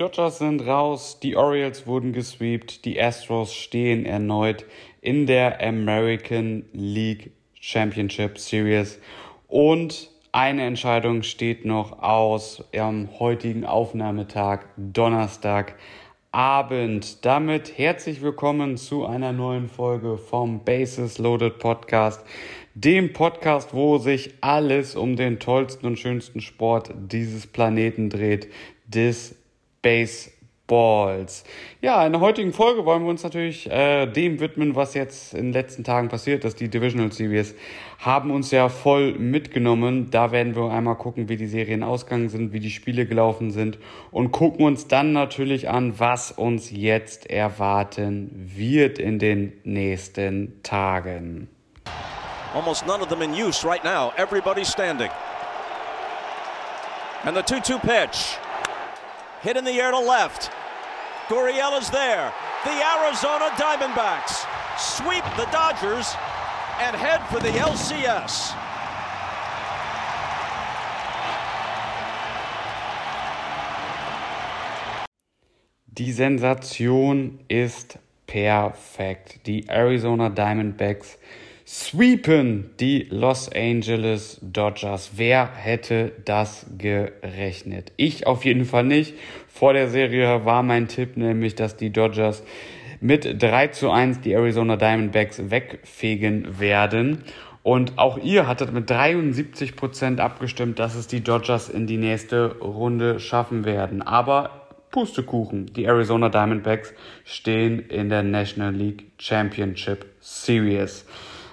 Dodgers 0.00 0.38
sind 0.38 0.66
raus, 0.66 1.18
die 1.22 1.36
Orioles 1.36 1.86
wurden 1.86 2.14
gesweept, 2.14 2.86
die 2.86 2.98
Astros 2.98 3.54
stehen 3.54 4.06
erneut 4.06 4.64
in 5.02 5.26
der 5.26 5.60
American 5.62 6.64
League 6.72 7.32
Championship 7.60 8.38
Series 8.38 8.98
und 9.46 10.10
eine 10.32 10.64
Entscheidung 10.64 11.22
steht 11.22 11.66
noch 11.66 12.02
aus 12.02 12.64
am 12.74 13.10
heutigen 13.18 13.66
Aufnahmetag, 13.66 14.60
Donnerstag. 14.78 15.74
Abend. 16.32 17.24
Damit 17.26 17.76
herzlich 17.76 18.22
willkommen 18.22 18.76
zu 18.76 19.04
einer 19.04 19.32
neuen 19.32 19.68
Folge 19.68 20.16
vom 20.16 20.64
Bases 20.64 21.18
Loaded 21.18 21.58
Podcast, 21.58 22.24
dem 22.74 23.12
Podcast, 23.12 23.74
wo 23.74 23.98
sich 23.98 24.34
alles 24.40 24.94
um 24.94 25.16
den 25.16 25.40
tollsten 25.40 25.86
und 25.86 25.98
schönsten 25.98 26.40
Sport 26.40 26.94
dieses 26.96 27.48
Planeten 27.48 28.10
dreht, 28.10 28.48
des 28.86 29.39
Baseballs. 29.82 31.44
Ja, 31.80 32.04
in 32.06 32.12
der 32.12 32.20
heutigen 32.20 32.52
Folge 32.52 32.84
wollen 32.84 33.02
wir 33.02 33.10
uns 33.10 33.22
natürlich 33.22 33.70
äh, 33.70 34.06
dem 34.06 34.40
widmen, 34.40 34.76
was 34.76 34.94
jetzt 34.94 35.34
in 35.34 35.46
den 35.46 35.52
letzten 35.52 35.84
Tagen 35.84 36.08
passiert 36.08 36.44
ist. 36.44 36.60
Die 36.60 36.68
Divisional 36.68 37.12
Series 37.12 37.54
haben 37.98 38.30
uns 38.30 38.50
ja 38.50 38.68
voll 38.68 39.14
mitgenommen. 39.14 40.10
Da 40.10 40.32
werden 40.32 40.54
wir 40.54 40.70
einmal 40.70 40.96
gucken, 40.96 41.28
wie 41.28 41.36
die 41.36 41.46
Serien 41.46 41.82
ausgegangen 41.82 42.28
sind, 42.28 42.52
wie 42.52 42.60
die 42.60 42.70
Spiele 42.70 43.06
gelaufen 43.06 43.50
sind 43.50 43.78
und 44.10 44.32
gucken 44.32 44.64
uns 44.64 44.86
dann 44.88 45.12
natürlich 45.12 45.68
an, 45.68 45.98
was 45.98 46.32
uns 46.32 46.70
jetzt 46.70 47.30
erwarten 47.30 48.30
wird 48.54 48.98
in 48.98 49.18
den 49.18 49.52
nächsten 49.64 50.62
Tagen. 50.62 51.48
Almost 52.54 52.86
none 52.86 53.00
of 53.00 53.08
them 53.08 53.22
in 53.22 53.32
use 53.32 53.64
right 53.64 53.84
now. 53.84 54.12
Everybody's 54.16 54.68
standing. 54.68 55.10
And 57.24 57.36
the 57.36 57.42
2 57.42 57.60
2 57.60 57.78
pitch. 57.78 58.38
Hit 59.42 59.56
in 59.56 59.64
the 59.64 59.80
air 59.80 59.90
to 59.90 59.98
left. 59.98 60.50
Gurriel 61.28 61.78
is 61.80 61.88
there. 61.88 62.32
The 62.64 62.76
Arizona 62.98 63.48
Diamondbacks 63.56 64.44
sweep 64.78 65.24
the 65.36 65.46
Dodgers 65.50 66.14
and 66.78 66.94
head 66.94 67.22
for 67.28 67.40
the 67.40 67.48
LCS. 67.48 68.54
Die 75.94 76.12
Sensation 76.12 77.40
ist 77.48 77.98
perfekt. 78.26 79.46
Die 79.46 79.64
Arizona 79.70 80.28
Diamondbacks 80.28 81.16
sweepen 81.70 82.70
die 82.80 83.06
Los 83.10 83.48
Angeles 83.48 84.40
Dodgers. 84.42 85.12
Wer 85.14 85.48
hätte 85.54 86.10
das 86.24 86.66
gerechnet? 86.76 87.92
Ich 87.96 88.26
auf 88.26 88.44
jeden 88.44 88.64
Fall 88.64 88.82
nicht. 88.82 89.14
Vor 89.46 89.72
der 89.72 89.88
Serie 89.88 90.44
war 90.44 90.64
mein 90.64 90.88
Tipp 90.88 91.16
nämlich, 91.16 91.54
dass 91.54 91.76
die 91.76 91.92
Dodgers 91.92 92.42
mit 93.00 93.40
3 93.40 93.68
zu 93.68 93.92
1 93.92 94.20
die 94.20 94.32
Arizona 94.32 94.74
Diamondbacks 94.74 95.48
wegfegen 95.50 96.58
werden. 96.58 97.22
Und 97.62 97.98
auch 97.98 98.18
ihr 98.18 98.48
hattet 98.48 98.72
mit 98.72 98.90
73 98.90 99.76
Prozent 99.76 100.18
abgestimmt, 100.18 100.80
dass 100.80 100.96
es 100.96 101.06
die 101.06 101.22
Dodgers 101.22 101.68
in 101.68 101.86
die 101.86 101.98
nächste 101.98 102.56
Runde 102.58 103.20
schaffen 103.20 103.64
werden. 103.64 104.02
Aber 104.02 104.66
Pustekuchen. 104.90 105.66
Die 105.66 105.84
Arizona 105.84 106.30
Diamondbacks 106.30 106.92
stehen 107.24 107.78
in 107.78 108.08
der 108.08 108.24
National 108.24 108.74
League 108.74 109.12
Championship 109.18 110.04
Series. 110.18 111.06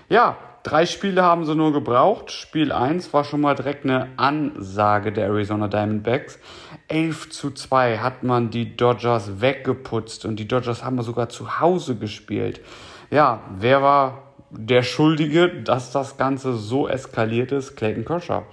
Ja, 0.09 0.37
drei 0.63 0.85
Spiele 0.85 1.21
haben 1.23 1.45
sie 1.45 1.53
nur 1.53 1.73
gebraucht. 1.73 2.31
Spiel 2.31 2.71
1 2.71 3.11
war 3.13 3.25
schon 3.25 3.41
mal 3.41 3.55
direkt 3.55 3.83
eine 3.83 4.07
Ansage 4.15 5.11
der 5.11 5.25
Arizona 5.25 5.67
Diamondbacks. 5.67 6.39
11 6.87 7.29
zu 7.29 7.51
2 7.51 7.97
hat 7.97 8.23
man 8.23 8.49
die 8.49 8.77
Dodgers 8.77 9.41
weggeputzt 9.41 10.23
und 10.23 10.37
die 10.37 10.47
Dodgers 10.47 10.85
haben 10.85 11.01
sogar 11.01 11.27
zu 11.27 11.59
Hause 11.59 11.97
gespielt. 11.97 12.61
Ja, 13.11 13.41
wer 13.53 13.81
war 13.81 14.33
der 14.49 14.83
Schuldige, 14.83 15.49
dass 15.49 15.91
das 15.91 16.15
Ganze 16.15 16.53
so 16.53 16.87
eskaliert 16.87 17.51
ist? 17.51 17.75
Clayton 17.75 18.05
Kershaw. 18.05 18.43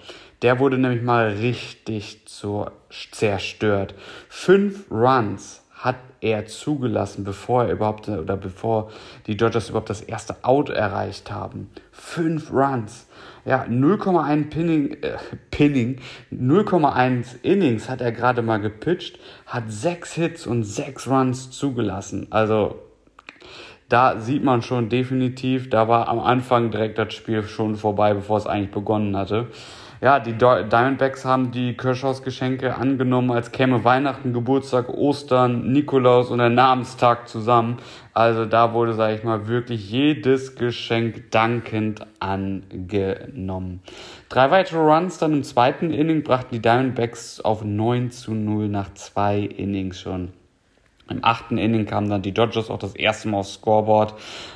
Der 0.42 0.58
wurde 0.58 0.76
nämlich 0.76 1.02
mal 1.02 1.28
richtig 1.28 2.26
zerstört. 2.26 3.94
Fünf 4.28 4.90
Runs 4.90 5.63
hat 5.84 5.96
er 6.22 6.46
zugelassen, 6.46 7.24
bevor 7.24 7.64
er 7.64 7.72
überhaupt 7.72 8.08
oder 8.08 8.38
bevor 8.38 8.90
die 9.26 9.36
Dodgers 9.36 9.68
überhaupt 9.68 9.90
das 9.90 10.00
erste 10.00 10.42
Out 10.42 10.70
erreicht 10.70 11.30
haben. 11.30 11.70
Fünf 11.92 12.50
Runs. 12.50 13.06
Ja, 13.44 13.64
0,1 13.64 14.48
Pinning, 14.48 14.96
äh, 15.02 15.18
Pinning, 15.50 15.98
0,1 16.32 17.36
Innings 17.42 17.90
hat 17.90 18.00
er 18.00 18.12
gerade 18.12 18.40
mal 18.40 18.56
gepitcht, 18.56 19.18
hat 19.44 19.64
sechs 19.70 20.14
Hits 20.14 20.46
und 20.46 20.64
sechs 20.64 21.06
Runs 21.06 21.50
zugelassen. 21.50 22.28
Also 22.30 22.76
da 23.90 24.18
sieht 24.18 24.42
man 24.42 24.62
schon 24.62 24.88
definitiv, 24.88 25.68
da 25.68 25.86
war 25.88 26.08
am 26.08 26.20
Anfang 26.20 26.70
direkt 26.70 26.96
das 26.96 27.12
Spiel 27.12 27.42
schon 27.42 27.76
vorbei, 27.76 28.14
bevor 28.14 28.38
es 28.38 28.46
eigentlich 28.46 28.70
begonnen 28.70 29.14
hatte. 29.14 29.48
Ja, 30.00 30.20
die 30.20 30.32
Diamondbacks 30.32 31.24
haben 31.24 31.50
die 31.50 31.76
Kershaws 31.76 32.22
Geschenke 32.22 32.74
angenommen, 32.76 33.30
als 33.30 33.52
käme 33.52 33.84
Weihnachten, 33.84 34.32
Geburtstag, 34.32 34.88
Ostern, 34.88 35.72
Nikolaus 35.72 36.30
und 36.30 36.38
der 36.38 36.50
Namenstag 36.50 37.28
zusammen. 37.28 37.78
Also 38.12 38.44
da 38.44 38.72
wurde, 38.72 38.94
sage 38.94 39.14
ich 39.14 39.24
mal, 39.24 39.46
wirklich 39.46 39.90
jedes 39.90 40.56
Geschenk 40.56 41.30
dankend 41.30 42.06
angenommen. 42.20 43.82
Drei 44.28 44.50
weitere 44.50 44.78
Runs 44.78 45.18
dann 45.18 45.32
im 45.32 45.42
zweiten 45.42 45.92
Inning 45.92 46.22
brachten 46.22 46.54
die 46.54 46.62
Diamondbacks 46.62 47.40
auf 47.40 47.64
9 47.64 48.10
zu 48.10 48.34
0 48.34 48.68
nach 48.68 48.92
zwei 48.94 49.38
Innings 49.38 50.00
schon. 50.00 50.32
Im 51.08 51.22
achten 51.22 51.58
Inning 51.58 51.86
kamen 51.86 52.08
dann 52.08 52.22
die 52.22 52.32
Dodgers 52.32 52.70
auch 52.70 52.78
das 52.78 52.94
erste 52.94 53.28
Mal 53.28 53.38
aufs 53.38 53.54
Scoreboard. 53.54 54.14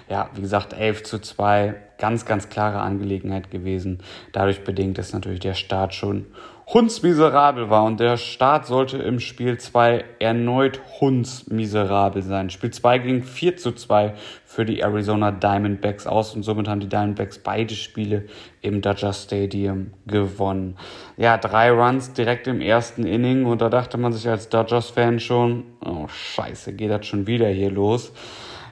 Ja, 0.08 0.30
wie 0.34 0.40
gesagt, 0.40 0.72
11 0.72 1.04
zu 1.04 1.18
2. 1.20 1.74
Ganz, 1.98 2.24
ganz 2.24 2.48
klare 2.48 2.80
Angelegenheit 2.80 3.50
gewesen. 3.50 3.98
Dadurch 4.32 4.62
bedingt, 4.62 4.98
dass 4.98 5.12
natürlich 5.12 5.40
der 5.40 5.54
Start 5.54 5.94
schon 5.94 6.26
hundsmiserabel 6.72 7.70
war. 7.70 7.84
Und 7.84 7.98
der 7.98 8.16
Start 8.16 8.66
sollte 8.66 8.98
im 8.98 9.20
Spiel 9.20 9.58
2 9.58 10.04
erneut 10.18 10.80
hundsmiserabel 11.00 12.22
sein. 12.22 12.50
Spiel 12.50 12.70
2 12.70 12.98
ging 12.98 13.22
4 13.22 13.56
zu 13.56 13.72
2 13.72 14.14
für 14.44 14.64
die 14.64 14.80
Arizona 14.80 15.30
Diamondbacks 15.30 16.06
aus. 16.06 16.34
Und 16.34 16.42
somit 16.42 16.68
haben 16.68 16.80
die 16.80 16.88
Diamondbacks 16.88 17.38
beide 17.38 17.74
Spiele 17.74 18.26
im 18.60 18.82
Dodger 18.82 19.12
Stadium 19.12 19.92
gewonnen. 20.06 20.76
Ja, 21.16 21.38
drei 21.38 21.70
Runs 21.70 22.12
direkt 22.12 22.46
im 22.46 22.60
ersten 22.60 23.04
Inning. 23.04 23.46
Und 23.46 23.62
da 23.62 23.70
dachte 23.70 23.96
man 23.96 24.12
sich 24.12 24.28
als 24.28 24.48
Dodgers-Fan 24.50 25.20
schon, 25.20 25.64
oh 25.84 26.06
scheiße, 26.06 26.74
geht 26.74 26.90
das 26.90 27.06
schon 27.06 27.26
wieder 27.26 27.48
hier 27.48 27.70
los. 27.70 28.12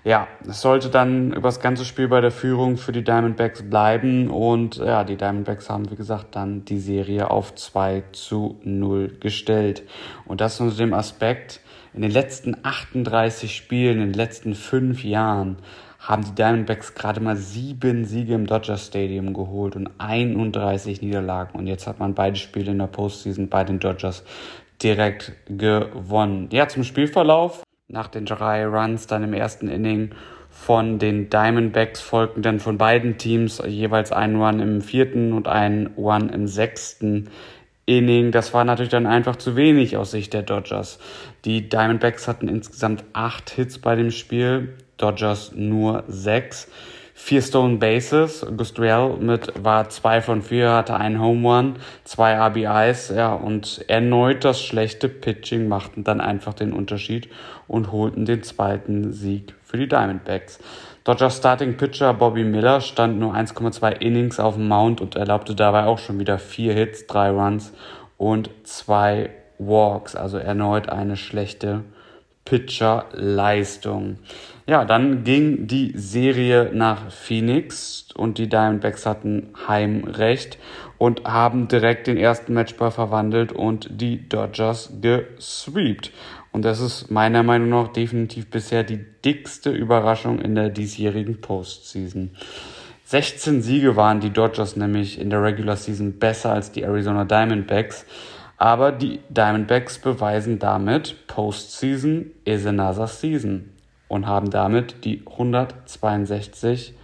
Ja, 0.06 0.28
es 0.48 0.60
sollte 0.60 0.88
dann 0.88 1.32
über 1.32 1.48
das 1.48 1.58
ganze 1.58 1.84
Spiel 1.84 2.06
bei 2.06 2.20
der 2.20 2.30
Führung 2.30 2.76
für 2.76 2.92
die 2.92 3.02
Diamondbacks 3.02 3.68
bleiben 3.68 4.30
und 4.30 4.76
ja, 4.76 5.02
die 5.02 5.16
Diamondbacks 5.16 5.68
haben, 5.68 5.90
wie 5.90 5.96
gesagt, 5.96 6.36
dann 6.36 6.64
die 6.64 6.78
Serie 6.78 7.28
auf 7.28 7.56
2 7.56 8.04
zu 8.12 8.60
0 8.62 9.16
gestellt. 9.18 9.82
Und 10.24 10.40
das 10.40 10.60
unter 10.60 10.76
dem 10.76 10.94
Aspekt, 10.94 11.60
in 11.92 12.02
den 12.02 12.12
letzten 12.12 12.56
38 12.62 13.56
Spielen, 13.56 14.00
in 14.00 14.12
den 14.12 14.14
letzten 14.14 14.54
fünf 14.54 15.02
Jahren, 15.02 15.56
haben 15.98 16.22
die 16.22 16.36
Diamondbacks 16.36 16.94
gerade 16.94 17.20
mal 17.20 17.34
sieben 17.34 18.04
Siege 18.04 18.34
im 18.34 18.46
Dodger 18.46 18.76
Stadium 18.76 19.34
geholt 19.34 19.74
und 19.74 19.90
31 19.98 21.02
Niederlagen. 21.02 21.58
Und 21.58 21.66
jetzt 21.66 21.88
hat 21.88 21.98
man 21.98 22.14
beide 22.14 22.36
Spiele 22.36 22.70
in 22.70 22.78
der 22.78 22.86
Postseason 22.86 23.48
bei 23.48 23.64
den 23.64 23.80
Dodgers 23.80 24.22
direkt 24.80 25.32
gewonnen. 25.48 26.48
Ja, 26.52 26.68
zum 26.68 26.84
Spielverlauf 26.84 27.65
nach 27.88 28.08
den 28.08 28.26
drei 28.26 28.66
Runs 28.66 29.06
dann 29.06 29.22
im 29.22 29.32
ersten 29.32 29.68
Inning 29.68 30.10
von 30.50 30.98
den 30.98 31.28
Diamondbacks 31.28 32.00
folgten 32.00 32.42
dann 32.42 32.60
von 32.60 32.78
beiden 32.78 33.18
Teams 33.18 33.62
jeweils 33.66 34.10
ein 34.10 34.36
Run 34.36 34.58
im 34.58 34.80
vierten 34.80 35.32
und 35.32 35.48
ein 35.48 35.90
Run 35.96 36.30
im 36.30 36.48
sechsten 36.48 37.30
Inning. 37.84 38.32
Das 38.32 38.52
war 38.54 38.64
natürlich 38.64 38.90
dann 38.90 39.06
einfach 39.06 39.36
zu 39.36 39.54
wenig 39.54 39.96
aus 39.96 40.10
Sicht 40.10 40.32
der 40.32 40.42
Dodgers. 40.42 40.98
Die 41.44 41.68
Diamondbacks 41.68 42.26
hatten 42.26 42.48
insgesamt 42.48 43.04
acht 43.12 43.50
Hits 43.50 43.78
bei 43.78 43.94
dem 43.94 44.10
Spiel. 44.10 44.74
Dodgers 44.96 45.52
nur 45.54 46.02
sechs. 46.08 46.68
Vier 47.18 47.40
Stone 47.40 47.76
Bases. 47.76 48.46
Gustriel 48.56 49.16
mit 49.20 49.52
war 49.62 49.88
zwei 49.88 50.20
von 50.20 50.42
vier, 50.42 50.72
hatte 50.72 50.96
einen 50.96 51.18
Home 51.20 51.48
Run, 51.48 51.76
zwei 52.04 52.34
RBIs, 52.34 53.08
ja, 53.16 53.32
und 53.32 53.84
erneut 53.88 54.44
das 54.44 54.60
schlechte 54.60 55.08
Pitching 55.08 55.66
machten 55.66 56.04
dann 56.04 56.20
einfach 56.20 56.52
den 56.52 56.74
Unterschied 56.74 57.30
und 57.68 57.92
holten 57.92 58.24
den 58.24 58.42
zweiten 58.42 59.12
Sieg 59.12 59.54
für 59.62 59.76
die 59.76 59.88
Diamondbacks. 59.88 60.58
Dodgers 61.04 61.36
Starting 61.36 61.76
Pitcher 61.76 62.14
Bobby 62.14 62.44
Miller 62.44 62.80
stand 62.80 63.18
nur 63.18 63.34
1,2 63.34 64.00
Innings 64.00 64.40
auf 64.40 64.54
dem 64.54 64.68
Mount 64.68 65.00
und 65.00 65.16
erlaubte 65.16 65.54
dabei 65.54 65.84
auch 65.84 65.98
schon 65.98 66.18
wieder 66.18 66.38
vier 66.38 66.74
Hits, 66.74 67.06
drei 67.06 67.30
Runs 67.30 67.72
und 68.16 68.50
zwei 68.64 69.30
Walks, 69.58 70.16
also 70.16 70.36
erneut 70.38 70.88
eine 70.88 71.16
schlechte 71.16 71.84
Pitcher-Leistung. 72.44 74.18
Ja, 74.66 74.84
dann 74.84 75.24
ging 75.24 75.66
die 75.66 75.92
Serie 75.94 76.70
nach 76.72 77.10
Phoenix 77.10 78.08
und 78.16 78.38
die 78.38 78.48
Diamondbacks 78.48 79.04
hatten 79.04 79.52
Heimrecht 79.68 80.58
und 80.98 81.24
haben 81.24 81.68
direkt 81.68 82.06
den 82.06 82.16
ersten 82.16 82.54
Matchball 82.54 82.90
verwandelt 82.90 83.52
und 83.52 83.88
die 84.00 84.28
Dodgers 84.28 84.92
gesweept. 85.00 86.10
Und 86.56 86.64
das 86.64 86.80
ist 86.80 87.10
meiner 87.10 87.42
Meinung 87.42 87.68
nach 87.68 87.88
definitiv 87.88 88.48
bisher 88.48 88.82
die 88.82 89.04
dickste 89.22 89.68
Überraschung 89.72 90.38
in 90.38 90.54
der 90.54 90.70
diesjährigen 90.70 91.42
Postseason. 91.42 92.30
16 93.04 93.60
Siege 93.60 93.94
waren 93.94 94.20
die 94.20 94.30
Dodgers 94.30 94.74
nämlich 94.74 95.20
in 95.20 95.28
der 95.28 95.42
Regular 95.42 95.76
Season 95.76 96.18
besser 96.18 96.54
als 96.54 96.72
die 96.72 96.80
Arizona 96.80 97.26
Diamondbacks. 97.26 98.06
Aber 98.56 98.90
die 98.90 99.20
Diamondbacks 99.28 99.98
beweisen 99.98 100.58
damit, 100.58 101.26
Postseason 101.26 102.30
is 102.46 102.64
another 102.64 103.06
season 103.06 103.68
und 104.08 104.26
haben 104.26 104.48
damit 104.48 105.04
die 105.04 105.24
162 105.30 106.94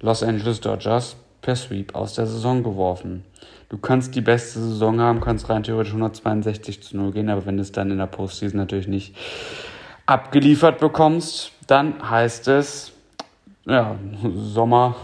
Los 0.00 0.22
Angeles 0.22 0.60
Dodgers 0.60 1.16
per 1.40 1.56
Sweep 1.56 1.94
aus 1.94 2.12
der 2.12 2.26
Saison 2.26 2.62
geworfen. 2.62 3.24
Du 3.72 3.78
kannst 3.78 4.14
die 4.14 4.20
beste 4.20 4.60
Saison 4.60 5.00
haben, 5.00 5.22
kannst 5.22 5.48
rein 5.48 5.62
theoretisch 5.62 5.94
162 5.94 6.82
zu 6.82 6.94
0 6.94 7.12
gehen, 7.12 7.30
aber 7.30 7.46
wenn 7.46 7.56
du 7.56 7.62
es 7.62 7.72
dann 7.72 7.90
in 7.90 7.96
der 7.96 8.06
Postseason 8.06 8.60
natürlich 8.60 8.86
nicht 8.86 9.16
abgeliefert 10.04 10.78
bekommst, 10.78 11.52
dann 11.68 12.10
heißt 12.10 12.48
es, 12.48 12.92
ja, 13.64 13.96
Sommer, 14.34 14.96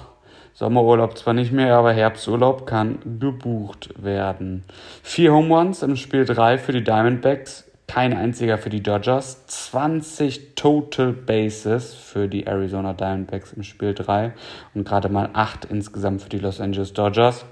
Sommerurlaub 0.52 1.16
zwar 1.16 1.32
nicht 1.32 1.50
mehr, 1.50 1.76
aber 1.76 1.94
Herbsturlaub 1.94 2.66
kann 2.66 2.98
gebucht 3.18 3.94
werden. 3.96 4.64
Vier 5.02 5.32
Home 5.32 5.56
Runs 5.56 5.82
im 5.82 5.96
Spiel 5.96 6.26
3 6.26 6.58
für 6.58 6.72
die 6.72 6.84
Diamondbacks, 6.84 7.64
kein 7.86 8.12
einziger 8.12 8.58
für 8.58 8.68
die 8.68 8.82
Dodgers. 8.82 9.46
20 9.46 10.56
Total 10.56 11.14
Bases 11.14 11.94
für 11.94 12.28
die 12.28 12.46
Arizona 12.46 12.92
Diamondbacks 12.92 13.54
im 13.54 13.62
Spiel 13.62 13.94
3 13.94 14.34
und 14.74 14.86
gerade 14.86 15.08
mal 15.08 15.30
8 15.32 15.64
insgesamt 15.64 16.20
für 16.20 16.28
die 16.28 16.38
Los 16.38 16.60
Angeles 16.60 16.92
Dodgers. 16.92 17.46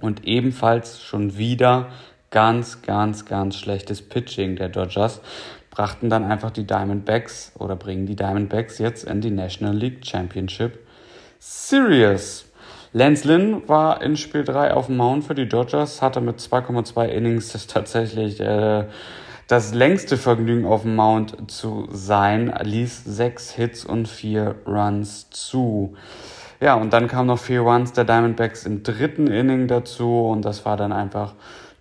Und 0.00 0.24
ebenfalls 0.24 1.02
schon 1.02 1.36
wieder 1.36 1.88
ganz, 2.30 2.82
ganz, 2.82 3.24
ganz 3.24 3.56
schlechtes 3.56 4.02
Pitching 4.02 4.56
der 4.56 4.68
Dodgers 4.68 5.20
brachten 5.70 6.08
dann 6.08 6.24
einfach 6.24 6.50
die 6.50 6.66
Diamondbacks 6.66 7.52
oder 7.58 7.76
bringen 7.76 8.06
die 8.06 8.16
Diamondbacks 8.16 8.78
jetzt 8.78 9.04
in 9.04 9.20
die 9.20 9.30
National 9.30 9.74
League 9.74 10.06
Championship 10.06 10.78
Series. 11.38 12.46
Lance 12.92 13.26
Lynn 13.26 13.68
war 13.68 14.02
in 14.02 14.16
Spiel 14.16 14.44
3 14.44 14.72
auf 14.72 14.86
dem 14.86 14.96
Mount 14.96 15.24
für 15.24 15.34
die 15.34 15.48
Dodgers, 15.48 16.00
hatte 16.00 16.20
mit 16.20 16.38
2,2 16.38 17.06
Innings 17.06 17.66
tatsächlich 17.66 18.40
äh, 18.40 18.84
das 19.48 19.74
längste 19.74 20.16
Vergnügen 20.16 20.64
auf 20.64 20.82
dem 20.82 20.94
Mount 20.94 21.50
zu 21.50 21.88
sein, 21.90 22.54
ließ 22.62 23.04
sechs 23.04 23.50
Hits 23.50 23.84
und 23.84 24.08
vier 24.08 24.54
Runs 24.66 25.28
zu. 25.30 25.96
Ja, 26.60 26.74
und 26.74 26.92
dann 26.92 27.08
kamen 27.08 27.28
noch 27.28 27.38
vier 27.38 27.60
Runs 27.60 27.92
der 27.92 28.04
Diamondbacks 28.04 28.64
im 28.66 28.82
dritten 28.82 29.26
Inning 29.26 29.66
dazu 29.68 30.26
und 30.28 30.44
das 30.44 30.64
war 30.64 30.76
dann 30.76 30.92
einfach 30.92 31.34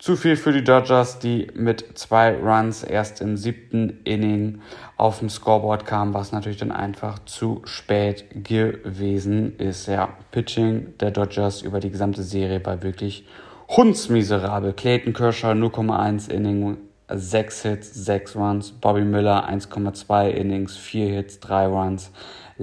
zu 0.03 0.17
viel 0.17 0.35
für 0.35 0.51
die 0.51 0.65
Dodgers, 0.65 1.19
die 1.19 1.47
mit 1.53 1.97
zwei 1.97 2.35
Runs 2.35 2.83
erst 2.83 3.21
im 3.21 3.37
siebten 3.37 4.01
Inning 4.03 4.59
auf 4.97 5.19
dem 5.19 5.29
Scoreboard 5.29 5.85
kamen, 5.85 6.13
was 6.13 6.33
natürlich 6.33 6.57
dann 6.57 6.73
einfach 6.73 7.19
zu 7.19 7.61
spät 7.63 8.25
gewesen 8.43 9.57
ist. 9.59 9.87
Ja, 9.87 10.09
Pitching 10.31 10.97
der 10.99 11.11
Dodgers 11.11 11.61
über 11.61 11.79
die 11.79 11.89
gesamte 11.89 12.21
Serie 12.21 12.65
war 12.65 12.83
wirklich 12.83 13.25
hundsmiserabel. 13.69 14.73
Clayton 14.73 15.13
Kershaw 15.13 15.51
0,1 15.51 16.29
Inning, 16.29 16.79
6 17.07 17.61
Hits, 17.61 17.93
6 17.93 18.35
Runs. 18.35 18.71
Bobby 18.73 19.05
Miller 19.05 19.47
1,2 19.49 20.31
Innings, 20.31 20.75
4 20.75 21.13
Hits, 21.13 21.39
3 21.39 21.67
Runs. 21.67 22.11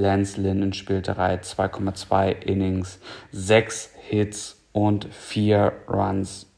Lance 0.00 0.38
Lynn 0.38 0.62
in 0.62 0.73
Spiel 0.73 1.02
3 1.02 1.37
2,2 1.37 2.43
Innings, 2.43 2.99
6 3.32 3.91
Hits 4.08 4.61
und 4.73 5.06
4 5.12 5.73
Runs 5.88 6.50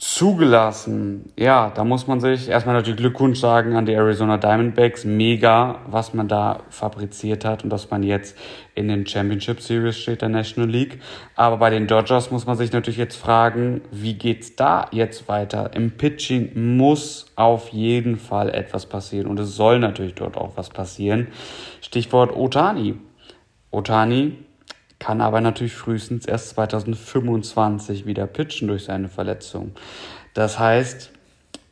zugelassen. 0.00 1.30
Ja, 1.36 1.70
da 1.74 1.84
muss 1.84 2.06
man 2.06 2.20
sich 2.20 2.48
erstmal 2.48 2.74
natürlich 2.74 2.96
Glückwunsch 2.96 3.38
sagen 3.38 3.76
an 3.76 3.84
die 3.84 3.92
Arizona 3.92 4.38
Diamondbacks. 4.38 5.04
Mega, 5.04 5.80
was 5.86 6.14
man 6.14 6.26
da 6.26 6.60
fabriziert 6.70 7.44
hat 7.44 7.64
und 7.64 7.70
dass 7.70 7.90
man 7.90 8.02
jetzt 8.02 8.34
in 8.74 8.88
den 8.88 9.06
Championship 9.06 9.60
Series 9.60 9.98
steht 9.98 10.22
der 10.22 10.30
National 10.30 10.70
League. 10.70 11.00
Aber 11.36 11.58
bei 11.58 11.68
den 11.68 11.86
Dodgers 11.86 12.30
muss 12.30 12.46
man 12.46 12.56
sich 12.56 12.72
natürlich 12.72 12.96
jetzt 12.96 13.16
fragen, 13.16 13.82
wie 13.90 14.14
geht's 14.14 14.56
da 14.56 14.86
jetzt 14.90 15.28
weiter? 15.28 15.72
Im 15.74 15.90
Pitching 15.90 16.76
muss 16.76 17.26
auf 17.36 17.68
jeden 17.68 18.16
Fall 18.16 18.48
etwas 18.48 18.86
passieren 18.86 19.26
und 19.26 19.38
es 19.38 19.54
soll 19.54 19.80
natürlich 19.80 20.14
dort 20.14 20.38
auch 20.38 20.56
was 20.56 20.70
passieren. 20.70 21.28
Stichwort 21.82 22.34
Otani. 22.34 22.94
Otani 23.70 24.38
kann 25.00 25.20
aber 25.20 25.40
natürlich 25.40 25.74
frühestens 25.74 26.26
erst 26.26 26.50
2025 26.50 28.06
wieder 28.06 28.28
pitchen 28.28 28.68
durch 28.68 28.84
seine 28.84 29.08
Verletzung. 29.08 29.72
Das 30.34 30.60
heißt, 30.60 31.10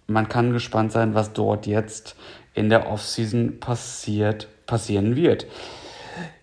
man 0.09 0.29
kann 0.29 0.53
gespannt 0.53 0.91
sein, 0.91 1.15
was 1.15 1.35
dort 1.35 1.67
jetzt 1.67 2.17
in 2.55 2.71
der 2.71 2.91
Offseason 2.91 3.61
passiert, 3.61 4.49
passieren 4.67 5.15
wird. 5.15 5.47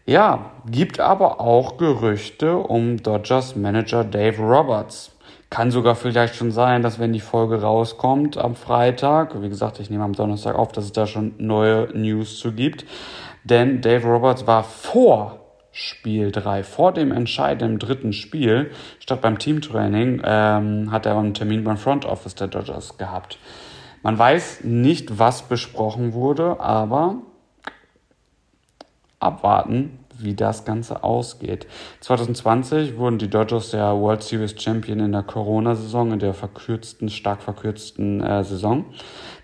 Ja, 0.06 0.52
gibt 0.70 1.00
aber 1.00 1.42
auch 1.42 1.78
Gerüchte 1.78 2.58
um 2.58 3.02
Dodgers 3.02 3.56
Manager 3.56 4.04
Dave 4.04 4.40
Roberts. 4.40 5.12
Kann 5.50 5.72
sogar 5.72 5.96
vielleicht 5.96 6.36
schon 6.36 6.52
sein, 6.52 6.84
dass 6.84 7.00
wenn 7.00 7.14
die 7.14 7.20
Folge 7.20 7.62
rauskommt 7.62 8.38
am 8.38 8.56
Freitag, 8.56 9.42
wie 9.42 9.50
gesagt, 9.50 9.80
ich 9.80 9.90
nehme 9.90 10.04
am 10.04 10.14
Donnerstag 10.14 10.56
auf, 10.56 10.72
dass 10.72 10.86
es 10.86 10.92
da 10.92 11.08
schon 11.08 11.34
neue 11.40 11.90
News 11.98 12.38
zu 12.38 12.52
gibt. 12.52 12.86
Denn 13.44 13.82
Dave 13.82 14.08
Roberts 14.08 14.46
war 14.46 14.64
vor 14.64 15.45
Spiel 15.78 16.32
3. 16.32 16.64
Vor 16.64 16.94
dem 16.94 17.12
entscheidenden 17.12 17.80
dritten 17.80 18.14
Spiel, 18.14 18.72
statt 19.00 19.20
beim 19.20 19.38
Teamtraining, 19.38 20.22
ähm, 20.24 20.90
hat 20.90 21.06
er 21.06 21.18
einen 21.18 21.34
Termin 21.34 21.66
beim 21.66 21.76
Front 21.76 22.06
Office 22.06 22.34
der 22.34 22.48
Dodgers 22.48 22.98
gehabt. 22.98 23.38
Man 24.02 24.18
weiß 24.18 24.64
nicht, 24.64 25.20
was 25.20 25.42
besprochen 25.50 26.14
wurde, 26.14 26.62
aber 26.62 27.18
abwarten, 29.20 30.00
wie 30.18 30.34
das 30.34 30.64
Ganze 30.64 31.04
ausgeht. 31.04 31.68
2020 32.00 32.96
wurden 32.96 33.18
die 33.18 33.30
Dodgers 33.30 33.72
der 33.72 34.00
World 34.00 34.24
Series 34.24 34.56
Champion 34.58 35.02
in 35.02 35.12
der 35.12 35.24
Corona-Saison, 35.24 36.14
in 36.14 36.20
der 36.20 36.34
verkürzten, 36.34 37.10
stark 37.10 37.42
verkürzten 37.42 38.24
äh, 38.24 38.46
Saison. 38.46 38.86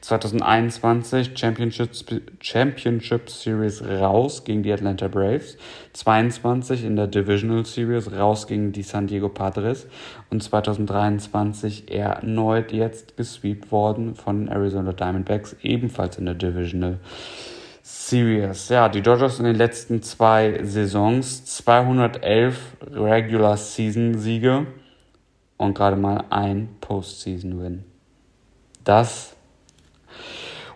2021 0.01 1.37
Championship, 1.37 1.91
Championship 2.39 3.29
Series 3.29 3.83
raus 3.83 4.43
gegen 4.43 4.63
die 4.63 4.73
Atlanta 4.73 5.07
Braves, 5.07 5.57
22 5.93 6.83
in 6.83 6.95
der 6.95 7.07
Divisional 7.07 7.65
Series 7.65 8.11
raus 8.11 8.47
gegen 8.47 8.71
die 8.71 8.81
San 8.81 9.07
Diego 9.07 9.29
Padres 9.29 9.87
und 10.31 10.41
2023 10.41 11.91
erneut 11.91 12.71
jetzt 12.71 13.15
gesweept 13.15 13.71
worden 13.71 14.15
von 14.15 14.45
den 14.45 14.47
Arizona 14.47 14.91
Diamondbacks, 14.91 15.55
ebenfalls 15.61 16.17
in 16.17 16.25
der 16.25 16.35
Divisional 16.35 16.99
Series. 17.83 18.69
Ja, 18.69 18.89
die 18.89 19.01
Dodgers 19.01 19.37
in 19.37 19.45
den 19.45 19.55
letzten 19.55 20.01
zwei 20.01 20.63
Saisons 20.63 21.45
211 21.45 22.57
Regular 22.91 23.55
Season 23.55 24.17
Siege 24.17 24.65
und 25.57 25.75
gerade 25.75 25.95
mal 25.95 26.23
ein 26.31 26.69
Postseason 26.81 27.61
Win. 27.61 27.83
Das 28.83 29.35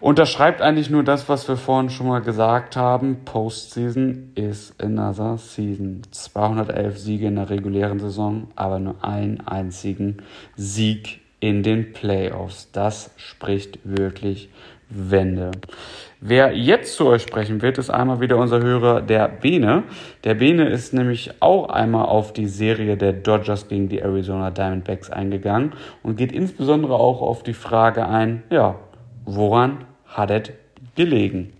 unterschreibt 0.05 0.61
eigentlich 0.61 0.91
nur 0.91 1.01
das, 1.01 1.29
was 1.29 1.47
wir 1.47 1.57
vorhin 1.57 1.89
schon 1.89 2.05
mal 2.05 2.21
gesagt 2.21 2.77
haben. 2.77 3.25
Postseason 3.25 4.33
is 4.35 4.71
another 4.77 5.39
season. 5.39 6.03
211 6.11 6.99
Siege 6.99 7.25
in 7.25 7.37
der 7.37 7.49
regulären 7.49 7.97
Saison, 7.97 8.49
aber 8.55 8.77
nur 8.77 9.03
einen 9.03 9.41
einzigen 9.47 10.17
Sieg 10.55 11.21
in 11.39 11.63
den 11.63 11.91
Playoffs. 11.91 12.71
Das 12.71 13.15
spricht 13.17 13.79
wirklich 13.83 14.49
Wände. 14.89 15.49
Wer 16.21 16.55
jetzt 16.55 16.97
zu 16.97 17.07
euch 17.07 17.23
sprechen 17.23 17.63
wird, 17.63 17.79
ist 17.79 17.89
einmal 17.89 18.21
wieder 18.21 18.37
unser 18.37 18.61
Hörer, 18.61 19.01
der 19.01 19.27
Bene. 19.27 19.85
Der 20.23 20.35
Bene 20.35 20.69
ist 20.69 20.93
nämlich 20.93 21.41
auch 21.41 21.69
einmal 21.69 22.05
auf 22.05 22.31
die 22.31 22.45
Serie 22.45 22.95
der 22.95 23.13
Dodgers 23.13 23.69
gegen 23.69 23.89
die 23.89 24.01
Arizona 24.01 24.51
Diamondbacks 24.51 25.09
eingegangen 25.09 25.73
und 26.03 26.15
geht 26.15 26.31
insbesondere 26.31 26.93
auch 26.93 27.23
auf 27.23 27.41
die 27.41 27.55
Frage 27.55 28.07
ein, 28.07 28.43
ja, 28.51 28.75
woran 29.25 29.79
es 30.17 30.51
gelegen? 30.95 31.51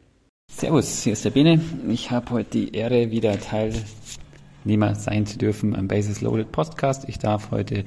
Servus, 0.50 1.03
hier 1.03 1.13
ist 1.13 1.25
der 1.25 1.31
Bene. 1.31 1.59
Ich 1.89 2.12
habe 2.12 2.29
heute 2.31 2.51
die 2.51 2.74
Ehre, 2.74 3.12
wieder 3.12 3.38
Teilnehmer 3.39 4.95
sein 4.95 5.25
zu 5.25 5.38
dürfen 5.38 5.75
am 5.75 5.88
Basis 5.88 6.21
Loaded 6.21 6.51
Podcast. 6.51 7.09
Ich 7.09 7.19
darf 7.19 7.51
heute 7.51 7.83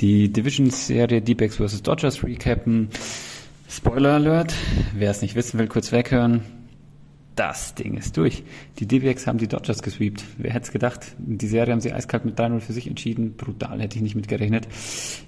die 0.00 0.32
Division-Serie 0.32 1.20
D-Backs 1.20 1.56
vs. 1.56 1.82
Dodgers 1.82 2.22
recappen. 2.22 2.90
Spoiler 3.68 4.14
Alert, 4.14 4.54
wer 4.94 5.10
es 5.10 5.20
nicht 5.20 5.34
wissen 5.34 5.58
will, 5.58 5.66
kurz 5.66 5.90
weghören. 5.90 6.42
Das 7.36 7.74
Ding 7.74 7.96
ist 7.96 8.16
durch. 8.16 8.44
Die 8.78 8.86
D-Backs 8.86 9.26
haben 9.26 9.38
die 9.38 9.48
Dodgers 9.48 9.82
gesweept. 9.82 10.24
Wer 10.38 10.52
hätte 10.52 10.66
es 10.66 10.72
gedacht? 10.72 11.16
Die 11.18 11.48
Serie 11.48 11.72
haben 11.72 11.80
sie 11.80 11.92
eiskalt 11.92 12.24
mit 12.24 12.38
3-0 12.38 12.60
für 12.60 12.72
sich 12.72 12.86
entschieden. 12.86 13.36
Brutal, 13.36 13.80
hätte 13.80 13.96
ich 13.96 14.02
nicht 14.02 14.14
mitgerechnet. 14.14 14.68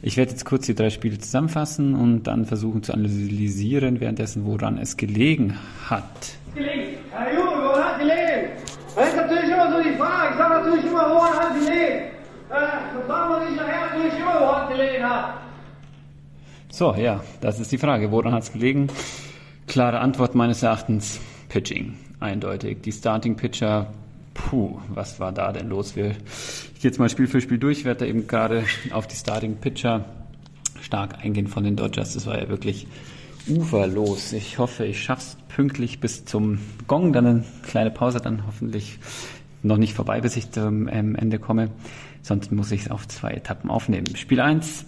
Ich 0.02 0.16
werde 0.16 0.30
jetzt 0.30 0.44
kurz 0.44 0.66
die 0.66 0.74
drei 0.74 0.90
Spiele 0.90 1.18
zusammenfassen 1.18 1.94
und 1.94 2.24
dann 2.24 2.44
versuchen 2.44 2.84
zu 2.84 2.92
analysieren, 2.92 4.00
währenddessen, 4.00 4.46
woran 4.46 4.78
es 4.78 4.96
gelegen 4.96 5.58
hat 5.88 6.36
gelegen? 6.56 6.98
Junge, 7.34 7.64
woran 7.64 7.84
hat 7.84 7.98
gelegen? 7.98 8.50
Das 8.94 9.08
ist 9.08 9.16
natürlich 9.16 9.50
immer 9.50 9.70
so 9.70 9.82
die 9.82 9.96
Frage. 9.96 10.30
Ich 10.32 10.38
sage 10.38 10.54
natürlich 10.54 10.84
immer, 10.86 11.10
woran 11.10 11.34
hat 11.34 11.54
gelegen? 11.54 11.96
Äh, 12.48 12.66
das 12.94 13.06
sagen 13.06 13.30
wir 13.30 13.50
nicht 13.50 13.56
nachher 13.56 13.86
natürlich 13.86 14.18
immer, 14.18 14.40
woran 14.40 14.68
gelegen 14.68 15.04
hat. 15.04 15.34
So, 16.70 16.94
ja, 16.94 17.20
das 17.40 17.60
ist 17.60 17.72
die 17.72 17.78
Frage. 17.78 18.10
Woran 18.10 18.32
hat 18.32 18.42
es 18.42 18.52
gelegen? 18.52 18.88
Klare 19.66 19.98
Antwort 20.00 20.34
meines 20.34 20.62
Erachtens, 20.62 21.20
Pitching. 21.56 21.94
Eindeutig. 22.20 22.82
Die 22.82 22.92
Starting 22.92 23.34
Pitcher, 23.34 23.90
puh, 24.34 24.78
was 24.90 25.20
war 25.20 25.32
da 25.32 25.52
denn 25.52 25.70
los? 25.70 25.96
Wir, 25.96 26.10
ich 26.10 26.82
gehe 26.82 26.90
jetzt 26.90 26.98
mal 26.98 27.08
Spiel 27.08 27.26
für 27.26 27.40
Spiel 27.40 27.56
durch, 27.56 27.86
werde 27.86 28.00
da 28.00 28.04
eben 28.04 28.26
gerade 28.26 28.64
auf 28.90 29.06
die 29.06 29.16
Starting 29.16 29.56
Pitcher 29.56 30.04
stark 30.82 31.24
eingehen 31.24 31.46
von 31.46 31.64
den 31.64 31.74
Dodgers. 31.74 32.12
Das 32.12 32.26
war 32.26 32.38
ja 32.38 32.50
wirklich 32.50 32.86
uferlos. 33.48 34.34
Ich 34.34 34.58
hoffe, 34.58 34.84
ich 34.84 35.02
schaff's 35.02 35.38
pünktlich 35.48 35.98
bis 35.98 36.26
zum 36.26 36.58
Gong, 36.88 37.14
dann 37.14 37.24
eine 37.24 37.44
kleine 37.62 37.90
Pause, 37.90 38.18
dann 38.20 38.46
hoffentlich 38.46 38.98
noch 39.62 39.78
nicht 39.78 39.94
vorbei, 39.94 40.20
bis 40.20 40.36
ich 40.36 40.50
zum 40.50 40.88
ähm, 40.88 41.14
Ende 41.14 41.38
komme. 41.38 41.70
Sonst 42.20 42.52
muss 42.52 42.70
ich 42.70 42.82
es 42.82 42.90
auf 42.90 43.08
zwei 43.08 43.30
Etappen 43.30 43.70
aufnehmen. 43.70 44.14
Spiel 44.14 44.42
1, 44.42 44.84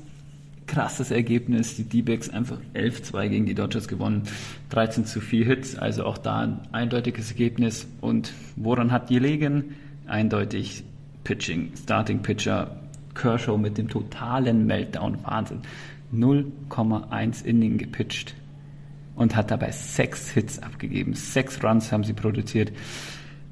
krasses 0.69 1.11
Ergebnis. 1.11 1.75
Die 1.75 1.83
D-Backs 1.83 2.29
einfach 2.29 2.59
11-2 2.75 3.29
gegen 3.29 3.47
die 3.47 3.55
Dodgers 3.55 3.89
gewonnen. 3.89 4.23
13 4.71 5.05
zu 5.05 5.21
4 5.21 5.45
Hits, 5.45 5.77
also 5.77 6.05
auch 6.05 6.19
da 6.19 6.41
ein 6.41 6.61
eindeutiges 6.71 7.33
Ergebnis. 7.33 7.89
Und 8.01 8.33
woran 8.55 8.93
hat 8.93 9.11
die 9.11 9.15
gelegen? 9.15 9.75
Eindeutig 10.07 10.85
Pitching, 11.25 11.73
Starting 11.83 12.21
Pitcher, 12.23 12.79
Kershaw 13.15 13.59
mit 13.59 13.77
dem 13.77 13.89
totalen 13.89 14.67
Meltdown. 14.67 15.19
Wahnsinn. 15.25 15.63
0,1 16.15 17.45
Inning 17.45 17.77
gepitcht 17.77 18.35
und 19.19 19.35
hat 19.35 19.51
dabei 19.51 19.73
sechs 19.73 20.31
Hits 20.31 20.59
abgegeben. 20.61 21.15
Sechs 21.15 21.63
Runs 21.63 21.91
haben 21.91 22.05
sie 22.05 22.13
produziert. 22.13 22.73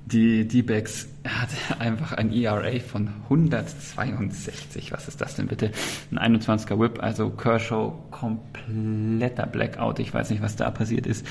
Die 0.07 0.47
D-Backs 0.47 1.09
hat 1.27 1.49
einfach 1.81 2.13
ein 2.13 2.33
ERA 2.33 2.79
von 2.79 3.11
162. 3.25 4.93
Was 4.93 5.09
ist 5.09 5.21
das 5.21 5.35
denn 5.35 5.49
bitte? 5.49 5.73
Ein 6.13 6.39
21er 6.39 6.79
Whip, 6.79 7.03
also 7.03 7.31
Kershaw 7.31 7.93
kompletter 8.13 9.47
Blackout. 9.47 9.99
Ich 9.99 10.15
weiß 10.15 10.31
nicht, 10.31 10.43
was 10.43 10.55
da 10.55 10.71
passiert 10.71 11.07
ist. 11.07 11.27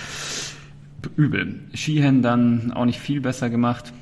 Übel. 1.15 1.61
Sheehan 1.73 2.21
dann 2.21 2.73
auch 2.73 2.85
nicht 2.85 2.99
viel 2.99 3.21
besser 3.21 3.49
gemacht. 3.49 3.93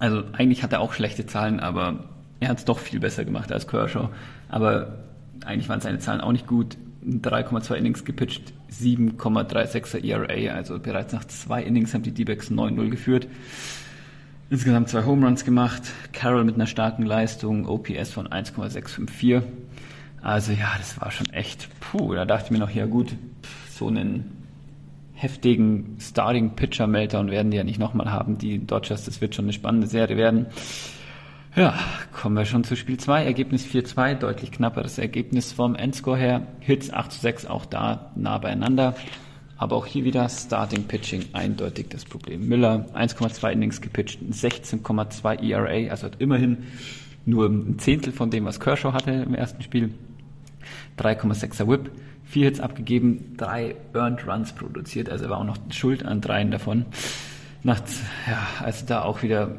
Also 0.00 0.24
eigentlich 0.32 0.62
hat 0.62 0.72
er 0.72 0.80
auch 0.80 0.92
schlechte 0.92 1.26
Zahlen, 1.26 1.60
aber 1.60 2.04
er 2.40 2.48
hat 2.48 2.58
es 2.58 2.64
doch 2.66 2.80
viel 2.80 3.00
besser 3.00 3.24
gemacht 3.24 3.52
als 3.52 3.66
Kershaw. 3.66 4.10
Aber 4.50 4.98
eigentlich 5.46 5.68
waren 5.70 5.80
seine 5.80 6.00
Zahlen 6.00 6.20
auch 6.20 6.32
nicht 6.32 6.46
gut. 6.46 6.76
3,2 7.06 7.74
Innings 7.74 8.04
gepitcht, 8.04 8.52
7,36er 8.72 10.02
ERA, 10.02 10.54
also 10.54 10.78
bereits 10.78 11.12
nach 11.12 11.24
zwei 11.26 11.62
Innings 11.62 11.92
haben 11.92 12.02
die 12.02 12.12
D-Backs 12.12 12.50
9-0 12.50 12.88
geführt. 12.88 13.28
Insgesamt 14.50 14.90
zwei 14.90 15.04
Home 15.04 15.26
Runs 15.26 15.44
gemacht, 15.44 15.82
Carroll 16.12 16.44
mit 16.44 16.54
einer 16.54 16.66
starken 16.66 17.04
Leistung, 17.04 17.66
OPS 17.66 18.10
von 18.10 18.30
1,654. 18.30 19.42
Also 20.22 20.52
ja, 20.52 20.74
das 20.76 21.00
war 21.00 21.10
schon 21.10 21.30
echt, 21.30 21.68
puh, 21.80 22.14
da 22.14 22.24
dachte 22.24 22.46
ich 22.46 22.50
mir 22.50 22.58
noch, 22.58 22.70
ja 22.70 22.86
gut, 22.86 23.14
so 23.70 23.88
einen 23.88 24.44
heftigen 25.14 25.96
Starting 26.00 26.50
Pitcher 26.50 26.86
Meltdown 26.86 27.30
werden 27.30 27.50
die 27.50 27.56
ja 27.56 27.64
nicht 27.64 27.78
nochmal 27.78 28.10
haben. 28.10 28.36
Die 28.36 28.64
Dodgers, 28.64 29.04
das 29.04 29.20
wird 29.20 29.34
schon 29.34 29.46
eine 29.46 29.52
spannende 29.52 29.86
Serie 29.86 30.16
werden. 30.16 30.46
Ja, 31.56 31.78
kommen 32.12 32.36
wir 32.36 32.44
schon 32.44 32.64
zu 32.64 32.76
Spiel 32.76 32.98
2. 32.98 33.24
Ergebnis 33.24 33.64
4-2, 33.64 34.16
deutlich 34.16 34.50
knapperes 34.50 34.98
Ergebnis 34.98 35.52
vom 35.52 35.76
Endscore 35.76 36.18
her. 36.18 36.46
Hits 36.60 36.92
8 36.92 37.12
6, 37.12 37.46
auch 37.46 37.64
da 37.64 38.10
nah 38.16 38.38
beieinander. 38.38 38.94
Aber 39.64 39.76
auch 39.76 39.86
hier 39.86 40.04
wieder 40.04 40.28
Starting 40.28 40.82
Pitching 40.82 41.24
eindeutig 41.32 41.86
das 41.88 42.04
Problem. 42.04 42.46
Müller 42.46 42.84
1,2 42.92 43.50
Innings 43.50 43.80
gepitcht, 43.80 44.20
16,2 44.20 45.42
ERA, 45.42 45.90
also 45.90 46.04
hat 46.08 46.20
immerhin 46.20 46.64
nur 47.24 47.46
ein 47.48 47.78
Zehntel 47.78 48.12
von 48.12 48.30
dem, 48.30 48.44
was 48.44 48.60
Kershaw 48.60 48.92
hatte 48.92 49.10
im 49.10 49.34
ersten 49.34 49.62
Spiel. 49.62 49.94
3,6er 50.98 51.66
Whip, 51.66 51.90
4 52.24 52.44
Hits 52.44 52.60
abgegeben, 52.60 53.36
3 53.38 53.74
Earned 53.94 54.28
Runs 54.28 54.52
produziert, 54.52 55.08
also 55.08 55.24
er 55.24 55.30
war 55.30 55.38
auch 55.38 55.44
noch 55.44 55.56
schuld 55.70 56.04
an 56.04 56.20
dreien 56.20 56.50
davon. 56.50 56.84
Nach, 57.62 57.80
ja, 58.28 58.46
also 58.62 58.84
da 58.84 59.00
auch 59.00 59.22
wieder 59.22 59.56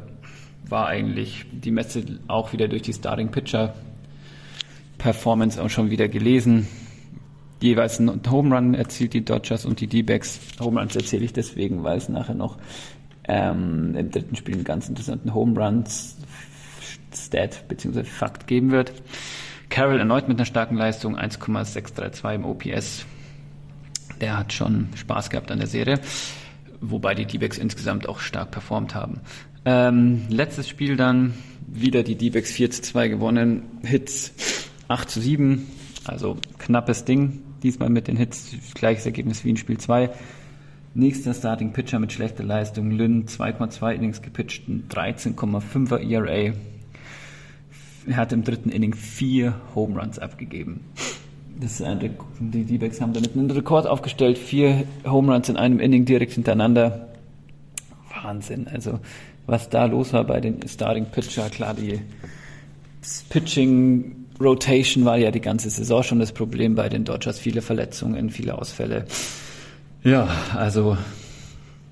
war 0.69 0.85
eigentlich 0.85 1.47
die 1.51 1.71
Messe 1.71 2.05
auch 2.27 2.53
wieder 2.53 2.67
durch 2.67 2.83
die 2.83 2.93
Starting 2.93 3.31
Pitcher 3.31 3.73
Performance 4.99 5.59
auch 5.59 5.71
schon 5.71 5.89
wieder 5.89 6.07
gelesen. 6.07 6.67
Jeweils 7.61 7.99
einen 7.99 8.21
Home 8.29 8.55
Run 8.55 8.73
erzielt 8.73 9.13
die 9.13 9.23
Dodgers 9.23 9.65
und 9.65 9.79
die 9.79 9.87
D-Backs. 9.87 10.39
Home 10.59 10.79
Runs 10.79 10.95
erzähle 10.95 11.25
ich 11.25 11.33
deswegen, 11.33 11.83
weil 11.83 11.97
es 11.97 12.09
nachher 12.09 12.35
noch 12.35 12.57
ähm, 13.27 13.95
im 13.95 14.11
dritten 14.11 14.35
Spiel 14.35 14.55
einen 14.55 14.63
ganz 14.63 14.89
interessanten 14.89 15.33
Home 15.33 15.59
Runs 15.59 16.17
Stat 17.13 17.67
bzw. 17.67 18.03
Fakt 18.03 18.47
geben 18.47 18.71
wird. 18.71 18.93
Carroll 19.69 19.99
erneut 19.99 20.27
mit 20.27 20.37
einer 20.37 20.45
starken 20.45 20.75
Leistung, 20.75 21.17
1,632 21.17 22.35
im 22.35 22.45
OPS. 22.45 23.05
Der 24.21 24.37
hat 24.37 24.53
schon 24.53 24.89
Spaß 24.95 25.29
gehabt 25.29 25.51
an 25.51 25.59
der 25.59 25.67
Serie, 25.67 25.99
wobei 26.81 27.15
die 27.15 27.25
D-Backs 27.25 27.57
insgesamt 27.57 28.07
auch 28.07 28.19
stark 28.19 28.51
performt 28.51 28.95
haben. 28.95 29.21
Ähm, 29.65 30.25
letztes 30.29 30.69
Spiel 30.69 30.95
dann 30.95 31.33
wieder 31.67 32.03
die 32.03 32.15
D-Backs 32.15 32.51
4 32.51 32.71
zu 32.71 32.81
2 32.83 33.07
gewonnen. 33.07 33.63
Hits 33.83 34.33
8 34.87 35.09
zu 35.09 35.19
7, 35.19 35.65
also 36.05 36.37
knappes 36.59 37.05
Ding. 37.05 37.41
Diesmal 37.65 37.89
mit 37.89 38.07
den 38.07 38.15
Hits 38.15 38.51
gleiches 38.75 39.07
Ergebnis 39.07 39.43
wie 39.43 39.49
in 39.49 39.57
Spiel 39.57 39.79
2. 39.79 40.11
Nächster 40.93 41.33
Starting 41.33 41.73
Pitcher 41.73 41.97
mit 41.97 42.11
schlechter 42.11 42.43
Leistung. 42.43 42.91
Lynn 42.91 43.25
2,2 43.25 43.91
Innings 43.91 44.21
gepitcht, 44.21 44.65
13,5er 44.91 45.97
ERA. 45.97 46.53
Er 48.05 48.17
hat 48.17 48.33
im 48.33 48.43
dritten 48.43 48.69
Inning 48.69 48.93
vier 48.93 49.55
Home 49.73 49.99
Runs 49.99 50.19
abgegeben. 50.19 50.81
Das 51.59 51.79
ist 51.79 51.81
ein 51.81 52.15
die 52.39 52.65
D-Backs 52.65 53.01
haben 53.01 53.13
damit 53.13 53.35
einen 53.35 53.49
Rekord 53.49 53.87
aufgestellt. 53.87 54.37
Vier 54.37 54.83
Home 55.03 55.33
Runs 55.33 55.49
in 55.49 55.57
einem 55.57 55.79
Inning 55.79 56.05
direkt 56.05 56.33
hintereinander. 56.33 57.15
Wahnsinn. 58.13 58.67
Also 58.67 58.99
was 59.47 59.69
da 59.69 59.85
los 59.85 60.13
war 60.13 60.23
bei 60.23 60.39
den 60.39 60.67
Starting 60.67 61.05
Pitcher. 61.05 61.49
Klar, 61.49 61.73
die 61.73 61.99
Pitching 63.29 64.24
Rotation 64.39 65.05
war 65.05 65.17
ja 65.17 65.31
die 65.31 65.41
ganze 65.41 65.69
Saison 65.69 66.03
schon 66.03 66.19
das 66.19 66.31
Problem 66.31 66.75
bei 66.75 66.89
den 66.89 67.05
Dodgers. 67.05 67.39
Viele 67.39 67.61
Verletzungen, 67.61 68.29
viele 68.29 68.57
Ausfälle. 68.57 69.05
Ja, 70.03 70.27
also 70.55 70.97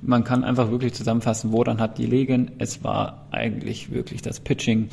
man 0.01 0.23
kann 0.23 0.43
einfach 0.43 0.69
wirklich 0.69 0.93
zusammenfassen, 0.93 1.51
woran 1.51 1.79
hat 1.79 1.97
die 1.97 2.05
Legen. 2.05 2.51
Es 2.57 2.83
war 2.83 3.25
eigentlich 3.31 3.91
wirklich 3.91 4.21
das 4.21 4.39
Pitching. 4.39 4.89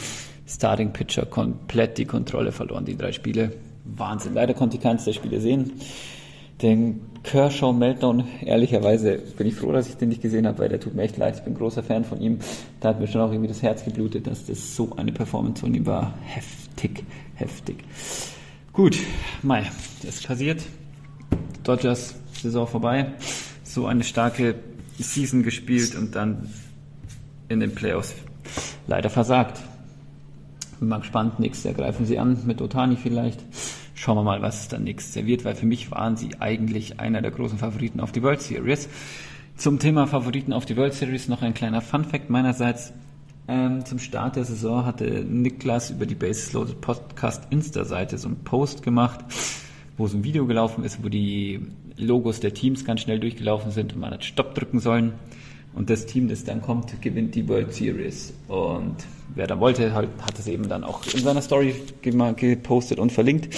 Starting 0.46 0.92
Pitcher 0.92 1.26
komplett 1.26 1.98
die 1.98 2.04
Kontrolle 2.04 2.52
verloren, 2.52 2.84
die 2.84 2.96
drei 2.96 3.12
Spiele. 3.12 3.52
Wahnsinn. 3.84 4.34
Leider 4.34 4.54
konnte 4.54 4.76
ich 4.76 4.82
keines 4.82 5.04
der 5.04 5.12
Spiele 5.12 5.40
sehen. 5.40 5.72
Den 6.62 7.00
Kershaw 7.22 7.72
Meltdown, 7.72 8.24
ehrlicherweise 8.44 9.18
bin 9.36 9.46
ich 9.46 9.54
froh, 9.54 9.72
dass 9.72 9.88
ich 9.88 9.96
den 9.96 10.08
nicht 10.10 10.22
gesehen 10.22 10.46
habe, 10.46 10.58
weil 10.58 10.68
der 10.68 10.80
tut 10.80 10.94
mir 10.94 11.02
echt 11.02 11.16
leid. 11.16 11.36
Ich 11.36 11.42
bin 11.42 11.54
großer 11.54 11.82
Fan 11.82 12.04
von 12.04 12.20
ihm. 12.20 12.38
Da 12.80 12.90
hat 12.90 13.00
mir 13.00 13.06
schon 13.06 13.20
auch 13.20 13.30
irgendwie 13.30 13.48
das 13.48 13.62
Herz 13.62 13.84
geblutet, 13.84 14.26
dass 14.26 14.46
das 14.46 14.76
so 14.76 14.90
eine 14.96 15.12
Performance 15.12 15.60
von 15.60 15.74
ihm 15.74 15.86
war. 15.86 16.14
Heftig, 16.24 16.69
heftig. 17.34 17.78
Gut, 18.72 18.98
Mai, 19.42 19.70
das 20.02 20.22
passiert. 20.22 20.62
Dodgers 21.64 22.14
Saison 22.32 22.66
vorbei. 22.66 23.12
So 23.64 23.86
eine 23.86 24.04
starke 24.04 24.54
Season 24.98 25.42
gespielt 25.42 25.94
und 25.94 26.14
dann 26.14 26.52
in 27.48 27.60
den 27.60 27.74
Playoffs 27.74 28.14
leider 28.86 29.10
versagt. 29.10 29.60
Bin 30.78 30.88
mal 30.88 31.00
gespannt, 31.00 31.38
nächstes 31.38 31.64
Jahr 31.64 31.74
greifen 31.74 32.06
sie 32.06 32.18
an, 32.18 32.38
mit 32.46 32.62
Otani 32.62 32.96
vielleicht. 32.96 33.44
Schauen 33.94 34.16
wir 34.16 34.22
mal, 34.22 34.40
was 34.40 34.68
dann 34.68 34.84
nächstes 34.84 35.14
Jahr 35.14 35.26
wird, 35.26 35.44
weil 35.44 35.54
für 35.54 35.66
mich 35.66 35.90
waren 35.90 36.16
sie 36.16 36.40
eigentlich 36.40 37.00
einer 37.00 37.20
der 37.20 37.30
großen 37.30 37.58
Favoriten 37.58 38.00
auf 38.00 38.12
die 38.12 38.22
World 38.22 38.40
Series. 38.40 38.88
Zum 39.56 39.78
Thema 39.78 40.06
Favoriten 40.06 40.54
auf 40.54 40.64
die 40.64 40.76
World 40.78 40.94
Series 40.94 41.28
noch 41.28 41.42
ein 41.42 41.52
kleiner 41.52 41.82
Fun 41.82 42.04
Fact 42.04 42.30
meinerseits. 42.30 42.94
Ähm, 43.48 43.84
zum 43.84 43.98
Start 43.98 44.36
der 44.36 44.44
Saison 44.44 44.84
hatte 44.84 45.04
Niklas 45.04 45.90
über 45.90 46.06
die 46.06 46.14
Basis 46.14 46.52
Podcast 46.80 47.44
Insta-Seite 47.50 48.18
so 48.18 48.28
einen 48.28 48.44
Post 48.44 48.82
gemacht, 48.82 49.20
wo 49.96 50.06
so 50.06 50.16
ein 50.16 50.24
Video 50.24 50.46
gelaufen 50.46 50.84
ist, 50.84 51.02
wo 51.02 51.08
die 51.08 51.60
Logos 51.96 52.40
der 52.40 52.54
Teams 52.54 52.84
ganz 52.84 53.00
schnell 53.00 53.20
durchgelaufen 53.20 53.70
sind 53.72 53.92
und 53.92 54.00
man 54.00 54.12
hat 54.12 54.24
Stopp 54.24 54.54
drücken 54.54 54.80
sollen. 54.80 55.14
Und 55.72 55.88
das 55.88 56.06
Team, 56.06 56.28
das 56.28 56.44
dann 56.44 56.62
kommt, 56.62 57.00
gewinnt 57.00 57.34
die 57.34 57.48
World 57.48 57.72
Series. 57.72 58.34
Und 58.48 58.96
wer 59.34 59.46
da 59.46 59.60
wollte, 59.60 59.94
halt, 59.94 60.10
hat 60.20 60.38
es 60.38 60.48
eben 60.48 60.68
dann 60.68 60.82
auch 60.82 61.04
in 61.14 61.20
seiner 61.20 61.42
Story 61.42 61.74
gepostet 62.02 62.98
und 62.98 63.12
verlinkt. 63.12 63.54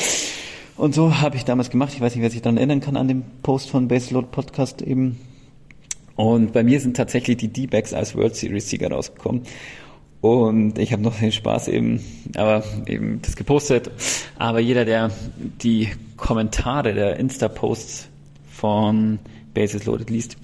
Und 0.76 0.94
so 0.94 1.20
habe 1.20 1.36
ich 1.36 1.44
damals 1.44 1.70
gemacht. 1.70 1.92
Ich 1.94 2.00
weiß 2.00 2.14
nicht, 2.14 2.22
wer 2.22 2.30
sich 2.30 2.42
daran 2.42 2.58
erinnern 2.58 2.80
kann 2.80 2.96
an 2.96 3.08
dem 3.08 3.22
Post 3.42 3.70
von 3.70 3.88
Baseload 3.88 4.28
Podcast 4.30 4.82
eben. 4.82 5.18
Und 6.16 6.52
bei 6.52 6.62
mir 6.62 6.80
sind 6.80 6.96
tatsächlich 6.96 7.38
die 7.38 7.48
D-Backs 7.48 7.94
als 7.94 8.14
World 8.16 8.36
Series 8.36 8.68
Sieger 8.68 8.90
rausgekommen. 8.90 9.42
Und 10.20 10.78
ich 10.78 10.92
habe 10.92 11.02
noch 11.02 11.18
den 11.18 11.32
Spaß 11.32 11.68
eben, 11.68 12.00
aber 12.36 12.62
eben 12.86 13.20
das 13.22 13.34
gepostet. 13.34 13.90
Aber 14.38 14.60
jeder, 14.60 14.84
der 14.84 15.10
die 15.62 15.90
Kommentare 16.16 16.94
der 16.94 17.16
Insta-Posts 17.16 18.08
von 18.48 19.18
Basis 19.52 19.84
Loaded 19.84 20.10
liest, 20.10 20.36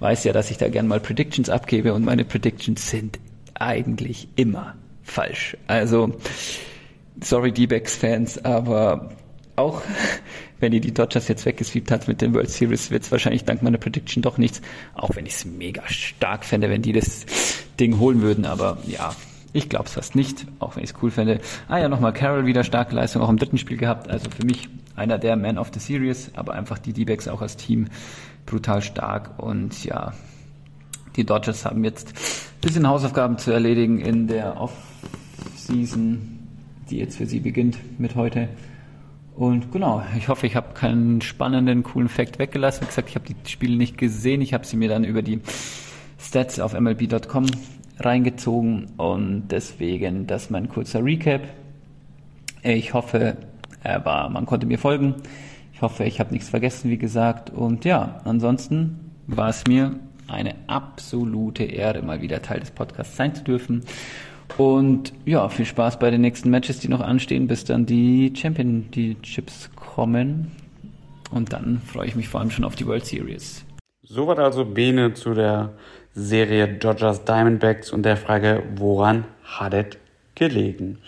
weiß 0.00 0.24
ja, 0.24 0.32
dass 0.32 0.50
ich 0.50 0.56
da 0.56 0.68
gern 0.68 0.86
mal 0.88 1.00
Predictions 1.00 1.50
abgebe 1.50 1.92
und 1.92 2.04
meine 2.04 2.24
Predictions 2.24 2.88
sind 2.88 3.18
eigentlich 3.52 4.28
immer 4.36 4.74
falsch. 5.02 5.56
Also, 5.66 6.14
sorry 7.22 7.52
D-Backs-Fans, 7.52 8.44
aber 8.44 9.10
auch 9.56 9.82
wenn 10.60 10.72
ihr 10.72 10.80
die 10.80 10.94
Dodgers 10.94 11.28
jetzt 11.28 11.44
weggesweept 11.44 11.90
hat 11.90 12.08
mit 12.08 12.20
den 12.20 12.34
World 12.34 12.50
Series, 12.50 12.90
wird 12.90 13.02
es 13.02 13.12
wahrscheinlich 13.12 13.44
dank 13.44 13.62
meiner 13.62 13.78
Prediction 13.78 14.22
doch 14.22 14.38
nichts. 14.38 14.62
Auch 14.94 15.14
wenn 15.14 15.26
ich 15.26 15.34
es 15.34 15.44
mega 15.44 15.82
stark 15.88 16.44
fände, 16.44 16.70
wenn 16.70 16.82
die 16.82 16.92
das 16.92 17.26
Ding 17.78 17.98
holen 17.98 18.22
würden. 18.22 18.46
Aber 18.46 18.78
ja, 18.86 19.14
ich 19.52 19.68
glaube 19.68 19.86
es 19.86 19.92
fast 19.92 20.14
nicht, 20.14 20.46
auch 20.58 20.76
wenn 20.76 20.84
ich 20.84 20.90
es 20.90 20.96
cool 21.02 21.10
fände. 21.10 21.40
Ah 21.68 21.78
ja, 21.78 21.88
nochmal 21.88 22.12
Carroll 22.12 22.46
wieder 22.46 22.64
starke 22.64 22.94
Leistung, 22.94 23.22
auch 23.22 23.28
im 23.28 23.38
dritten 23.38 23.58
Spiel 23.58 23.76
gehabt. 23.76 24.08
Also 24.08 24.30
für 24.30 24.44
mich 24.44 24.68
einer 24.96 25.18
der 25.18 25.36
Man 25.36 25.58
of 25.58 25.70
the 25.72 25.80
Series, 25.80 26.30
aber 26.34 26.54
einfach 26.54 26.78
die 26.78 26.92
D-Backs 26.92 27.28
auch 27.28 27.42
als 27.42 27.56
Team 27.56 27.88
brutal 28.46 28.82
stark. 28.82 29.38
Und 29.38 29.84
ja, 29.84 30.14
die 31.16 31.24
Dodgers 31.24 31.64
haben 31.64 31.84
jetzt 31.84 32.08
ein 32.08 32.60
bisschen 32.60 32.86
Hausaufgaben 32.86 33.38
zu 33.38 33.50
erledigen 33.50 33.98
in 33.98 34.26
der 34.26 34.60
Off-Season, 34.60 36.38
die 36.90 36.98
jetzt 36.98 37.16
für 37.16 37.26
sie 37.26 37.40
beginnt 37.40 37.78
mit 37.98 38.14
heute. 38.14 38.48
Und 39.36 39.70
genau, 39.70 40.02
ich 40.16 40.28
hoffe, 40.28 40.46
ich 40.46 40.56
habe 40.56 40.72
keinen 40.72 41.20
spannenden, 41.20 41.82
coolen 41.82 42.08
Fact 42.08 42.38
weggelassen. 42.38 42.82
Wie 42.82 42.86
gesagt, 42.86 43.10
ich 43.10 43.16
habe 43.16 43.26
die 43.26 43.50
Spiele 43.50 43.76
nicht 43.76 43.98
gesehen. 43.98 44.40
Ich 44.40 44.54
habe 44.54 44.64
sie 44.64 44.78
mir 44.78 44.88
dann 44.88 45.04
über 45.04 45.20
die 45.20 45.40
Stats 46.18 46.58
auf 46.58 46.78
MLB.com 46.78 47.44
reingezogen 47.98 48.86
und 48.96 49.48
deswegen 49.48 50.26
das 50.26 50.48
mein 50.48 50.68
kurzer 50.70 51.04
Recap. 51.04 51.42
Ich 52.62 52.94
hoffe, 52.94 53.36
er 53.82 54.04
war, 54.06 54.30
man 54.30 54.46
konnte 54.46 54.66
mir 54.66 54.78
folgen. 54.78 55.16
Ich 55.74 55.82
hoffe, 55.82 56.04
ich 56.04 56.18
habe 56.18 56.32
nichts 56.32 56.48
vergessen, 56.48 56.90
wie 56.90 56.98
gesagt. 56.98 57.50
Und 57.50 57.84
ja, 57.84 58.22
ansonsten 58.24 59.12
war 59.26 59.50
es 59.50 59.64
mir 59.68 59.96
eine 60.28 60.54
absolute 60.66 61.64
Ehre, 61.64 62.00
mal 62.00 62.22
wieder 62.22 62.40
Teil 62.40 62.60
des 62.60 62.70
Podcasts 62.70 63.16
sein 63.16 63.34
zu 63.34 63.44
dürfen. 63.44 63.84
Und 64.58 65.12
ja, 65.24 65.48
viel 65.48 65.66
Spaß 65.66 65.98
bei 65.98 66.10
den 66.10 66.20
nächsten 66.22 66.50
Matches, 66.50 66.80
die 66.80 66.88
noch 66.88 67.00
anstehen, 67.00 67.46
bis 67.46 67.64
dann 67.64 67.86
die 67.86 68.32
Championships 68.34 69.70
kommen. 69.76 70.52
Und 71.30 71.52
dann 71.52 71.80
freue 71.84 72.06
ich 72.06 72.16
mich 72.16 72.28
vor 72.28 72.40
allem 72.40 72.50
schon 72.50 72.64
auf 72.64 72.76
die 72.76 72.86
World 72.86 73.04
Series. 73.04 73.64
Soweit 74.02 74.38
also 74.38 74.64
Bene 74.64 75.14
zu 75.14 75.34
der 75.34 75.74
Serie 76.14 76.68
Dodgers 76.68 77.24
Diamondbacks 77.24 77.90
und 77.90 78.04
der 78.04 78.16
Frage, 78.16 78.62
woran 78.76 79.24
hat 79.42 79.74
es 79.74 79.98
gelegen? 80.34 80.98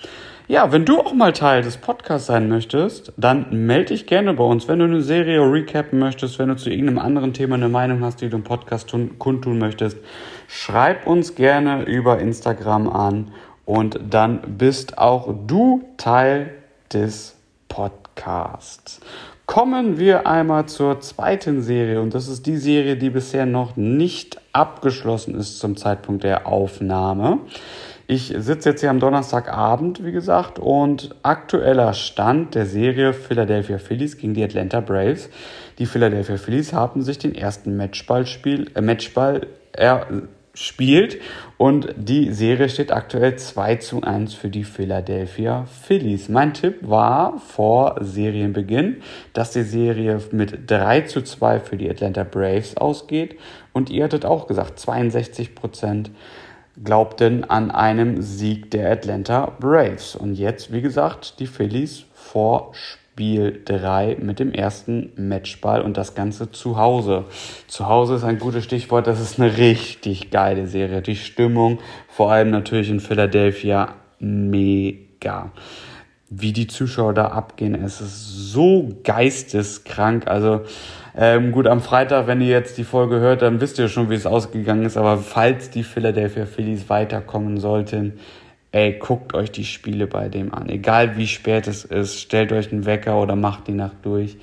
Ja, 0.50 0.72
wenn 0.72 0.86
du 0.86 0.98
auch 0.98 1.12
mal 1.12 1.34
Teil 1.34 1.60
des 1.60 1.76
Podcasts 1.76 2.26
sein 2.26 2.48
möchtest, 2.48 3.12
dann 3.18 3.66
melde 3.66 3.92
dich 3.92 4.06
gerne 4.06 4.32
bei 4.32 4.44
uns. 4.44 4.66
Wenn 4.66 4.78
du 4.78 4.86
eine 4.86 5.02
Serie 5.02 5.42
recappen 5.42 5.98
möchtest, 5.98 6.38
wenn 6.38 6.48
du 6.48 6.56
zu 6.56 6.70
irgendeinem 6.70 7.00
anderen 7.00 7.34
Thema 7.34 7.56
eine 7.56 7.68
Meinung 7.68 8.02
hast, 8.02 8.22
die 8.22 8.30
du 8.30 8.38
im 8.38 8.44
Podcast 8.44 8.88
tun, 8.88 9.18
kundtun 9.18 9.58
möchtest, 9.58 9.98
schreib 10.46 11.06
uns 11.06 11.34
gerne 11.34 11.82
über 11.82 12.20
Instagram 12.20 12.88
an 12.88 13.30
und 13.66 14.00
dann 14.08 14.56
bist 14.56 14.96
auch 14.96 15.34
du 15.46 15.84
Teil 15.98 16.54
des 16.94 17.36
Podcasts. 17.68 19.00
Kommen 19.44 19.98
wir 19.98 20.26
einmal 20.26 20.64
zur 20.64 21.00
zweiten 21.00 21.60
Serie 21.60 22.00
und 22.00 22.14
das 22.14 22.26
ist 22.26 22.46
die 22.46 22.56
Serie, 22.56 22.96
die 22.96 23.10
bisher 23.10 23.44
noch 23.44 23.76
nicht 23.76 24.40
abgeschlossen 24.54 25.34
ist 25.34 25.58
zum 25.58 25.76
Zeitpunkt 25.76 26.24
der 26.24 26.46
Aufnahme. 26.46 27.40
Ich 28.10 28.34
sitze 28.38 28.70
jetzt 28.70 28.80
hier 28.80 28.88
am 28.88 29.00
Donnerstagabend, 29.00 30.02
wie 30.02 30.12
gesagt, 30.12 30.58
und 30.58 31.14
aktueller 31.22 31.92
Stand 31.92 32.54
der 32.54 32.64
Serie 32.64 33.12
Philadelphia 33.12 33.76
Phillies 33.76 34.16
gegen 34.16 34.32
die 34.32 34.42
Atlanta 34.42 34.80
Braves. 34.80 35.28
Die 35.78 35.84
Philadelphia 35.84 36.38
Phillies 36.38 36.72
haben 36.72 37.02
sich 37.02 37.18
den 37.18 37.34
ersten 37.34 37.76
Matchball-Spiel, 37.76 38.70
äh, 38.74 38.80
Matchball 38.80 39.46
erspielt 39.72 41.20
und 41.58 41.94
die 41.98 42.32
Serie 42.32 42.70
steht 42.70 42.92
aktuell 42.92 43.36
2 43.36 43.76
zu 43.76 44.00
1 44.00 44.32
für 44.32 44.48
die 44.48 44.64
Philadelphia 44.64 45.66
Phillies. 45.66 46.30
Mein 46.30 46.54
Tipp 46.54 46.78
war 46.80 47.36
vor 47.36 47.96
Serienbeginn, 48.00 49.02
dass 49.34 49.50
die 49.50 49.64
Serie 49.64 50.18
mit 50.32 50.70
3 50.70 51.02
zu 51.02 51.20
2 51.20 51.60
für 51.60 51.76
die 51.76 51.90
Atlanta 51.90 52.24
Braves 52.24 52.74
ausgeht 52.78 53.36
und 53.74 53.90
ihr 53.90 54.04
hattet 54.04 54.24
auch 54.24 54.46
gesagt, 54.46 54.78
62 54.78 55.54
Prozent 55.54 56.10
glaubten 56.84 57.44
an 57.44 57.70
einem 57.70 58.22
Sieg 58.22 58.70
der 58.70 58.90
Atlanta 58.90 59.52
Braves. 59.58 60.16
Und 60.16 60.34
jetzt, 60.34 60.72
wie 60.72 60.82
gesagt, 60.82 61.40
die 61.40 61.46
Phillies 61.46 62.04
vor 62.14 62.72
Spiel 62.74 63.62
3 63.64 64.18
mit 64.20 64.38
dem 64.38 64.52
ersten 64.52 65.10
Matchball 65.16 65.82
und 65.82 65.96
das 65.96 66.14
Ganze 66.14 66.52
zu 66.52 66.76
Hause. 66.76 67.24
Zu 67.66 67.88
Hause 67.88 68.14
ist 68.14 68.24
ein 68.24 68.38
gutes 68.38 68.64
Stichwort, 68.64 69.08
das 69.08 69.20
ist 69.20 69.40
eine 69.40 69.56
richtig 69.56 70.30
geile 70.30 70.68
Serie. 70.68 71.02
Die 71.02 71.16
Stimmung, 71.16 71.80
vor 72.08 72.30
allem 72.30 72.50
natürlich 72.50 72.90
in 72.90 73.00
Philadelphia, 73.00 73.94
mega. 74.20 75.50
Wie 76.30 76.52
die 76.52 76.66
Zuschauer 76.66 77.14
da 77.14 77.28
abgehen, 77.28 77.74
es 77.74 78.00
ist 78.00 78.52
so 78.52 78.88
geisteskrank. 79.02 80.28
Also 80.28 80.60
ähm, 81.20 81.50
gut, 81.50 81.66
am 81.66 81.80
Freitag, 81.80 82.28
wenn 82.28 82.40
ihr 82.40 82.46
jetzt 82.46 82.78
die 82.78 82.84
Folge 82.84 83.18
hört, 83.18 83.42
dann 83.42 83.60
wisst 83.60 83.78
ihr 83.80 83.88
schon, 83.88 84.08
wie 84.08 84.14
es 84.14 84.24
ausgegangen 84.24 84.84
ist. 84.84 84.96
Aber 84.96 85.18
falls 85.18 85.68
die 85.68 85.82
Philadelphia 85.82 86.46
Phillies 86.46 86.88
weiterkommen 86.88 87.58
sollten, 87.58 88.20
ey, 88.70 88.92
guckt 88.92 89.34
euch 89.34 89.50
die 89.50 89.64
Spiele 89.64 90.06
bei 90.06 90.28
dem 90.28 90.54
an. 90.54 90.68
Egal 90.68 91.16
wie 91.16 91.26
spät 91.26 91.66
es 91.66 91.84
ist, 91.84 92.20
stellt 92.20 92.52
euch 92.52 92.70
einen 92.70 92.86
Wecker 92.86 93.20
oder 93.20 93.34
macht 93.34 93.66
die 93.66 93.72
Nacht 93.72 93.96
durch 94.02 94.36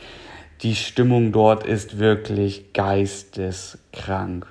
die 0.61 0.75
Stimmung 0.75 1.31
dort 1.31 1.65
ist 1.65 1.99
wirklich 1.99 2.71
geisteskrank. 2.73 4.47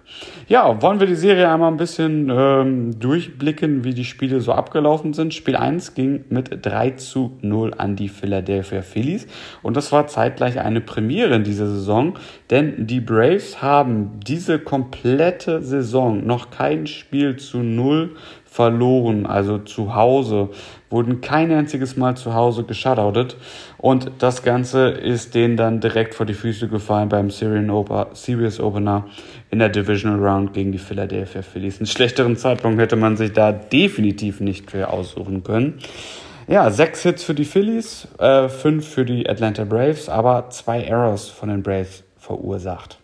Ja, 0.48 0.82
wollen 0.82 1.00
wir 1.00 1.06
die 1.06 1.14
Serie 1.14 1.50
einmal 1.50 1.70
ein 1.70 1.78
bisschen 1.78 2.30
ähm, 2.30 2.98
durchblicken, 3.00 3.84
wie 3.84 3.94
die 3.94 4.04
Spiele 4.04 4.40
so 4.40 4.52
abgelaufen 4.52 5.14
sind. 5.14 5.32
Spiel 5.32 5.56
1 5.56 5.94
ging 5.94 6.24
mit 6.28 6.64
3 6.64 6.90
zu 6.90 7.38
0 7.40 7.74
an 7.78 7.96
die 7.96 8.08
Philadelphia 8.08 8.82
Phillies 8.82 9.26
und 9.62 9.76
das 9.76 9.92
war 9.92 10.06
zeitgleich 10.06 10.60
eine 10.60 10.82
Premiere 10.82 11.36
in 11.36 11.44
dieser 11.44 11.68
Saison, 11.68 12.18
denn 12.50 12.86
die 12.86 13.00
Braves 13.00 13.62
haben 13.62 14.20
diese 14.26 14.58
komplette 14.58 15.62
Saison 15.62 16.26
noch 16.26 16.50
kein 16.50 16.86
Spiel 16.86 17.36
zu 17.36 17.58
0 17.58 18.14
verloren, 18.54 19.26
also 19.26 19.58
zu 19.58 19.96
Hause, 19.96 20.50
wurden 20.88 21.20
kein 21.20 21.50
einziges 21.50 21.96
Mal 21.96 22.16
zu 22.16 22.34
Hause 22.34 22.62
geshoutoutet 22.62 23.36
und 23.84 24.12
das 24.20 24.42
Ganze 24.42 24.88
ist 24.88 25.34
denen 25.34 25.58
dann 25.58 25.78
direkt 25.78 26.14
vor 26.14 26.24
die 26.24 26.32
Füße 26.32 26.68
gefallen 26.68 27.10
beim 27.10 27.28
Syrian 27.28 27.68
Oper, 27.68 28.08
Series 28.14 28.58
Opener 28.58 29.04
in 29.50 29.58
der 29.58 29.68
Divisional 29.68 30.26
Round 30.26 30.54
gegen 30.54 30.72
die 30.72 30.78
Philadelphia 30.78 31.42
Phillies. 31.42 31.80
Einen 31.80 31.86
schlechteren 31.86 32.38
Zeitpunkt 32.38 32.80
hätte 32.80 32.96
man 32.96 33.18
sich 33.18 33.34
da 33.34 33.52
definitiv 33.52 34.40
nicht 34.40 34.70
für 34.70 34.88
aussuchen 34.88 35.44
können. 35.44 35.80
Ja, 36.48 36.70
sechs 36.70 37.02
Hits 37.02 37.24
für 37.24 37.34
die 37.34 37.44
Phillies, 37.44 38.08
äh, 38.18 38.48
fünf 38.48 38.88
für 38.88 39.04
die 39.04 39.28
Atlanta 39.28 39.64
Braves, 39.64 40.08
aber 40.08 40.48
zwei 40.48 40.82
Errors 40.82 41.28
von 41.28 41.50
den 41.50 41.62
Braves 41.62 42.04
verursacht. 42.16 43.03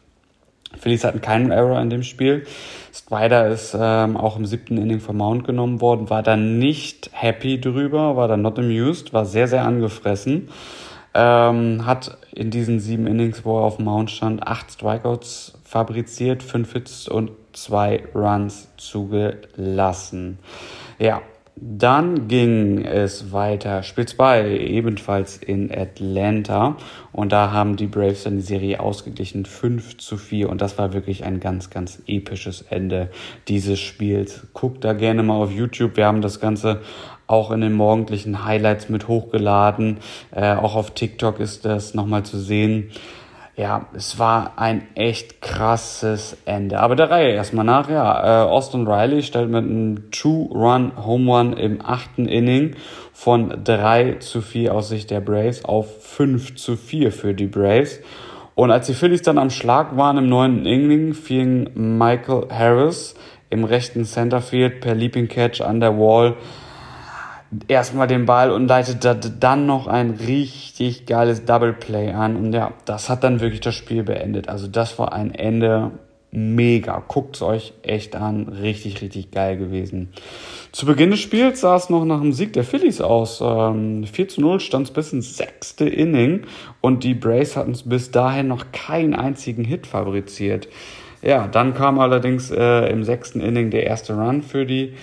Phillies 0.78 1.04
hatten 1.04 1.20
keinen 1.20 1.50
Error 1.50 1.80
in 1.80 1.90
dem 1.90 2.02
Spiel. 2.02 2.46
Strider 2.92 3.48
ist 3.48 3.76
ähm, 3.78 4.16
auch 4.16 4.37
im 4.37 4.46
siebten 4.46 4.78
Inning 4.78 5.00
vom 5.00 5.18
Mount 5.18 5.44
genommen 5.44 5.80
worden, 5.80 6.11
war 6.11 6.22
dann 6.22 6.59
nicht 6.59 7.11
happy 7.12 7.61
drüber, 7.61 8.16
war 8.16 8.28
dann 8.28 8.42
not 8.42 8.59
amused, 8.59 9.12
war 9.12 9.24
sehr, 9.24 9.48
sehr 9.48 9.64
angefressen. 9.64 10.48
Ähm, 11.12 11.87
hat 11.87 12.18
in 12.33 12.50
diesen 12.50 12.78
sieben 12.78 13.06
Innings, 13.06 13.44
wo 13.44 13.59
er 13.59 13.64
auf 13.64 13.76
dem 13.76 13.87
Mount 13.87 14.12
stand, 14.12 14.46
acht 14.46 14.70
Strikeouts 14.70 15.59
fabriziert, 15.64 16.42
fünf 16.42 16.72
Hits 16.72 17.09
und 17.09 17.33
zwei 17.52 18.04
Runs 18.14 18.68
zugelassen. 18.76 20.38
Ja, 20.98 21.20
dann 21.62 22.26
ging 22.26 22.86
es 22.86 23.32
weiter, 23.32 23.82
Spiel 23.82 24.06
2, 24.06 24.56
ebenfalls 24.58 25.36
in 25.36 25.70
Atlanta. 25.70 26.76
Und 27.12 27.32
da 27.32 27.52
haben 27.52 27.76
die 27.76 27.86
Braves 27.86 28.22
dann 28.22 28.36
die 28.36 28.42
Serie 28.42 28.80
ausgeglichen, 28.80 29.44
5 29.44 29.98
zu 29.98 30.16
4. 30.16 30.48
Und 30.48 30.62
das 30.62 30.78
war 30.78 30.94
wirklich 30.94 31.24
ein 31.24 31.38
ganz, 31.38 31.68
ganz 31.68 32.02
episches 32.06 32.62
Ende 32.62 33.10
dieses 33.48 33.78
Spiels. 33.78 34.46
Guckt 34.54 34.84
da 34.84 34.94
gerne 34.94 35.22
mal 35.22 35.34
auf 35.34 35.52
YouTube. 35.52 35.98
Wir 35.98 36.06
haben 36.06 36.22
das 36.22 36.40
Ganze 36.40 36.80
auch 37.26 37.50
in 37.50 37.60
den 37.60 37.74
morgendlichen 37.74 38.44
Highlights 38.46 38.88
mit 38.88 39.06
hochgeladen. 39.06 39.98
Äh, 40.30 40.54
auch 40.54 40.74
auf 40.74 40.92
TikTok 40.92 41.40
ist 41.40 41.66
das 41.66 41.92
nochmal 41.92 42.22
zu 42.22 42.38
sehen 42.38 42.90
ja, 43.60 43.86
es 43.92 44.18
war 44.18 44.54
ein 44.56 44.88
echt 44.94 45.42
krasses 45.42 46.34
Ende. 46.46 46.80
Aber 46.80 46.96
der 46.96 47.10
Reihe 47.10 47.32
erstmal 47.32 47.66
nach, 47.66 47.90
ja, 47.90 48.44
äh, 48.44 48.48
Austin 48.48 48.88
Riley 48.88 49.22
stellt 49.22 49.50
mit 49.50 49.64
einem 49.64 50.10
Two-Run-Home-Run 50.10 51.52
im 51.52 51.84
achten 51.84 52.26
Inning 52.26 52.74
von 53.12 53.62
3 53.62 54.14
zu 54.14 54.40
4 54.40 54.74
aus 54.74 54.88
Sicht 54.88 55.10
der 55.10 55.20
Braves 55.20 55.62
auf 55.66 56.02
5 56.02 56.54
zu 56.54 56.78
4 56.78 57.12
für 57.12 57.34
die 57.34 57.48
Braves. 57.48 58.00
Und 58.54 58.70
als 58.70 58.86
die 58.86 58.94
Phillies 58.94 59.20
dann 59.20 59.36
am 59.36 59.50
Schlag 59.50 59.94
waren 59.94 60.16
im 60.16 60.30
neunten 60.30 60.64
Inning, 60.64 61.12
fing 61.12 61.68
Michael 61.74 62.48
Harris 62.50 63.14
im 63.50 63.64
rechten 63.64 64.06
Centerfield 64.06 64.80
per 64.80 64.94
Leaping 64.94 65.28
Catch 65.28 65.60
an 65.60 65.80
der 65.80 65.98
Wall 65.98 66.36
erstmal 67.68 68.06
den 68.06 68.26
Ball 68.26 68.50
und 68.50 68.68
leitete 68.68 69.30
dann 69.30 69.66
noch 69.66 69.86
ein 69.86 70.10
richtig 70.10 71.06
geiles 71.06 71.44
Double 71.44 71.72
Play 71.72 72.12
an. 72.12 72.36
Und 72.36 72.52
ja, 72.52 72.72
das 72.84 73.08
hat 73.08 73.24
dann 73.24 73.40
wirklich 73.40 73.60
das 73.60 73.74
Spiel 73.74 74.02
beendet. 74.02 74.48
Also 74.48 74.68
das 74.68 74.98
war 74.98 75.12
ein 75.12 75.34
Ende 75.34 75.90
mega. 76.32 77.02
Guckt's 77.08 77.42
euch 77.42 77.72
echt 77.82 78.14
an. 78.14 78.48
Richtig, 78.48 79.02
richtig 79.02 79.30
geil 79.32 79.56
gewesen. 79.56 80.12
Zu 80.70 80.86
Beginn 80.86 81.10
des 81.10 81.20
Spiels 81.20 81.60
sah 81.60 81.76
es 81.76 81.90
noch 81.90 82.04
nach 82.04 82.20
dem 82.20 82.32
Sieg 82.32 82.52
der 82.52 82.62
Phillies 82.62 83.00
aus. 83.00 83.40
Ähm, 83.44 84.04
4 84.04 84.28
zu 84.28 84.40
0 84.40 84.60
stand 84.60 84.86
es 84.86 84.92
bis 84.92 85.12
ins 85.12 85.36
sechste 85.36 85.88
Inning 85.88 86.42
und 86.80 87.02
die 87.02 87.14
Braves 87.14 87.56
hatten 87.56 87.76
bis 87.84 88.12
dahin 88.12 88.46
noch 88.46 88.66
keinen 88.70 89.14
einzigen 89.14 89.64
Hit 89.64 89.88
fabriziert. 89.88 90.68
Ja, 91.22 91.48
dann 91.48 91.74
kam 91.74 91.98
allerdings 91.98 92.50
äh, 92.50 92.88
im 92.90 93.02
sechsten 93.04 93.40
Inning 93.40 93.70
der 93.70 93.84
erste 93.86 94.14
Run 94.14 94.42
für 94.42 94.64
die 94.64 94.94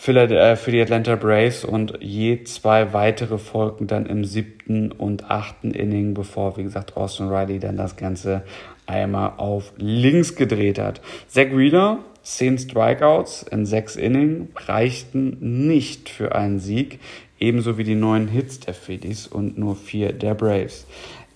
für 0.00 0.70
die 0.70 0.80
Atlanta 0.80 1.16
Braves 1.16 1.64
und 1.64 1.98
je 2.00 2.44
zwei 2.44 2.92
weitere 2.92 3.36
folgten 3.36 3.88
dann 3.88 4.06
im 4.06 4.24
siebten 4.24 4.92
und 4.92 5.28
achten 5.28 5.72
Inning, 5.72 6.14
bevor, 6.14 6.56
wie 6.56 6.62
gesagt, 6.62 6.96
Austin 6.96 7.28
Riley 7.28 7.58
dann 7.58 7.76
das 7.76 7.96
Ganze 7.96 8.44
einmal 8.86 9.32
auf 9.38 9.72
links 9.76 10.36
gedreht 10.36 10.78
hat. 10.78 11.00
Zach 11.26 11.48
Wheeler, 11.52 11.98
zehn 12.22 12.56
Strikeouts 12.58 13.42
in 13.42 13.66
sechs 13.66 13.96
Innings 13.96 14.48
reichten 14.68 15.66
nicht 15.66 16.08
für 16.08 16.32
einen 16.32 16.60
Sieg, 16.60 17.00
ebenso 17.40 17.76
wie 17.76 17.84
die 17.84 17.96
neun 17.96 18.28
Hits 18.28 18.60
der 18.60 18.74
Phillies 18.74 19.26
und 19.26 19.58
nur 19.58 19.74
vier 19.74 20.12
der 20.12 20.34
Braves. 20.34 20.86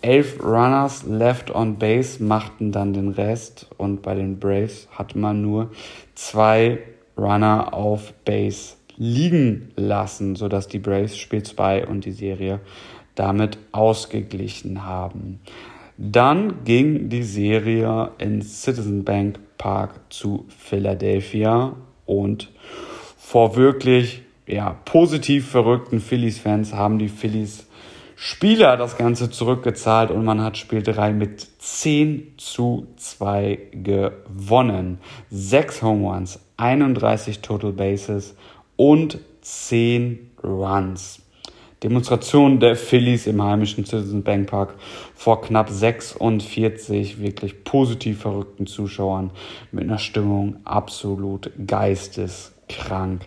Elf 0.02 0.42
Runners 0.42 1.04
left 1.04 1.52
on 1.52 1.78
base 1.78 2.22
machten 2.22 2.70
dann 2.70 2.92
den 2.92 3.08
Rest 3.08 3.68
und 3.76 4.02
bei 4.02 4.14
den 4.14 4.38
Braves 4.38 4.88
hatte 4.92 5.18
man 5.18 5.42
nur 5.42 5.72
zwei 6.14 6.78
Runner 7.16 7.72
auf 7.74 8.12
Base 8.24 8.74
liegen 8.96 9.72
lassen, 9.76 10.36
sodass 10.36 10.68
die 10.68 10.78
Braves 10.78 11.16
Spiel 11.16 11.42
2 11.42 11.86
und 11.86 12.04
die 12.04 12.12
Serie 12.12 12.60
damit 13.14 13.58
ausgeglichen 13.72 14.84
haben. 14.84 15.40
Dann 15.98 16.64
ging 16.64 17.08
die 17.08 17.22
Serie 17.22 18.10
ins 18.18 18.62
Citizen 18.62 19.04
Bank 19.04 19.38
Park 19.58 20.00
zu 20.10 20.46
Philadelphia 20.48 21.76
und 22.06 22.50
vor 23.16 23.56
wirklich 23.56 24.22
ja, 24.46 24.76
positiv 24.84 25.48
verrückten 25.48 26.00
Phillies-Fans 26.00 26.74
haben 26.74 26.98
die 26.98 27.08
Phillies 27.08 27.66
Spieler 28.24 28.76
das 28.76 28.96
Ganze 28.96 29.30
zurückgezahlt 29.30 30.12
und 30.12 30.24
man 30.24 30.40
hat 30.44 30.56
Spiel 30.56 30.80
3 30.80 31.12
mit 31.12 31.44
10 31.58 32.34
zu 32.36 32.86
2 32.94 33.58
gewonnen. 33.72 34.98
6 35.30 35.82
Home 35.82 36.08
Runs, 36.08 36.38
31 36.56 37.40
Total 37.40 37.72
Bases 37.72 38.36
und 38.76 39.18
10 39.40 40.30
Runs. 40.44 41.20
Demonstration 41.82 42.60
der 42.60 42.76
Phillies 42.76 43.26
im 43.26 43.42
heimischen 43.42 43.84
Citizen 43.84 44.22
Bank 44.22 44.48
Park 44.48 44.74
vor 45.16 45.40
knapp 45.42 45.68
46 45.68 47.20
wirklich 47.20 47.64
positiv 47.64 48.20
verrückten 48.20 48.68
Zuschauern 48.68 49.32
mit 49.72 49.82
einer 49.82 49.98
Stimmung 49.98 50.58
absolut 50.62 51.50
geisteskrank. 51.66 53.26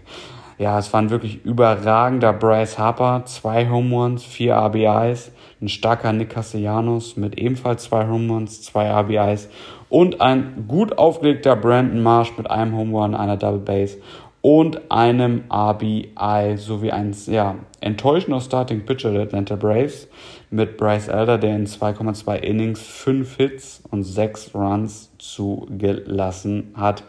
Ja, 0.58 0.80
es 0.80 0.94
war 0.94 1.02
ein 1.02 1.10
wirklich 1.10 1.44
überragender 1.44 2.32
Bryce 2.32 2.78
Harper, 2.78 3.24
zwei 3.26 3.70
Home 3.70 3.94
Runs, 3.94 4.24
vier 4.24 4.56
RBIs, 4.56 5.32
ein 5.62 5.68
starker 5.68 6.14
Nick 6.14 6.30
Castellanos 6.30 7.18
mit 7.18 7.38
ebenfalls 7.38 7.84
zwei 7.84 8.08
Home 8.08 8.32
Runs, 8.32 8.62
zwei 8.62 8.90
RBIs 8.90 9.50
und 9.90 10.22
ein 10.22 10.66
gut 10.68 10.98
aufgelegter 10.98 11.58
Brandon 11.58 12.02
Marsh 12.02 12.38
mit 12.38 12.50
einem 12.50 12.76
Home 12.78 12.98
Run, 12.98 13.16
einer 13.16 13.36
Double 13.36 13.60
Base 13.60 13.98
und 14.42 14.92
einem 14.92 15.44
RBI 15.52 16.56
sowie 16.56 16.92
ein 16.92 17.16
ja, 17.26 17.56
enttäuschender 17.82 18.40
Starting 18.40 18.86
Pitcher 18.86 19.12
der 19.12 19.24
Atlanta 19.24 19.56
Braves 19.56 20.08
mit 20.52 20.78
Bryce 20.78 21.08
Elder, 21.08 21.38
der 21.38 21.56
in 21.56 21.66
2,2 21.66 22.36
Innings 22.36 22.80
fünf 22.80 23.38
Hits 23.38 23.82
und 23.90 24.04
sechs 24.04 24.54
Runs 24.54 25.12
zugelassen 25.18 26.74
hat. 26.76 27.04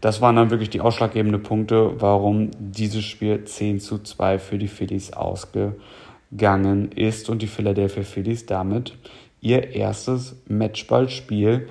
Das 0.00 0.20
waren 0.20 0.36
dann 0.36 0.50
wirklich 0.50 0.70
die 0.70 0.80
ausschlaggebenden 0.80 1.42
Punkte, 1.42 2.00
warum 2.00 2.50
dieses 2.58 3.04
Spiel 3.04 3.44
10 3.44 3.80
zu 3.80 3.98
2 3.98 4.38
für 4.38 4.58
die 4.58 4.68
Phillies 4.68 5.12
ausgegangen 5.12 6.92
ist 6.92 7.28
und 7.28 7.42
die 7.42 7.46
Philadelphia 7.46 8.04
Phillies 8.04 8.46
damit 8.46 8.94
ihr 9.40 9.72
erstes 9.72 10.36
Matchballspiel 10.48 11.68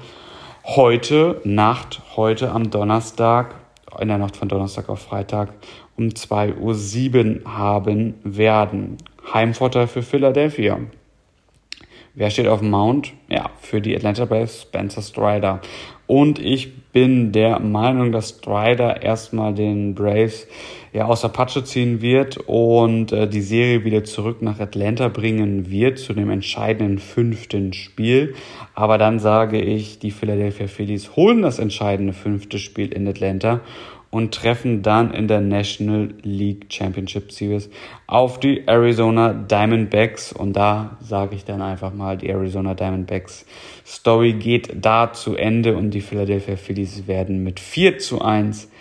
heute 0.63 1.41
Nacht, 1.43 2.01
heute 2.15 2.51
am 2.51 2.69
Donnerstag, 2.69 3.55
in 3.99 4.09
der 4.09 4.17
Nacht 4.17 4.37
von 4.37 4.47
Donnerstag 4.47 4.89
auf 4.89 4.99
Freitag 4.99 5.53
um 5.97 6.09
2.07 6.09 7.43
Uhr 7.43 7.57
haben 7.57 8.15
werden. 8.23 8.97
Heimvorteil 9.33 9.87
für 9.87 10.03
Philadelphia. 10.03 10.79
Wer 12.13 12.29
steht 12.29 12.47
auf 12.47 12.59
dem 12.59 12.69
Mount? 12.69 13.13
Ja, 13.27 13.49
für 13.59 13.81
die 13.81 13.95
Atlanta 13.95 14.25
Braves 14.25 14.61
Spencer 14.63 15.01
Strider. 15.01 15.61
Und 16.07 16.39
ich 16.39 16.73
bin 16.93 17.33
der 17.33 17.59
Meinung, 17.59 18.11
dass 18.11 18.29
Strider 18.29 19.03
erstmal 19.03 19.53
den 19.53 19.93
Braves 19.93 20.47
ja 20.93 21.05
aus 21.05 21.21
der 21.21 21.27
Patsche 21.27 21.63
ziehen 21.63 22.01
wird 22.01 22.37
und 22.37 23.11
äh, 23.11 23.27
die 23.27 23.41
Serie 23.41 23.83
wieder 23.83 24.03
zurück 24.03 24.41
nach 24.41 24.59
Atlanta 24.59 25.09
bringen 25.09 25.69
wird 25.69 25.99
zu 25.99 26.13
dem 26.13 26.29
entscheidenden 26.29 26.97
fünften 26.97 27.73
Spiel. 27.73 28.33
Aber 28.73 28.97
dann 28.97 29.19
sage 29.19 29.61
ich, 29.61 29.99
die 29.99 30.11
Philadelphia 30.11 30.67
Phillies 30.67 31.15
holen 31.15 31.41
das 31.41 31.59
entscheidende 31.59 32.13
fünfte 32.13 32.57
Spiel 32.57 32.91
in 32.93 33.07
Atlanta 33.07 33.59
und 34.17 34.33
treffen 34.33 34.81
dann 34.81 35.13
in 35.13 35.27
der 35.27 35.41
National 35.41 36.09
League 36.23 36.65
Championship 36.69 37.31
Series 37.31 37.69
auf 38.07 38.39
die 38.39 38.67
Arizona 38.67 39.31
Diamondbacks. 39.31 40.33
Und 40.33 40.53
da 40.53 40.97
sage 41.01 41.35
ich 41.35 41.45
dann 41.45 41.61
einfach 41.61 41.93
mal, 41.93 42.17
die 42.17 42.27
Arizona 42.27 42.73
Diamondbacks 42.73 43.45
Story 43.85 44.33
geht 44.33 44.73
da 44.83 45.13
zu 45.13 45.35
Ende 45.35 45.77
und 45.77 45.91
die 45.91 46.01
Philadelphia 46.01 46.55
Phillies 46.55 47.05
werden 47.05 47.43
mit 47.43 47.59
4 47.59 47.99
zu 47.99 48.19
1 48.19 48.71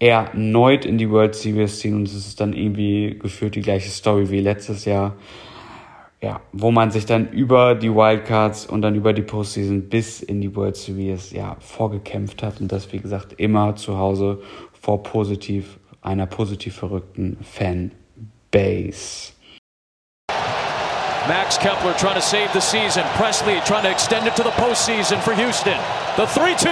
erneut 0.00 0.84
in 0.84 0.98
die 0.98 1.08
World 1.08 1.36
Series 1.36 1.78
ziehen 1.78 1.94
und 1.94 2.08
es 2.08 2.14
ist 2.14 2.40
dann 2.40 2.52
irgendwie 2.52 3.16
gefühlt 3.20 3.54
die 3.54 3.60
gleiche 3.60 3.88
Story 3.88 4.30
wie 4.30 4.40
letztes 4.40 4.84
Jahr. 4.84 5.14
Ja, 6.22 6.40
wo 6.52 6.70
man 6.70 6.92
sich 6.92 7.04
dann 7.04 7.30
über 7.30 7.74
die 7.74 7.92
Wildcards 7.92 8.66
und 8.66 8.82
dann 8.82 8.94
über 8.94 9.12
die 9.12 9.22
Postseason 9.22 9.88
bis 9.88 10.22
in 10.22 10.40
die 10.40 10.54
World 10.54 10.76
Series 10.76 11.32
ja 11.32 11.56
vorgekämpft 11.58 12.44
hat 12.44 12.60
und 12.60 12.70
das 12.70 12.92
wie 12.92 13.00
gesagt 13.00 13.34
immer 13.38 13.74
zu 13.74 13.98
Hause 13.98 14.40
vor 14.82 15.02
positiv 15.02 15.78
einer 16.02 16.26
positiv 16.26 16.74
verrückten 16.74 17.38
Fanbase. 17.42 19.32
Max 21.28 21.56
Kepler 21.56 21.94
trying 21.96 22.16
to 22.16 22.20
save 22.20 22.52
the 22.52 22.60
season. 22.60 23.04
Presley 23.16 23.60
trying 23.64 23.84
to 23.84 23.90
extend 23.90 24.26
it 24.26 24.34
to 24.34 24.42
the 24.42 24.50
postseason 24.50 25.20
for 25.20 25.34
Houston. 25.34 25.78
The 26.16 26.26
3 26.26 26.56
2. 26.56 26.68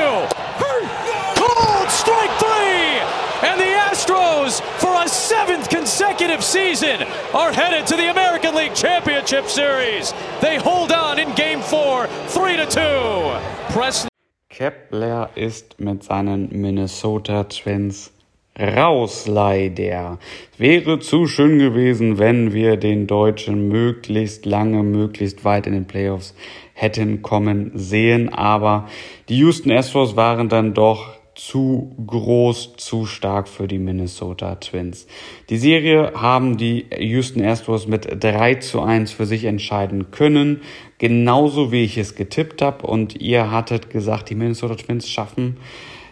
Called 1.37 1.91
strike 1.91 2.31
three! 2.39 3.01
And 3.49 3.59
the 3.59 3.73
Astros, 3.89 4.61
for 4.81 5.03
a 5.03 5.09
seventh 5.09 5.71
consecutive 5.71 6.45
season, 6.45 7.03
are 7.33 7.53
headed 7.53 7.87
to 7.87 7.97
the 7.97 8.11
American 8.11 8.55
League 8.55 8.75
Championship 8.75 9.47
Series. 9.47 10.13
They 10.43 10.59
hold 10.59 10.93
on 10.93 11.19
in 11.19 11.35
game 11.35 11.63
four, 11.63 12.07
3 12.29 12.57
to 12.57 12.67
2. 12.67 13.73
Presley. 13.73 14.10
Kepler 14.51 15.31
ist 15.37 15.79
mit 15.79 16.03
seinen 16.03 16.49
Minnesota 16.51 17.45
Twins 17.45 18.13
raus, 18.59 19.29
leider. 19.29 20.19
Wäre 20.59 20.99
zu 20.99 21.29
schön 21.29 21.61
gewesen, 21.61 22.19
wenn 22.19 22.53
wir 22.53 22.77
den 22.77 23.07
Deutschen 23.07 23.69
möglichst 23.69 24.47
lange, 24.47 24.83
möglichst 24.83 25.45
weit 25.45 25.69
in 25.69 25.73
den 25.73 25.87
Playoffs 25.87 26.35
hätten 26.75 27.23
kommen 27.23 27.71
sehen, 27.75 28.29
aber 28.29 28.89
die 29.29 29.39
Houston 29.39 29.71
Astros 29.71 30.17
waren 30.17 30.49
dann 30.49 30.75
doch 30.75 31.20
zu 31.47 31.97
groß, 32.07 32.75
zu 32.77 33.07
stark 33.07 33.49
für 33.49 33.67
die 33.67 33.79
Minnesota 33.79 34.57
Twins. 34.57 35.07
Die 35.49 35.57
Serie 35.57 36.13
haben 36.15 36.59
die 36.59 36.85
Houston 36.99 37.43
Astros 37.43 37.87
mit 37.87 38.07
3 38.23 38.57
zu 38.57 38.83
1 38.83 39.11
für 39.13 39.25
sich 39.25 39.45
entscheiden 39.45 40.11
können, 40.11 40.61
genauso 40.99 41.73
wie 41.73 41.83
ich 41.83 41.97
es 41.97 42.15
getippt 42.15 42.61
habe 42.61 42.87
und 42.87 43.21
ihr 43.23 43.51
hattet 43.51 43.89
gesagt, 43.89 44.29
die 44.29 44.35
Minnesota 44.35 44.75
Twins 44.75 45.09
schaffen 45.09 45.57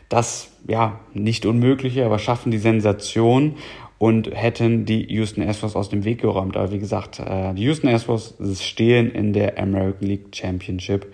das 0.08 0.50
ja 0.66 1.00
nicht 1.12 1.44
Unmögliche, 1.44 2.06
aber 2.06 2.18
schaffen 2.18 2.50
die 2.50 2.58
Sensation 2.58 3.56
und 3.98 4.34
hätten 4.34 4.86
die 4.86 5.12
Houston 5.12 5.42
Astros 5.42 5.76
aus 5.76 5.90
dem 5.90 6.04
Weg 6.04 6.22
geräumt. 6.22 6.56
Aber 6.56 6.72
wie 6.72 6.78
gesagt, 6.78 7.18
äh, 7.18 7.52
die 7.52 7.64
Houston 7.64 7.88
Astros 7.88 8.34
stehen 8.60 9.10
in 9.10 9.34
der 9.34 9.58
American 9.58 10.08
League 10.08 10.34
Championship 10.34 11.12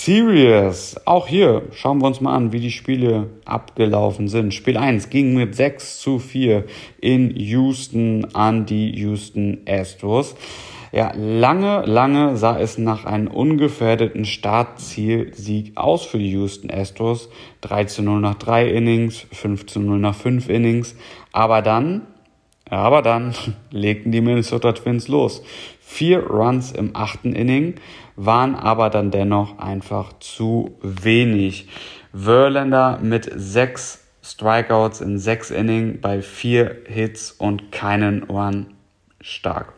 Series. 0.00 0.96
Auch 1.06 1.26
hier 1.26 1.62
schauen 1.72 2.00
wir 2.00 2.06
uns 2.06 2.20
mal 2.20 2.32
an, 2.32 2.52
wie 2.52 2.60
die 2.60 2.70
Spiele 2.70 3.30
abgelaufen 3.44 4.28
sind. 4.28 4.54
Spiel 4.54 4.76
1 4.76 5.10
ging 5.10 5.34
mit 5.34 5.56
6 5.56 5.98
zu 5.98 6.20
4 6.20 6.66
in 7.00 7.34
Houston 7.34 8.24
an 8.32 8.64
die 8.64 8.96
Houston 9.00 9.62
Astros. 9.68 10.36
Ja, 10.92 11.12
lange, 11.16 11.82
lange 11.84 12.36
sah 12.36 12.56
es 12.60 12.78
nach 12.78 13.06
einem 13.06 13.26
ungefährdeten 13.26 14.24
Startzielsieg 14.24 15.76
aus 15.76 16.06
für 16.06 16.18
die 16.18 16.30
Houston 16.30 16.70
Astros. 16.70 17.28
3 17.62 17.84
zu 17.86 18.02
0 18.02 18.20
nach 18.20 18.36
3 18.36 18.68
Innings, 18.68 19.26
5 19.32 19.66
zu 19.66 19.80
0 19.80 19.98
nach 19.98 20.14
5 20.14 20.48
Innings. 20.48 20.94
Aber 21.32 21.60
dann, 21.60 22.02
aber 22.70 23.02
dann 23.02 23.34
legten 23.72 24.12
die 24.12 24.20
Minnesota 24.20 24.72
Twins 24.74 25.08
los. 25.08 25.42
Vier 25.80 26.24
Runs 26.24 26.70
im 26.70 26.94
achten 26.94 27.32
Inning 27.32 27.74
waren 28.18 28.56
aber 28.56 28.90
dann 28.90 29.10
dennoch 29.10 29.58
einfach 29.58 30.12
zu 30.18 30.76
wenig. 30.82 31.68
Verlander 32.12 32.98
mit 33.00 33.30
sechs 33.34 34.04
Strikeouts 34.22 35.00
in 35.00 35.18
sechs 35.18 35.50
Innings 35.50 36.00
bei 36.00 36.20
vier 36.20 36.82
Hits 36.86 37.30
und 37.32 37.70
keinen 37.72 38.24
Run 38.24 38.74
stark. 39.20 39.72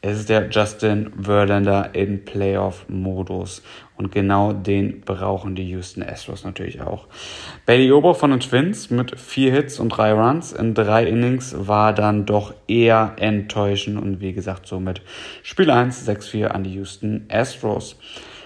Es 0.00 0.20
ist 0.20 0.28
der 0.28 0.48
Justin 0.48 1.12
Verlander 1.20 1.92
in 1.92 2.24
Playoff-Modus. 2.24 3.62
Und 3.96 4.12
genau 4.12 4.52
den 4.52 5.00
brauchen 5.00 5.56
die 5.56 5.68
Houston 5.70 6.04
Astros 6.04 6.44
natürlich 6.44 6.80
auch. 6.80 7.08
Bailey 7.66 7.90
Ober 7.90 8.14
von 8.14 8.30
den 8.30 8.38
Twins 8.38 8.90
mit 8.90 9.18
vier 9.18 9.50
Hits 9.50 9.80
und 9.80 9.88
drei 9.88 10.12
Runs 10.12 10.52
in 10.52 10.74
drei 10.74 11.04
Innings 11.04 11.52
war 11.58 11.92
dann 11.92 12.26
doch 12.26 12.54
eher 12.68 13.16
enttäuschend. 13.18 14.00
Und 14.00 14.20
wie 14.20 14.32
gesagt, 14.32 14.68
somit 14.68 15.02
Spiel 15.42 15.68
1, 15.68 16.08
6-4 16.08 16.46
an 16.46 16.62
die 16.62 16.74
Houston 16.74 17.26
Astros. 17.28 17.96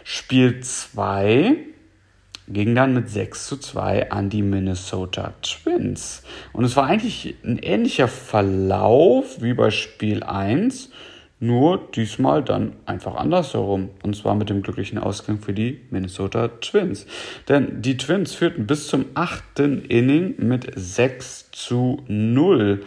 Spiel 0.05 0.61
2 0.61 1.55
ging 2.49 2.75
dann 2.75 2.95
mit 2.95 3.11
6 3.11 3.47
zu 3.47 3.59
2 3.59 4.11
an 4.11 4.31
die 4.31 4.43
Minnesota 4.43 5.35
Twins. 5.43 6.23
Und 6.55 6.65
es 6.65 6.77
war 6.77 6.87
eigentlich 6.87 7.37
ein 7.45 7.59
ähnlicher 7.59 8.09
Verlauf 8.09 9.43
wie 9.43 9.53
bei 9.53 9.71
Spiel 9.71 10.23
1 10.23 10.91
nur 11.43 11.89
diesmal 11.95 12.43
dann 12.43 12.75
einfach 12.87 13.17
andersherum. 13.17 13.91
Und 14.03 14.15
zwar 14.15 14.37
mit 14.37 14.49
dem 14.49 14.63
glücklichen 14.63 14.99
Ausgang 14.99 15.39
für 15.39 15.53
die 15.53 15.81
Minnesota 15.91 16.49
Twins. 16.49 17.07
Denn 17.49 17.83
die 17.83 17.97
Twins 17.97 18.35
führten 18.35 18.67
bis 18.67 18.87
zum 18.87 19.07
achten 19.15 19.85
Inning 19.85 20.37
mit 20.39 20.71
6 20.75 21.51
zu 21.51 22.03
0. 22.07 22.85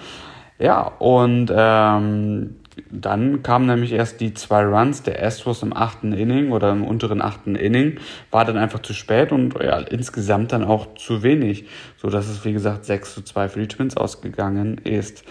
Ja, 0.58 0.84
und 0.84 1.52
ähm, 1.54 2.56
dann 2.90 3.44
kamen 3.44 3.68
nämlich 3.68 3.92
erst 3.92 4.22
die 4.22 4.34
zwei 4.34 4.64
Runs 4.64 5.04
der 5.04 5.22
Astros 5.22 5.62
im 5.62 5.76
achten 5.76 6.14
Inning 6.14 6.52
oder 6.52 6.72
im 6.72 6.86
unteren 6.86 7.22
achten 7.22 7.56
Inning, 7.56 8.00
war 8.32 8.46
dann 8.46 8.58
einfach 8.58 8.80
zu 8.80 8.94
spät 8.94 9.32
und 9.32 9.56
ja, 9.62 9.80
insgesamt 9.80 10.52
dann 10.52 10.64
auch 10.64 10.96
zu 10.96 11.24
wenig, 11.24 11.66
so 11.98 12.10
dass 12.10 12.28
es 12.28 12.46
wie 12.46 12.54
gesagt 12.54 12.86
6 12.86 13.16
zu 13.16 13.22
2 13.22 13.50
für 13.50 13.60
die 13.60 13.68
Twins 13.68 13.98
ausgegangen 13.98 14.78
ist. 14.78 15.24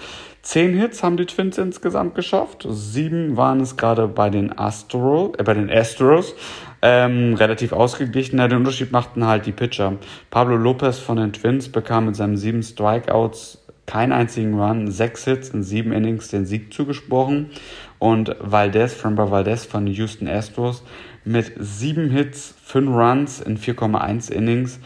Zehn 0.44 0.78
Hits 0.78 1.02
haben 1.02 1.16
die 1.16 1.24
Twins 1.24 1.56
insgesamt 1.56 2.14
geschafft. 2.14 2.66
Sieben 2.68 3.38
waren 3.38 3.60
es 3.60 3.78
gerade 3.78 4.06
bei 4.06 4.28
den 4.28 4.56
Astro, 4.56 5.32
äh, 5.38 5.42
bei 5.42 5.54
den 5.54 5.70
Astros. 5.70 6.34
Ähm, 6.82 7.32
relativ 7.32 7.72
ausgeglichen. 7.72 8.38
Ja, 8.38 8.46
den 8.46 8.58
Unterschied 8.58 8.92
machten 8.92 9.26
halt 9.26 9.46
die 9.46 9.52
Pitcher. 9.52 9.94
Pablo 10.28 10.56
Lopez 10.56 10.98
von 10.98 11.16
den 11.16 11.32
Twins 11.32 11.70
bekam 11.70 12.04
mit 12.04 12.16
seinen 12.16 12.36
sieben 12.36 12.62
Strikeouts 12.62 13.64
keinen 13.86 14.12
einzigen 14.12 14.60
Run, 14.60 14.90
sechs 14.90 15.24
Hits 15.24 15.48
in 15.48 15.62
sieben 15.62 15.92
Innings 15.92 16.28
den 16.28 16.44
Sieg 16.44 16.74
zugesprochen. 16.74 17.50
Und 17.98 18.36
Valdez, 18.38 18.92
Framber 18.92 19.30
Valdez 19.30 19.64
von 19.64 19.86
den 19.86 19.94
Houston 19.94 20.28
Astros 20.28 20.82
mit 21.24 21.52
sieben 21.58 22.10
Hits, 22.10 22.54
fünf 22.62 22.90
Runs 22.90 23.40
in 23.40 23.56
4,1 23.56 24.30
Innings 24.30 24.78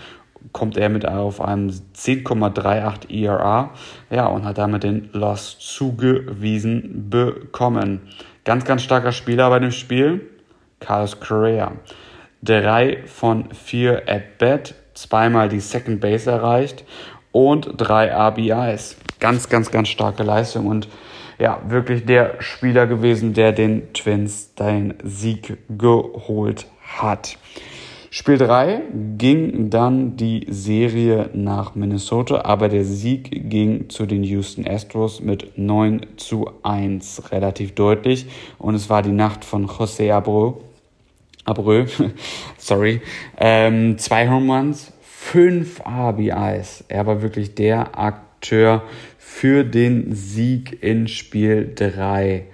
kommt 0.52 0.76
er 0.76 0.88
mit 0.88 1.06
auf 1.06 1.40
einem 1.40 1.68
10,38 1.68 3.10
ERA 3.10 3.70
ja, 4.10 4.26
und 4.26 4.44
hat 4.44 4.58
damit 4.58 4.82
den 4.82 5.10
Loss 5.12 5.58
zugewiesen 5.58 7.10
bekommen. 7.10 8.02
Ganz, 8.44 8.64
ganz 8.64 8.82
starker 8.82 9.12
Spieler 9.12 9.50
bei 9.50 9.58
dem 9.58 9.72
Spiel, 9.72 10.26
Carlos 10.80 11.20
Correa. 11.20 11.72
Drei 12.42 13.02
von 13.06 13.52
vier 13.52 14.04
at 14.06 14.38
bat, 14.38 14.74
zweimal 14.94 15.48
die 15.48 15.60
Second 15.60 16.00
Base 16.00 16.30
erreicht 16.30 16.84
und 17.32 17.74
drei 17.76 18.12
RBIs. 18.12 18.96
Ganz, 19.20 19.48
ganz, 19.48 19.70
ganz 19.70 19.88
starke 19.88 20.22
Leistung 20.22 20.66
und 20.66 20.88
ja, 21.38 21.60
wirklich 21.68 22.04
der 22.04 22.40
Spieler 22.40 22.86
gewesen, 22.86 23.32
der 23.32 23.52
den 23.52 23.92
Twins 23.92 24.54
den 24.54 24.94
Sieg 25.04 25.58
geholt 25.68 26.66
hat. 26.98 27.38
Spiel 28.10 28.38
3 28.38 28.80
ging 29.18 29.68
dann 29.68 30.16
die 30.16 30.46
Serie 30.48 31.28
nach 31.34 31.74
Minnesota, 31.74 32.40
aber 32.40 32.70
der 32.70 32.84
Sieg 32.84 33.50
ging 33.50 33.90
zu 33.90 34.06
den 34.06 34.24
Houston 34.24 34.66
Astros 34.66 35.20
mit 35.20 35.58
9 35.58 36.06
zu 36.16 36.50
1 36.62 37.30
relativ 37.32 37.74
deutlich 37.74 38.26
und 38.56 38.74
es 38.74 38.88
war 38.88 39.02
die 39.02 39.12
Nacht 39.12 39.44
von 39.44 39.66
José 39.66 40.10
Abreu. 40.10 40.52
Abreu, 41.44 41.84
sorry, 42.58 43.02
ähm, 43.36 43.98
zwei 43.98 44.30
Home 44.30 44.54
Runs, 44.54 44.90
fünf 45.02 45.82
RBIs. 45.86 46.84
Er 46.88 47.06
war 47.06 47.20
wirklich 47.20 47.54
der 47.54 47.98
Akteur 47.98 48.84
für 49.18 49.64
den 49.64 50.14
Sieg 50.14 50.82
in 50.82 51.08
Spiel 51.08 51.72
3. 51.74 52.46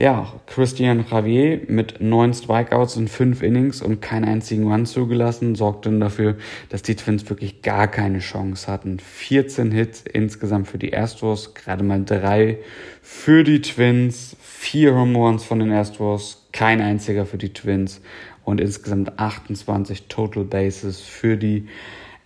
Ja, 0.00 0.32
Christian 0.46 1.04
Javier 1.10 1.62
mit 1.66 2.00
neun 2.00 2.32
Strikeouts 2.32 2.94
in 2.94 3.08
fünf 3.08 3.42
Innings 3.42 3.82
und 3.82 4.00
keinen 4.00 4.26
einzigen 4.26 4.70
Run 4.70 4.86
zugelassen, 4.86 5.56
sorgte 5.56 5.90
dafür, 5.98 6.36
dass 6.68 6.82
die 6.82 6.94
Twins 6.94 7.28
wirklich 7.28 7.62
gar 7.62 7.88
keine 7.88 8.20
Chance 8.20 8.70
hatten. 8.70 9.00
14 9.00 9.72
Hits 9.72 10.02
insgesamt 10.02 10.68
für 10.68 10.78
die 10.78 10.96
Astros, 10.96 11.52
gerade 11.54 11.82
mal 11.82 12.04
drei 12.04 12.58
für 13.02 13.42
die 13.42 13.60
Twins, 13.60 14.36
vier 14.40 14.94
Home 14.94 15.18
Runs 15.18 15.42
von 15.42 15.58
den 15.58 15.72
Astros, 15.72 16.46
kein 16.52 16.80
einziger 16.80 17.26
für 17.26 17.38
die 17.38 17.52
Twins 17.52 18.00
und 18.44 18.60
insgesamt 18.60 19.18
28 19.18 20.06
Total 20.06 20.44
Bases 20.44 21.00
für 21.00 21.36
die 21.36 21.66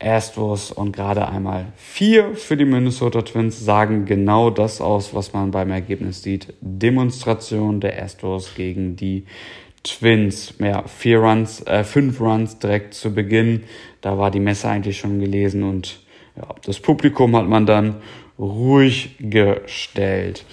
Astros 0.04 0.70
und 0.70 0.92
gerade 0.92 1.28
einmal 1.28 1.66
vier 1.76 2.34
für 2.34 2.56
die 2.56 2.64
Minnesota 2.64 3.22
Twins 3.22 3.64
sagen 3.64 4.04
genau 4.04 4.50
das 4.50 4.80
aus, 4.80 5.14
was 5.14 5.32
man 5.32 5.50
beim 5.50 5.70
Ergebnis 5.70 6.22
sieht. 6.22 6.54
Demonstration 6.60 7.80
der 7.80 8.02
Astros 8.02 8.54
gegen 8.54 8.96
die 8.96 9.24
Twins. 9.82 10.54
Ja, 10.58 10.84
vier 10.86 11.18
Runs, 11.18 11.60
äh, 11.66 11.84
fünf 11.84 12.20
Runs 12.20 12.58
direkt 12.58 12.94
zu 12.94 13.14
Beginn. 13.14 13.64
Da 14.00 14.18
war 14.18 14.30
die 14.30 14.40
Messe 14.40 14.68
eigentlich 14.68 14.98
schon 14.98 15.20
gelesen 15.20 15.62
und 15.62 16.00
ja, 16.36 16.48
das 16.64 16.80
Publikum 16.80 17.36
hat 17.36 17.46
man 17.46 17.66
dann 17.66 17.96
ruhig 18.38 19.16
gestellt. 19.18 20.44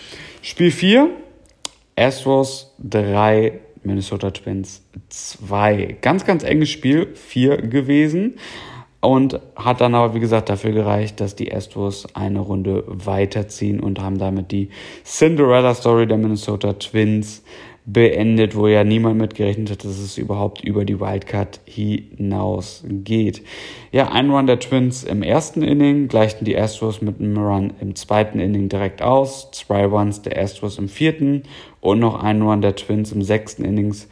Spiel 0.41 0.71
4, 0.71 1.09
Astros 1.95 2.75
3, 2.79 3.59
Minnesota 3.83 4.31
Twins 4.31 4.83
2. 5.09 5.97
Ganz, 6.01 6.25
ganz 6.25 6.43
enges 6.43 6.69
Spiel, 6.69 7.13
4 7.15 7.57
gewesen. 7.57 8.35
Und 9.01 9.39
hat 9.55 9.79
dann 9.79 9.95
aber, 9.95 10.13
wie 10.13 10.19
gesagt, 10.19 10.49
dafür 10.49 10.71
gereicht, 10.71 11.21
dass 11.21 11.35
die 11.35 11.53
Astros 11.53 12.05
eine 12.15 12.39
Runde 12.39 12.83
weiterziehen 12.85 13.79
und 13.79 14.01
haben 14.01 14.17
damit 14.17 14.51
die 14.51 14.69
Cinderella 15.05 15.73
Story 15.73 16.05
der 16.05 16.17
Minnesota 16.17 16.73
Twins 16.73 17.43
beendet, 17.85 18.55
wo 18.55 18.67
ja 18.67 18.83
niemand 18.83 19.17
mit 19.17 19.35
gerechnet 19.35 19.71
hat, 19.71 19.83
dass 19.83 19.97
es 19.97 20.17
überhaupt 20.17 20.63
über 20.63 20.85
die 20.85 20.99
Wildcard 20.99 21.59
hinaus 21.65 22.83
geht. 22.87 23.41
Ja, 23.91 24.11
ein 24.11 24.29
Run 24.29 24.47
der 24.47 24.59
Twins 24.59 25.03
im 25.03 25.23
ersten 25.23 25.63
Inning 25.63 26.07
gleichten 26.07 26.45
die 26.45 26.57
Astros 26.57 27.01
mit 27.01 27.19
einem 27.19 27.37
Run 27.37 27.73
im 27.81 27.95
zweiten 27.95 28.39
Inning 28.39 28.69
direkt 28.69 29.01
aus. 29.01 29.49
Zwei 29.51 29.85
Runs 29.85 30.21
der 30.21 30.39
Astros 30.39 30.77
im 30.77 30.89
vierten 30.89 31.43
und 31.81 31.99
noch 31.99 32.21
ein 32.21 32.41
Run 32.41 32.61
der 32.61 32.75
Twins 32.75 33.11
im 33.11 33.23
sechsten 33.23 33.65
Innings 33.65 34.07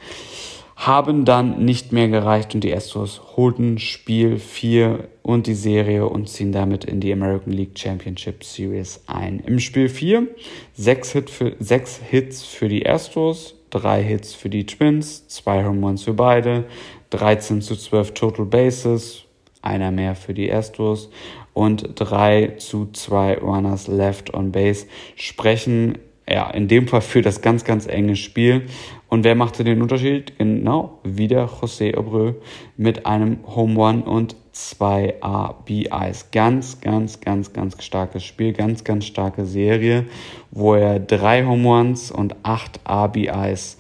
haben 0.78 1.26
dann 1.26 1.66
nicht 1.66 1.92
mehr 1.92 2.08
gereicht 2.08 2.54
und 2.54 2.63
die 2.63 2.74
Astros 2.74 3.20
holten 3.36 3.80
Spiel 3.80 4.38
4 4.38 5.08
und 5.24 5.48
die 5.48 5.56
Serie 5.56 6.08
und 6.08 6.30
ziehen 6.30 6.52
damit 6.52 6.86
in 6.86 7.00
die 7.00 7.12
American 7.12 7.52
League 7.52 7.78
Championship 7.78 8.44
Series 8.44 9.04
ein. 9.08 9.40
Im 9.40 9.60
Spiel 9.60 9.90
4 9.90 10.28
sechs, 10.76 11.13
Hit 11.13 11.32
für, 11.32 11.56
sechs 11.60 12.00
Hits 12.08 12.44
für 12.44 12.70
die 12.70 12.88
Astros, 12.88 13.56
drei 13.72 14.04
Hits 14.04 14.36
für 14.36 14.50
die 14.50 14.68
Twins, 14.68 15.28
zwei 15.28 15.66
Home 15.66 15.84
Runs 15.84 16.04
für 16.04 16.13
beide, 16.13 16.66
13 17.10 17.62
zu 17.62 17.76
12 17.76 18.13
Total 18.13 18.46
Bases, 18.46 19.24
einer 19.63 19.90
mehr 19.90 20.13
für 20.13 20.36
die 20.36 20.54
Astros 20.54 21.10
und 21.54 21.90
3 21.96 22.54
zu 22.60 22.92
2 22.94 23.40
Runners 23.40 23.88
left 23.88 24.32
on 24.32 24.52
base 24.52 24.86
sprechen 25.16 25.98
ja, 26.30 26.50
in 26.50 26.68
dem 26.68 26.88
Fall 26.88 27.02
für 27.02 27.22
das 27.22 27.42
ganz, 27.42 27.63
ganz 27.63 27.88
enge 27.88 28.16
Spiel. 28.16 28.63
Und 29.10 29.24
wer 29.24 29.36
machte 29.36 29.63
den 29.63 29.82
Unterschied? 29.82 30.38
Genau, 30.38 31.00
wieder 31.04 31.46
José 31.46 31.98
Obreu 31.98 32.34
mit 32.76 33.06
einem 33.06 33.39
Home 33.56 33.76
Run 33.76 34.04
und 34.04 34.36
zwei 34.52 35.15
RBIs. 35.24 36.32
Ganz, 36.32 36.82
ganz, 36.82 37.22
ganz, 37.22 37.54
ganz 37.54 37.82
starkes 37.82 38.24
Spiel, 38.26 38.52
ganz, 38.52 38.84
ganz 38.84 39.06
starke 39.06 39.46
Serie, 39.46 40.06
wo 40.52 40.76
er 40.76 41.00
drei 41.00 41.46
Home 41.46 41.67
Runs 41.67 42.12
und 42.12 42.36
acht 42.43 42.82
RBIs 42.89 43.78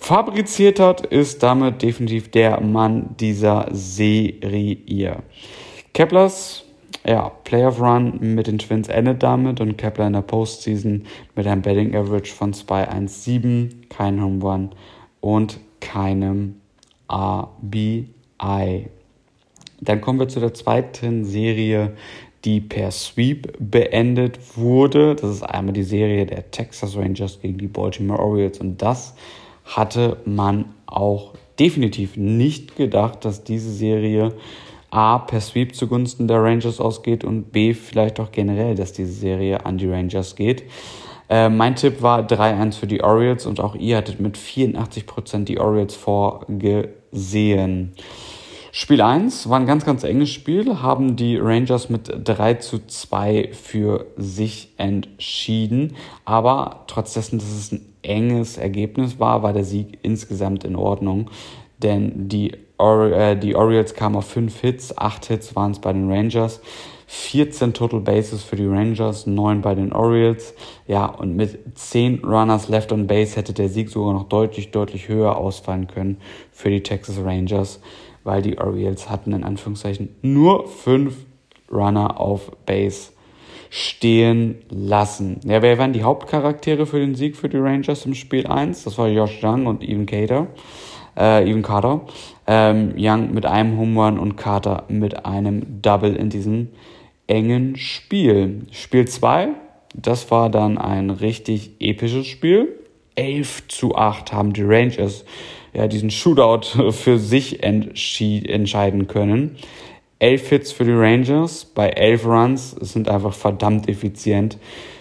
fabriziert 0.00 0.78
hat, 0.78 1.06
ist 1.06 1.42
damit 1.42 1.82
definitiv 1.82 2.30
der 2.30 2.60
Mann 2.60 3.16
dieser 3.18 3.68
Serie. 3.72 5.22
Keplers 5.92 6.64
ja, 7.06 7.30
Playoff 7.44 7.80
Run 7.80 8.18
mit 8.20 8.46
den 8.46 8.58
Twins 8.58 8.88
endet 8.88 9.22
damit 9.22 9.60
und 9.60 9.76
Kepler 9.76 10.06
in 10.06 10.14
der 10.14 10.22
Postseason 10.22 11.04
mit 11.34 11.46
einem 11.46 11.60
Betting 11.60 11.94
Average 11.94 12.32
von 12.32 12.54
2,17, 12.54 13.83
kein 13.96 14.22
Home 14.22 14.42
Run 14.42 14.70
und 15.20 15.60
keinem 15.80 16.56
RBI. 17.10 18.88
Dann 19.80 20.00
kommen 20.00 20.18
wir 20.18 20.28
zu 20.28 20.40
der 20.40 20.54
zweiten 20.54 21.24
Serie, 21.24 21.94
die 22.44 22.60
per 22.60 22.90
Sweep 22.90 23.54
beendet 23.58 24.56
wurde. 24.56 25.14
Das 25.14 25.30
ist 25.30 25.42
einmal 25.42 25.72
die 25.72 25.82
Serie 25.82 26.26
der 26.26 26.50
Texas 26.50 26.96
Rangers 26.96 27.40
gegen 27.40 27.58
die 27.58 27.68
Baltimore 27.68 28.20
Orioles 28.20 28.58
und 28.58 28.82
das 28.82 29.14
hatte 29.64 30.18
man 30.26 30.66
auch 30.86 31.34
definitiv 31.58 32.16
nicht 32.16 32.76
gedacht, 32.76 33.24
dass 33.24 33.44
diese 33.44 33.70
Serie 33.72 34.34
A 34.90 35.18
per 35.18 35.40
Sweep 35.40 35.74
zugunsten 35.74 36.28
der 36.28 36.42
Rangers 36.42 36.80
ausgeht 36.80 37.24
und 37.24 37.50
B 37.50 37.74
vielleicht 37.74 38.20
auch 38.20 38.30
generell, 38.30 38.74
dass 38.74 38.92
diese 38.92 39.12
Serie 39.12 39.64
an 39.64 39.78
die 39.78 39.88
Rangers 39.88 40.36
geht. 40.36 40.64
Äh, 41.28 41.48
mein 41.48 41.76
Tipp 41.76 42.02
war 42.02 42.20
3-1 42.20 42.78
für 42.78 42.86
die 42.86 43.02
Orioles 43.02 43.46
und 43.46 43.60
auch 43.60 43.74
ihr 43.74 43.96
hattet 43.96 44.20
mit 44.20 44.36
84% 44.36 45.44
die 45.44 45.58
Orioles 45.58 45.94
vorgesehen. 45.94 47.92
Spiel 48.76 49.02
1 49.02 49.48
war 49.48 49.60
ein 49.60 49.66
ganz, 49.66 49.84
ganz 49.84 50.02
enges 50.02 50.30
Spiel, 50.30 50.82
haben 50.82 51.14
die 51.14 51.36
Rangers 51.36 51.90
mit 51.90 52.12
3 52.24 52.54
zu 52.54 52.84
2 52.84 53.50
für 53.52 54.06
sich 54.16 54.72
entschieden. 54.78 55.94
Aber 56.24 56.82
trotz 56.88 57.14
dessen, 57.14 57.38
dass 57.38 57.52
es 57.52 57.70
ein 57.70 57.86
enges 58.02 58.56
Ergebnis 58.56 59.20
war, 59.20 59.44
war 59.44 59.52
der 59.52 59.62
Sieg 59.62 60.00
insgesamt 60.02 60.64
in 60.64 60.74
Ordnung. 60.74 61.30
Denn 61.78 62.28
die, 62.28 62.56
Or 62.76 63.12
äh, 63.12 63.38
die 63.38 63.54
Orioles 63.54 63.94
kamen 63.94 64.16
auf 64.16 64.26
5 64.26 64.60
Hits, 64.60 64.98
8 64.98 65.26
Hits 65.26 65.54
waren 65.54 65.70
es 65.70 65.78
bei 65.78 65.92
den 65.92 66.10
Rangers. 66.10 66.60
14 67.14 67.74
Total 67.74 68.00
Bases 68.00 68.42
für 68.42 68.56
die 68.56 68.66
Rangers, 68.66 69.26
9 69.26 69.60
bei 69.60 69.74
den 69.74 69.92
Orioles. 69.92 70.54
Ja, 70.86 71.06
und 71.06 71.36
mit 71.36 71.58
10 71.78 72.24
Runners 72.24 72.68
left 72.68 72.92
on 72.92 73.06
base 73.06 73.36
hätte 73.36 73.52
der 73.52 73.68
Sieg 73.68 73.88
sogar 73.90 74.12
noch 74.12 74.28
deutlich, 74.28 74.70
deutlich 74.70 75.08
höher 75.08 75.36
ausfallen 75.36 75.86
können 75.86 76.18
für 76.52 76.70
die 76.70 76.82
Texas 76.82 77.18
Rangers 77.22 77.80
weil 78.24 78.42
die 78.42 78.58
Orioles 78.58 79.08
hatten 79.08 79.32
in 79.32 79.44
Anführungszeichen 79.44 80.08
nur 80.22 80.66
fünf 80.66 81.14
Runner 81.70 82.18
auf 82.18 82.50
Base 82.66 83.12
stehen 83.70 84.56
lassen. 84.70 85.40
Ja, 85.44 85.62
wer 85.62 85.78
waren 85.78 85.92
die 85.92 86.02
Hauptcharaktere 86.02 86.86
für 86.86 86.98
den 86.98 87.14
Sieg 87.14 87.36
für 87.36 87.48
die 87.48 87.58
Rangers 87.58 88.06
im 88.06 88.14
Spiel 88.14 88.46
1? 88.46 88.84
Das 88.84 88.98
war 88.98 89.08
Josh 89.08 89.42
Young 89.42 89.66
und 89.66 89.82
Evan 89.82 90.06
Carter. 90.06 90.46
Äh, 91.16 91.48
Evan 91.48 91.62
Carter. 91.62 92.00
Ähm, 92.46 92.94
Young 92.96 93.34
mit 93.34 93.46
einem 93.46 93.78
Home 93.78 94.00
Run 94.00 94.18
und 94.18 94.36
Carter 94.36 94.84
mit 94.88 95.26
einem 95.26 95.82
Double 95.82 96.14
in 96.14 96.30
diesem 96.30 96.70
engen 97.26 97.76
Spiel. 97.76 98.66
Spiel 98.70 99.06
2, 99.06 99.48
das 99.94 100.30
war 100.30 100.50
dann 100.50 100.78
ein 100.78 101.10
richtig 101.10 101.72
episches 101.80 102.26
Spiel. 102.26 102.80
11 103.16 103.68
zu 103.68 103.94
8 103.94 104.32
haben 104.32 104.52
die 104.52 104.62
Rangers 104.62 105.24
ja, 105.72 105.88
diesen 105.88 106.10
Shootout 106.10 106.90
für 106.92 107.18
sich 107.18 107.62
entscheiden 107.62 109.06
können. 109.06 109.56
Elf 110.18 110.48
Hits 110.48 110.72
für 110.72 110.84
die 110.84 110.92
Rangers 110.92 111.64
bei 111.64 111.88
elf 111.90 112.24
Runs 112.24 112.70
sind 112.70 113.08
einfach 113.08 113.34
verdammt 113.34 113.88
effizient. 113.88 114.58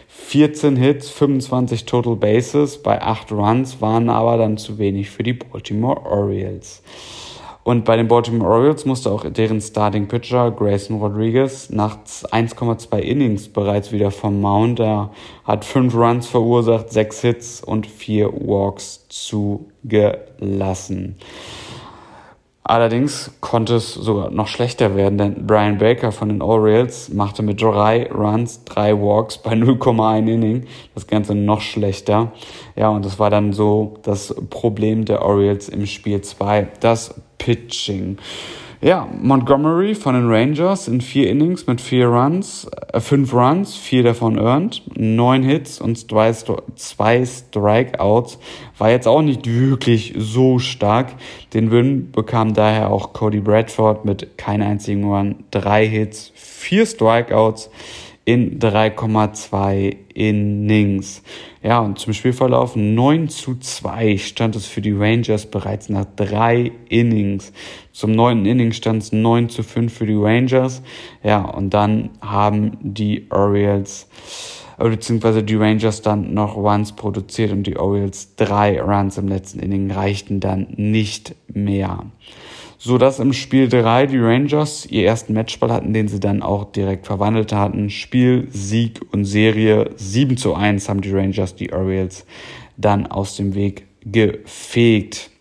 14 0.07 0.75
Hits, 0.75 1.09
25 1.09 1.85
Total 1.85 2.15
Bases 2.15 2.81
bei 2.81 3.01
8 3.01 3.31
Runs 3.31 3.81
waren 3.81 4.09
aber 4.09 4.37
dann 4.37 4.57
zu 4.57 4.79
wenig 4.79 5.09
für 5.09 5.23
die 5.23 5.33
Baltimore 5.33 6.05
Orioles. 6.05 6.81
Und 7.63 7.85
bei 7.85 7.95
den 7.95 8.09
Baltimore 8.09 8.51
Orioles 8.51 8.85
musste 8.85 9.09
auch 9.09 9.23
deren 9.23 9.61
Starting 9.61 10.07
Pitcher 10.07 10.51
Grayson 10.51 10.99
Rodriguez 10.99 11.69
nach 11.69 11.99
1,2 12.03 12.97
Innings 12.97 13.47
bereits 13.47 13.93
wieder 13.93 14.11
vom 14.11 14.41
Mount. 14.41 14.81
Er 14.81 15.11
hat 15.45 15.63
5 15.63 15.95
Runs 15.95 16.27
verursacht, 16.27 16.91
6 16.91 17.21
Hits 17.21 17.63
und 17.63 17.87
4 17.87 18.33
Walks 18.33 19.07
zugelassen. 19.07 21.15
Allerdings 22.65 23.29
konnte 23.41 23.75
es 23.75 23.93
sogar 23.93 24.31
noch 24.31 24.47
schlechter 24.47 24.95
werden, 24.95 25.17
denn 25.17 25.45
Brian 25.45 25.79
Baker 25.79 26.13
von 26.13 26.29
den 26.29 26.41
Orioles 26.41 27.09
machte 27.09 27.43
mit 27.43 27.61
drei 27.61 28.09
Runs, 28.09 28.63
drei 28.63 28.93
Walks 28.93 29.37
bei 29.37 29.51
0,1 29.51 30.31
Inning 30.31 30.65
das 30.95 31.07
Ganze 31.07 31.35
noch 31.35 31.59
schlechter. 31.59 32.31
Ja, 32.77 32.89
und 32.89 33.03
das 33.03 33.19
war 33.19 33.29
dann 33.29 33.51
so 33.51 33.95
das 34.03 34.33
Problem 34.49 35.03
der 35.03 35.23
Orioles 35.23 35.67
im 35.67 35.85
Spiel 35.85 36.21
2, 36.21 36.69
das 36.79 37.15
Pitching. 37.43 38.17
Ja, 38.79 39.07
Montgomery 39.21 39.95
von 39.95 40.13
den 40.13 40.29
Rangers 40.29 40.87
in 40.87 41.01
vier 41.01 41.29
Innings 41.29 41.67
mit 41.67 41.81
vier 41.81 42.07
Runs, 42.07 42.67
äh, 42.91 42.99
fünf 43.01 43.33
Runs, 43.33 43.75
vier 43.75 44.03
davon 44.03 44.37
earned, 44.37 44.81
neun 44.95 45.43
Hits 45.43 45.79
und 45.81 45.97
zwei, 45.97 46.33
zwei 46.75 47.25
Strikeouts. 47.25 48.39
War 48.77 48.91
jetzt 48.91 49.07
auch 49.07 49.21
nicht 49.21 49.45
wirklich 49.45 50.13
so 50.17 50.59
stark. 50.59 51.15
Den 51.53 51.71
Win 51.71 52.11
bekam 52.11 52.53
daher 52.53 52.91
auch 52.91 53.11
Cody 53.11 53.39
Bradford 53.39 54.05
mit 54.05 54.37
keinem 54.37 54.67
einzigen 54.67 55.03
Run, 55.05 55.43
drei 55.51 55.85
Hits, 55.85 56.31
vier 56.35 56.85
Strikeouts 56.85 57.69
in 58.25 58.59
3,2 58.59 59.97
Innings. 60.13 61.23
Ja, 61.61 61.79
und 61.79 61.99
zum 61.99 62.13
Spielverlauf 62.13 62.75
9 62.75 63.29
zu 63.29 63.57
2 63.59 64.17
stand 64.17 64.55
es 64.55 64.65
für 64.65 64.81
die 64.81 64.93
Rangers 64.93 65.45
bereits 65.45 65.89
nach 65.89 66.05
drei 66.15 66.71
Innings. 66.89 67.51
Zum 67.91 68.11
neunten 68.11 68.45
Inning 68.45 68.71
stand 68.71 69.03
es 69.03 69.11
9 69.11 69.49
zu 69.49 69.63
5 69.63 69.93
für 69.93 70.05
die 70.05 70.15
Rangers. 70.15 70.81
Ja, 71.23 71.41
und 71.41 71.73
dann 71.73 72.11
haben 72.21 72.77
die 72.81 73.27
Orioles 73.29 74.07
äh, 74.77 74.89
beziehungsweise 74.89 75.43
die 75.43 75.55
Rangers 75.55 76.01
dann 76.01 76.33
noch 76.33 76.55
Runs 76.55 76.93
produziert 76.93 77.51
und 77.51 77.63
die 77.63 77.77
Orioles 77.77 78.35
drei 78.35 78.81
Runs 78.81 79.17
im 79.17 79.27
letzten 79.27 79.59
Inning 79.59 79.91
reichten 79.91 80.39
dann 80.39 80.67
nicht 80.75 81.35
mehr 81.47 82.05
so 82.85 82.97
dass 82.97 83.19
im 83.19 83.31
Spiel 83.31 83.69
3 83.69 84.07
die 84.07 84.19
Rangers 84.19 84.85
ihr 84.85 85.05
ersten 85.05 85.31
Matchball 85.31 85.71
hatten, 85.71 85.93
den 85.93 86.09
sie 86.09 86.19
dann 86.19 86.43
auch 86.43 86.65
direkt 86.65 87.05
verwandelt 87.05 87.53
hatten. 87.53 87.89
Spiel, 87.89 88.49
Sieg 88.51 88.99
und 89.13 89.23
Serie 89.23 89.91
7 89.95 90.35
zu 90.35 90.53
1 90.53 90.89
haben 90.89 90.99
die 90.99 91.13
Rangers 91.13 91.55
die 91.55 91.71
Orioles 91.71 92.25
dann 92.75 93.07
aus 93.07 93.37
dem 93.37 93.55
Weg 93.55 93.85
gefegt. 94.03 95.31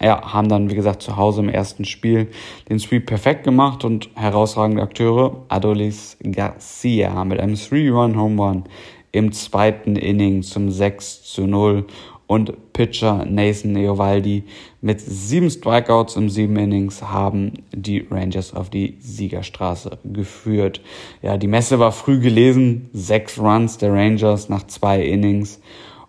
Ja, 0.00 0.32
haben 0.32 0.48
dann, 0.48 0.70
wie 0.70 0.76
gesagt, 0.76 1.02
zu 1.02 1.16
Hause 1.16 1.40
im 1.40 1.48
ersten 1.48 1.84
Spiel 1.84 2.28
den 2.68 2.78
Sweep 2.78 3.06
perfekt 3.06 3.42
gemacht 3.42 3.84
und 3.84 4.10
herausragende 4.14 4.82
Akteure 4.82 5.44
Adolis 5.48 6.16
Garcia 6.22 7.24
mit 7.24 7.40
einem 7.40 7.54
3-Run-Home-Run 7.54 8.62
im 9.10 9.32
zweiten 9.32 9.96
Inning 9.96 10.44
zum 10.44 10.70
6 10.70 11.24
zu 11.24 11.48
0 11.48 11.84
und 12.26 12.72
Pitcher 12.72 13.24
Nathan 13.24 13.76
Eovaldi 13.76 14.44
mit 14.80 15.00
sieben 15.00 15.50
Strikeouts 15.50 16.16
im 16.16 16.28
sieben 16.28 16.56
Innings 16.56 17.02
haben 17.02 17.52
die 17.72 18.06
Rangers 18.10 18.54
auf 18.54 18.70
die 18.70 18.96
Siegerstraße 19.00 19.98
geführt. 20.04 20.80
Ja, 21.22 21.36
die 21.36 21.48
Messe 21.48 21.78
war 21.78 21.92
früh 21.92 22.20
gelesen. 22.20 22.88
Sechs 22.92 23.38
Runs 23.38 23.78
der 23.78 23.92
Rangers 23.92 24.48
nach 24.48 24.66
zwei 24.66 25.02
Innings 25.02 25.60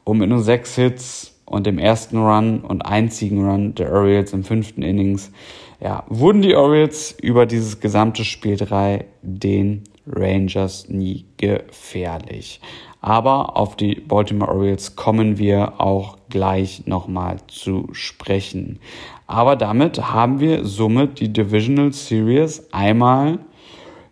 und 0.04 0.20
mit 0.20 0.30
nur 0.30 0.42
sechs 0.42 0.76
Hits 0.76 1.36
und 1.46 1.68
dem 1.68 1.78
ersten 1.78 2.18
Run 2.18 2.62
und 2.62 2.82
einzigen 2.84 3.46
Run 3.46 3.76
der 3.76 3.92
Orioles 3.92 4.34
im 4.34 4.44
fünften 4.44 4.82
Innings, 4.82 5.32
ja, 5.80 6.04
wurden 6.08 6.42
die 6.42 6.56
Orioles 6.56 7.16
über 7.22 7.46
dieses 7.46 7.80
gesamte 7.80 8.26
Spiel 8.26 8.58
drei 8.58 9.06
den 9.22 9.84
Rangers 10.08 10.90
nie 10.90 11.26
gefährlich. 11.38 12.62
Aber 13.02 13.56
auf 13.58 13.76
die 13.76 13.96
Baltimore 13.96 14.52
Orioles 14.52 14.96
kommen 14.96 15.38
wir 15.38 15.80
auch 15.80 16.18
gleich 16.30 16.88
nochmal 16.88 17.38
zu 17.48 17.88
sprechen. 17.92 18.80
Aber 19.28 19.56
damit 19.56 20.12
haben 20.12 20.40
wir 20.40 20.66
somit 20.66 21.20
die 21.20 21.32
Divisional 21.32 21.94
Series 21.94 22.68
einmal 22.72 23.40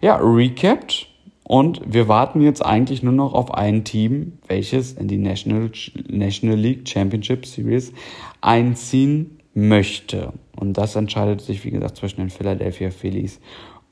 ja, 0.01 0.17
recapped 0.17 1.07
und 1.43 1.81
wir 1.85 2.07
warten 2.07 2.41
jetzt 2.41 2.65
eigentlich 2.65 3.03
nur 3.03 3.13
noch 3.13 3.33
auf 3.33 3.53
ein 3.53 3.83
Team, 3.83 4.33
welches 4.47 4.93
in 4.93 5.07
die 5.07 5.17
National, 5.17 5.71
National 6.07 6.57
League 6.57 6.87
Championship 6.87 7.45
Series 7.45 7.93
einziehen 8.41 9.39
möchte. 9.53 10.33
Und 10.55 10.77
das 10.77 10.95
entscheidet 10.95 11.41
sich, 11.41 11.63
wie 11.65 11.71
gesagt, 11.71 11.97
zwischen 11.97 12.21
den 12.21 12.29
Philadelphia 12.29 12.91
Phillies 12.91 13.39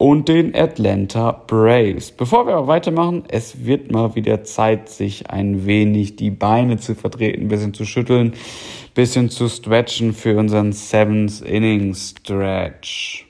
und 0.01 0.29
den 0.29 0.55
Atlanta 0.55 1.31
Braves. 1.31 2.11
Bevor 2.11 2.47
wir 2.47 2.55
aber 2.55 2.65
weitermachen, 2.65 3.23
es 3.27 3.65
wird 3.65 3.91
mal 3.91 4.15
wieder 4.15 4.43
Zeit, 4.43 4.89
sich 4.89 5.29
ein 5.29 5.67
wenig 5.67 6.15
die 6.15 6.31
Beine 6.31 6.77
zu 6.77 6.95
vertreten, 6.95 7.43
ein 7.43 7.47
bisschen 7.49 7.75
zu 7.75 7.85
schütteln, 7.85 8.29
ein 8.29 8.93
bisschen 8.95 9.29
zu 9.29 9.47
stretchen 9.47 10.15
für 10.15 10.39
unseren 10.39 10.73
Seventh 10.73 11.41
Inning 11.41 11.93
Stretch. 11.93 13.27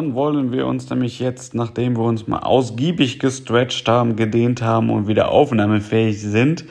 Dann 0.00 0.14
wollen 0.14 0.50
wir 0.50 0.66
uns 0.66 0.88
nämlich 0.88 1.20
jetzt, 1.20 1.54
nachdem 1.54 1.94
wir 1.94 2.04
uns 2.04 2.26
mal 2.26 2.38
ausgiebig 2.38 3.18
gestretched 3.18 3.86
haben, 3.86 4.16
gedehnt 4.16 4.62
haben 4.62 4.88
und 4.88 5.08
wieder 5.08 5.28
aufnahmefähig 5.28 6.22
sind, 6.22 6.64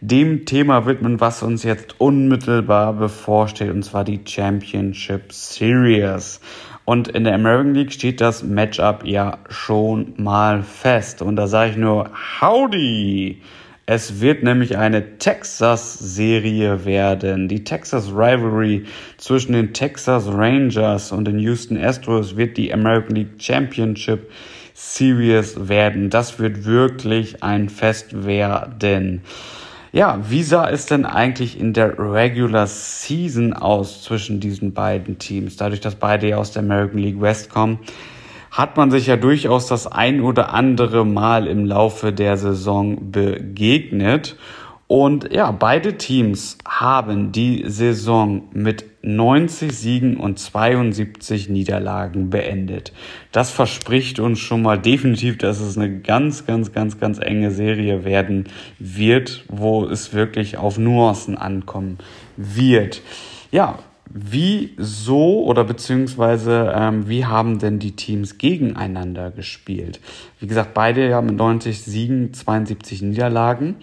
dem 0.00 0.46
Thema 0.46 0.86
widmen, 0.86 1.20
was 1.20 1.42
uns 1.42 1.64
jetzt 1.64 2.00
unmittelbar 2.00 2.92
bevorsteht, 2.92 3.72
und 3.72 3.82
zwar 3.82 4.04
die 4.04 4.20
Championship 4.24 5.32
Series. 5.32 6.40
Und 6.84 7.08
in 7.08 7.24
der 7.24 7.34
American 7.34 7.74
League 7.74 7.92
steht 7.92 8.20
das 8.20 8.44
Matchup 8.44 9.04
ja 9.04 9.38
schon 9.48 10.14
mal 10.16 10.62
fest. 10.62 11.20
Und 11.20 11.34
da 11.34 11.48
sage 11.48 11.72
ich 11.72 11.76
nur 11.76 12.08
Howdy! 12.40 13.42
Es 13.90 14.20
wird 14.20 14.42
nämlich 14.42 14.76
eine 14.76 15.16
Texas-Serie 15.16 16.84
werden. 16.84 17.48
Die 17.48 17.64
Texas 17.64 18.08
Rivalry 18.10 18.84
zwischen 19.16 19.54
den 19.54 19.72
Texas 19.72 20.26
Rangers 20.28 21.10
und 21.10 21.24
den 21.24 21.38
Houston 21.38 21.78
Astros 21.78 22.36
wird 22.36 22.58
die 22.58 22.70
American 22.70 23.16
League 23.16 23.30
Championship 23.38 24.30
Series 24.74 25.70
werden. 25.70 26.10
Das 26.10 26.38
wird 26.38 26.66
wirklich 26.66 27.42
ein 27.42 27.70
Fest 27.70 28.26
werden. 28.26 29.22
Ja, 29.92 30.20
wie 30.28 30.42
sah 30.42 30.68
es 30.68 30.84
denn 30.84 31.06
eigentlich 31.06 31.58
in 31.58 31.72
der 31.72 31.98
Regular 31.98 32.66
Season 32.66 33.54
aus 33.54 34.02
zwischen 34.02 34.38
diesen 34.38 34.74
beiden 34.74 35.18
Teams? 35.18 35.56
Dadurch, 35.56 35.80
dass 35.80 35.94
beide 35.94 36.28
ja 36.28 36.36
aus 36.36 36.52
der 36.52 36.62
American 36.62 36.98
League 36.98 37.22
West 37.22 37.48
kommen, 37.48 37.78
hat 38.50 38.76
man 38.76 38.90
sich 38.90 39.06
ja 39.06 39.16
durchaus 39.16 39.66
das 39.66 39.86
ein 39.86 40.20
oder 40.20 40.52
andere 40.52 41.04
Mal 41.04 41.46
im 41.46 41.66
Laufe 41.66 42.12
der 42.12 42.36
Saison 42.36 43.10
begegnet. 43.10 44.36
Und 44.88 45.30
ja, 45.34 45.50
beide 45.50 45.98
Teams 45.98 46.56
haben 46.66 47.30
die 47.30 47.64
Saison 47.66 48.48
mit 48.54 48.86
90 49.02 49.70
Siegen 49.70 50.16
und 50.16 50.38
72 50.38 51.50
Niederlagen 51.50 52.30
beendet. 52.30 52.94
Das 53.30 53.50
verspricht 53.50 54.18
uns 54.18 54.38
schon 54.38 54.62
mal 54.62 54.78
definitiv, 54.78 55.36
dass 55.36 55.60
es 55.60 55.76
eine 55.76 56.00
ganz, 56.00 56.46
ganz, 56.46 56.72
ganz, 56.72 56.98
ganz 56.98 57.18
enge 57.18 57.50
Serie 57.50 58.04
werden 58.04 58.48
wird, 58.78 59.44
wo 59.48 59.84
es 59.84 60.14
wirklich 60.14 60.56
auf 60.56 60.78
Nuancen 60.78 61.36
ankommen 61.36 61.98
wird. 62.38 63.02
Ja, 63.50 63.78
Wieso 64.10 65.44
oder 65.44 65.64
beziehungsweise 65.64 66.72
ähm, 66.74 67.08
wie 67.08 67.26
haben 67.26 67.58
denn 67.58 67.78
die 67.78 67.92
Teams 67.92 68.38
gegeneinander 68.38 69.30
gespielt? 69.30 70.00
Wie 70.40 70.46
gesagt, 70.46 70.72
beide 70.72 71.14
haben 71.14 71.36
90 71.36 71.82
Siegen, 71.82 72.32
72 72.32 73.02
Niederlagen. 73.02 73.76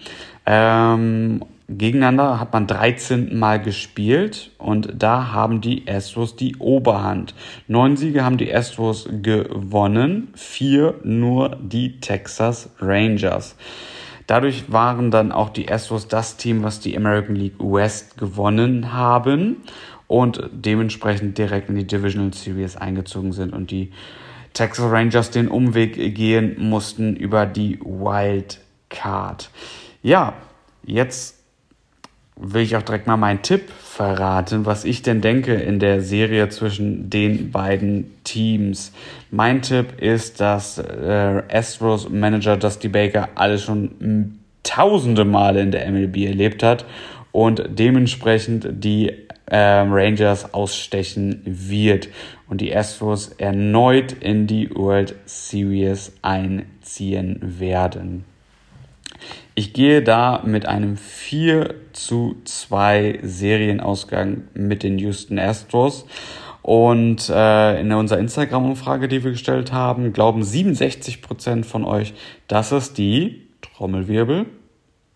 Ähm, 0.44 1.44
gegeneinander 1.68 2.40
hat 2.40 2.52
man 2.52 2.66
13 2.66 3.38
Mal 3.38 3.62
gespielt 3.62 4.50
und 4.58 4.94
da 4.98 5.32
haben 5.32 5.60
die 5.60 5.84
Astros 5.88 6.34
die 6.34 6.56
Oberhand. 6.56 7.34
Neun 7.68 7.96
Siege 7.96 8.24
haben 8.24 8.38
die 8.38 8.52
Astros 8.52 9.08
gewonnen, 9.22 10.28
vier 10.34 10.94
nur 11.04 11.56
die 11.62 12.00
Texas 12.00 12.70
Rangers. 12.80 13.56
Dadurch 14.26 14.72
waren 14.72 15.12
dann 15.12 15.30
auch 15.30 15.50
die 15.50 15.70
Astros 15.70 16.08
das 16.08 16.36
Team, 16.36 16.64
was 16.64 16.80
die 16.80 16.96
American 16.96 17.36
League 17.36 17.60
West 17.60 18.18
gewonnen 18.18 18.92
haben 18.92 19.58
und 20.08 20.48
dementsprechend 20.52 21.38
direkt 21.38 21.68
in 21.68 21.76
die 21.76 21.86
Divisional 21.86 22.32
Series 22.32 22.76
eingezogen 22.76 23.32
sind 23.32 23.52
und 23.52 23.70
die 23.70 23.92
Texas 24.52 24.90
Rangers 24.90 25.30
den 25.30 25.48
Umweg 25.48 26.14
gehen 26.14 26.56
mussten 26.58 27.16
über 27.16 27.44
die 27.44 27.78
Wild 27.80 28.60
Card. 28.88 29.50
Ja, 30.02 30.34
jetzt 30.84 31.36
will 32.36 32.62
ich 32.62 32.76
auch 32.76 32.82
direkt 32.82 33.06
mal 33.06 33.16
meinen 33.16 33.42
Tipp 33.42 33.70
verraten, 33.70 34.66
was 34.66 34.84
ich 34.84 35.02
denn 35.02 35.20
denke 35.20 35.54
in 35.54 35.78
der 35.78 36.02
Serie 36.02 36.48
zwischen 36.50 37.08
den 37.08 37.50
beiden 37.50 38.12
Teams. 38.24 38.92
Mein 39.30 39.62
Tipp 39.62 40.00
ist, 40.00 40.40
dass 40.40 40.78
äh, 40.78 41.42
Astros 41.50 42.08
Manager 42.10 42.56
Dusty 42.56 42.88
Baker 42.88 43.30
alles 43.34 43.64
schon 43.64 44.38
tausende 44.62 45.24
Male 45.24 45.60
in 45.60 45.70
der 45.70 45.90
MLB 45.90 46.16
erlebt 46.26 46.62
hat 46.62 46.84
und 47.32 47.62
dementsprechend 47.68 48.66
die 48.70 49.12
ähm, 49.50 49.92
Rangers 49.92 50.52
ausstechen 50.54 51.42
wird 51.44 52.08
und 52.48 52.60
die 52.60 52.74
Astros 52.74 53.28
erneut 53.38 54.12
in 54.12 54.46
die 54.46 54.70
World 54.74 55.14
Series 55.24 56.12
einziehen 56.22 57.38
werden. 57.40 58.24
Ich 59.54 59.72
gehe 59.72 60.02
da 60.02 60.42
mit 60.44 60.66
einem 60.66 60.96
4 60.96 61.74
zu 61.92 62.36
2 62.44 63.20
Serienausgang 63.22 64.44
mit 64.54 64.82
den 64.82 64.98
Houston 64.98 65.38
Astros. 65.38 66.06
Und 66.60 67.30
äh, 67.30 67.80
in 67.80 67.92
unserer 67.92 68.18
Instagram-Umfrage, 68.18 69.06
die 69.06 69.22
wir 69.22 69.30
gestellt 69.30 69.72
haben, 69.72 70.12
glauben 70.12 70.42
67% 70.42 71.64
von 71.64 71.84
euch, 71.84 72.12
dass 72.48 72.72
es 72.72 72.92
die 72.92 73.46
Trommelwirbel 73.62 74.46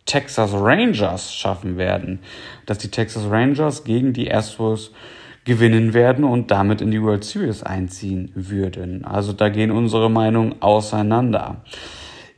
Texas 0.07 0.53
Rangers 0.53 1.35
schaffen 1.35 1.77
werden. 1.77 2.21
Dass 2.67 2.79
die 2.79 2.91
Texas 2.91 3.25
Rangers 3.31 3.85
gegen 3.85 4.13
die 4.13 4.33
Astros 4.33 4.93
gewinnen 5.45 5.95
werden 5.95 6.25
und 6.25 6.51
damit 6.51 6.81
in 6.81 6.91
die 6.91 7.03
World 7.03 7.25
Series 7.25 7.63
einziehen 7.63 8.31
würden. 8.35 9.05
Also 9.05 9.33
da 9.33 9.49
gehen 9.49 9.71
unsere 9.71 10.11
Meinungen 10.11 10.61
auseinander. 10.61 11.63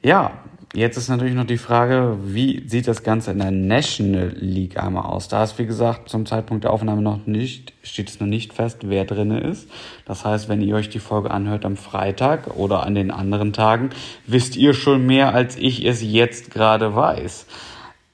Ja, 0.02 0.41
Jetzt 0.74 0.96
ist 0.96 1.10
natürlich 1.10 1.34
noch 1.34 1.44
die 1.44 1.58
Frage, 1.58 2.16
wie 2.24 2.66
sieht 2.66 2.88
das 2.88 3.02
Ganze 3.02 3.32
in 3.32 3.40
der 3.40 3.50
National 3.50 4.34
League 4.38 4.82
einmal 4.82 5.04
aus? 5.04 5.28
Da 5.28 5.44
ist, 5.44 5.58
wie 5.58 5.66
gesagt, 5.66 6.08
zum 6.08 6.24
Zeitpunkt 6.24 6.64
der 6.64 6.72
Aufnahme 6.72 7.02
noch 7.02 7.26
nicht, 7.26 7.74
steht 7.82 8.08
es 8.08 8.20
noch 8.20 8.26
nicht 8.26 8.54
fest, 8.54 8.78
wer 8.84 9.04
drinne 9.04 9.40
ist. 9.40 9.68
Das 10.06 10.24
heißt, 10.24 10.48
wenn 10.48 10.62
ihr 10.62 10.74
euch 10.74 10.88
die 10.88 10.98
Folge 10.98 11.30
anhört 11.30 11.66
am 11.66 11.76
Freitag 11.76 12.56
oder 12.56 12.84
an 12.84 12.94
den 12.94 13.10
anderen 13.10 13.52
Tagen, 13.52 13.90
wisst 14.26 14.56
ihr 14.56 14.72
schon 14.72 15.04
mehr, 15.04 15.34
als 15.34 15.56
ich 15.56 15.84
es 15.84 16.02
jetzt 16.02 16.50
gerade 16.50 16.96
weiß. 16.96 17.46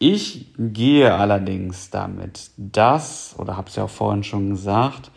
Ich 0.01 0.47
gehe 0.59 1.15
allerdings 1.15 1.91
damit, 1.91 2.51
dass, 2.57 3.37
oder 3.39 3.57
habe 3.57 3.69
es 3.69 3.77
ja 3.77 3.85
auch 3.85 3.91
vorhin 3.91 4.25
schon 4.25 4.51
gesagt, 4.51 5.13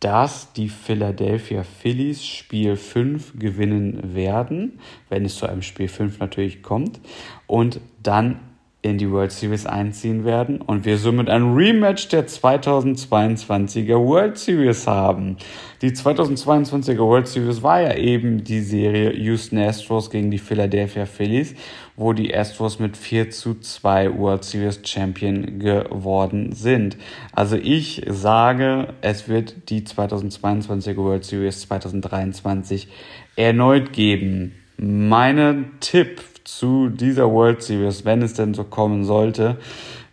dass 0.00 0.52
die 0.52 0.68
Philadelphia 0.68 1.62
Phillies 1.62 2.24
Spiel 2.24 2.76
5 2.76 3.38
gewinnen 3.38 4.14
werden, 4.14 4.78
wenn 5.08 5.24
es 5.24 5.36
zu 5.36 5.46
einem 5.46 5.62
Spiel 5.62 5.88
5 5.88 6.18
natürlich 6.18 6.62
kommt, 6.62 7.00
und 7.46 7.80
dann 8.02 8.40
in 8.86 8.98
die 8.98 9.10
World 9.10 9.32
Series 9.32 9.66
einziehen 9.66 10.24
werden 10.24 10.60
und 10.60 10.84
wir 10.84 10.96
somit 10.98 11.28
ein 11.28 11.54
Rematch 11.54 12.08
der 12.08 12.28
2022er 12.28 13.98
World 13.98 14.38
Series 14.38 14.86
haben. 14.86 15.36
Die 15.82 15.90
2022er 15.90 16.98
World 16.98 17.26
Series 17.26 17.62
war 17.62 17.80
ja 17.80 17.96
eben 17.96 18.44
die 18.44 18.60
Serie 18.60 19.12
Houston 19.12 19.58
Astros 19.58 20.08
gegen 20.10 20.30
die 20.30 20.38
Philadelphia 20.38 21.04
Phillies, 21.04 21.54
wo 21.96 22.12
die 22.12 22.34
Astros 22.34 22.78
mit 22.78 22.96
4 22.96 23.30
zu 23.30 23.58
2 23.58 24.18
World 24.18 24.44
Series 24.44 24.80
Champion 24.84 25.58
geworden 25.58 26.52
sind. 26.52 26.96
Also 27.32 27.56
ich 27.56 28.02
sage, 28.08 28.88
es 29.00 29.28
wird 29.28 29.70
die 29.70 29.82
2022er 29.82 30.96
World 30.96 31.24
Series 31.24 31.62
2023 31.62 32.88
erneut 33.36 33.92
geben. 33.92 34.52
Meine 34.76 35.64
Tipp 35.80 36.20
zu 36.44 36.90
dieser 36.90 37.30
World 37.30 37.62
Series, 37.62 38.04
wenn 38.04 38.22
es 38.22 38.34
denn 38.34 38.54
so 38.54 38.64
kommen 38.64 39.04
sollte, 39.04 39.56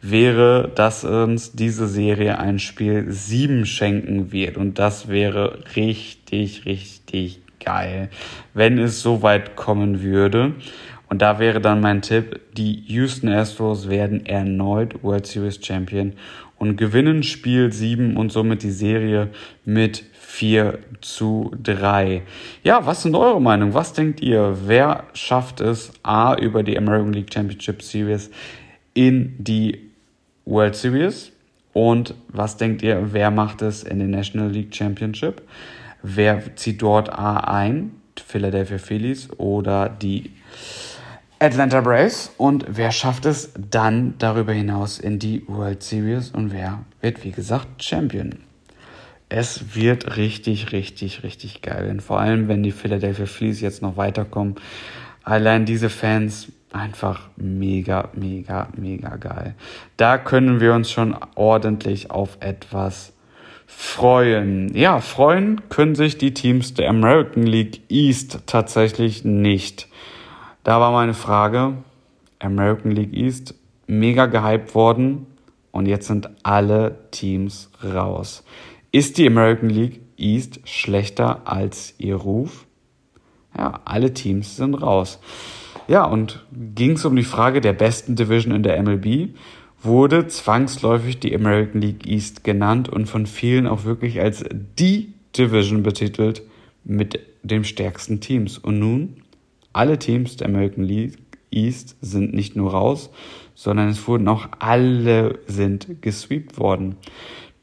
wäre, 0.01 0.71
dass 0.75 1.03
uns 1.03 1.53
diese 1.53 1.87
Serie 1.87 2.39
ein 2.39 2.59
Spiel 2.59 3.11
7 3.11 3.65
schenken 3.65 4.31
wird. 4.31 4.57
Und 4.57 4.79
das 4.79 5.07
wäre 5.07 5.63
richtig, 5.75 6.65
richtig 6.65 7.41
geil, 7.63 8.09
wenn 8.53 8.77
es 8.77 9.01
so 9.01 9.21
weit 9.21 9.55
kommen 9.55 10.01
würde. 10.01 10.53
Und 11.13 11.19
da 11.19 11.37
wäre 11.37 11.61
dann 11.61 11.79
mein 11.79 12.01
Tipp, 12.01 12.39
die 12.57 12.85
Houston 12.87 13.29
Astros 13.29 13.87
werden 13.87 14.25
erneut 14.25 15.03
World 15.03 15.27
Series 15.27 15.63
Champion 15.63 16.13
und 16.57 16.75
gewinnen 16.75 17.21
Spiel 17.21 17.71
7 17.71 18.17
und 18.17 18.31
somit 18.31 18.63
die 18.63 18.71
Serie 18.71 19.29
mit 19.63 20.05
4 20.13 20.79
zu 21.01 21.51
3. 21.61 22.23
Ja, 22.63 22.87
was 22.87 23.03
sind 23.03 23.15
eure 23.15 23.39
Meinung? 23.39 23.75
Was 23.75 23.93
denkt 23.93 24.21
ihr? 24.21 24.57
Wer 24.65 25.03
schafft 25.13 25.61
es 25.61 25.93
A 26.01 26.33
über 26.33 26.63
die 26.63 26.79
American 26.79 27.13
League 27.13 27.31
Championship 27.31 27.83
Series 27.83 28.31
in 28.95 29.35
die 29.37 29.91
World 30.45 30.75
Series? 30.75 31.31
Und 31.73 32.15
was 32.29 32.57
denkt 32.57 32.81
ihr, 32.81 33.13
wer 33.13 33.29
macht 33.29 33.61
es 33.61 33.83
in 33.83 33.99
die 33.99 34.07
National 34.07 34.49
League 34.49 34.73
Championship? 34.73 35.43
Wer 36.01 36.55
zieht 36.55 36.81
dort 36.81 37.13
A 37.13 37.37
ein? 37.37 37.91
Philadelphia 38.19 38.77
Phillies 38.77 39.29
oder 39.37 39.89
die 39.89 40.31
Atlanta 41.43 41.81
Braves 41.81 42.31
und 42.37 42.63
wer 42.69 42.93
schafft 42.93 43.25
es 43.25 43.51
dann 43.69 44.13
darüber 44.17 44.53
hinaus 44.53 44.97
in 44.97 45.19
die 45.19 45.43
World 45.49 45.83
Series 45.83 46.31
und 46.31 46.53
wer 46.53 46.85
wird 47.01 47.25
wie 47.25 47.31
gesagt 47.31 47.83
Champion? 47.83 48.39
Es 49.27 49.75
wird 49.75 50.15
richtig, 50.15 50.71
richtig, 50.71 51.21
richtig 51.23 51.61
geil. 51.61 51.89
Und 51.89 52.01
vor 52.01 52.21
allem, 52.21 52.47
wenn 52.47 52.63
die 52.63 52.71
Philadelphia 52.71 53.25
Phillies 53.25 53.59
jetzt 53.59 53.81
noch 53.81 53.97
weiterkommen. 53.97 54.55
Allein 55.23 55.65
diese 55.65 55.89
Fans 55.89 56.47
einfach 56.71 57.27
mega, 57.35 58.07
mega, 58.13 58.69
mega 58.77 59.17
geil. 59.17 59.55
Da 59.97 60.17
können 60.17 60.61
wir 60.61 60.73
uns 60.73 60.91
schon 60.91 61.13
ordentlich 61.35 62.09
auf 62.09 62.37
etwas 62.39 63.11
freuen. 63.67 64.73
Ja, 64.77 65.01
freuen 65.01 65.59
können 65.67 65.95
sich 65.95 66.17
die 66.17 66.33
Teams 66.33 66.73
der 66.73 66.89
American 66.89 67.43
League 67.43 67.81
East 67.89 68.39
tatsächlich 68.45 69.25
nicht. 69.25 69.89
Da 70.63 70.79
war 70.79 70.91
meine 70.91 71.13
Frage, 71.13 71.73
American 72.39 72.91
League 72.91 73.13
East, 73.13 73.55
mega 73.87 74.27
gehypt 74.27 74.75
worden 74.75 75.27
und 75.71 75.87
jetzt 75.87 76.07
sind 76.07 76.29
alle 76.43 77.09
Teams 77.11 77.69
raus. 77.83 78.45
Ist 78.91 79.17
die 79.17 79.27
American 79.27 79.69
League 79.69 80.01
East 80.17 80.61
schlechter 80.63 81.41
als 81.45 81.95
ihr 81.97 82.15
Ruf? 82.15 82.65
Ja, 83.57 83.81
alle 83.83 84.13
Teams 84.13 84.55
sind 84.55 84.75
raus. 84.75 85.19
Ja, 85.87 86.05
und 86.05 86.45
ging 86.51 86.91
es 86.91 87.03
um 87.03 87.15
die 87.15 87.23
Frage 87.23 87.59
der 87.59 87.73
besten 87.73 88.15
Division 88.15 88.55
in 88.55 88.63
der 88.63 88.81
MLB, 88.81 89.35
wurde 89.81 90.27
zwangsläufig 90.27 91.19
die 91.19 91.35
American 91.35 91.81
League 91.81 92.07
East 92.07 92.45
genannt 92.45 92.87
und 92.87 93.07
von 93.07 93.25
vielen 93.25 93.67
auch 93.67 93.83
wirklich 93.83 94.21
als 94.21 94.45
die 94.79 95.13
Division 95.37 95.83
betitelt 95.83 96.41
mit 96.85 97.19
den 97.43 97.65
stärksten 97.65 98.21
Teams. 98.21 98.57
Und 98.57 98.79
nun, 98.79 99.22
alle 99.73 99.99
Teams 99.99 100.37
der 100.37 100.47
American 100.47 100.83
League 100.83 101.17
East 101.51 101.97
sind 102.01 102.33
nicht 102.33 102.55
nur 102.55 102.71
raus, 102.71 103.09
sondern 103.55 103.89
es 103.89 104.07
wurden 104.07 104.27
auch 104.27 104.47
alle 104.59 105.39
sind 105.47 106.01
gesweept 106.01 106.57
worden. 106.57 106.95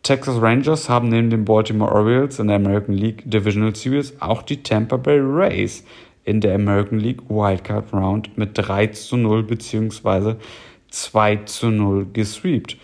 Texas 0.02 0.40
Rangers 0.40 0.88
haben 0.88 1.08
neben 1.08 1.30
den 1.30 1.44
Baltimore 1.44 1.92
Orioles 1.92 2.38
in 2.38 2.46
der 2.46 2.56
American 2.56 2.94
League 2.94 3.22
Divisional 3.26 3.74
Series 3.74 4.14
auch 4.20 4.42
die 4.42 4.62
Tampa 4.62 4.96
Bay 4.96 5.20
Rays 5.20 5.84
in 6.24 6.40
der 6.40 6.54
American 6.54 6.98
League 6.98 7.28
Wildcard 7.28 7.92
Round 7.92 8.36
mit 8.38 8.50
3 8.54 8.88
zu 8.88 9.16
0 9.16 9.42
bzw. 9.42 10.36
2 10.88 11.36
zu 11.44 11.70
0 11.70 12.06
gesweept. 12.12 12.76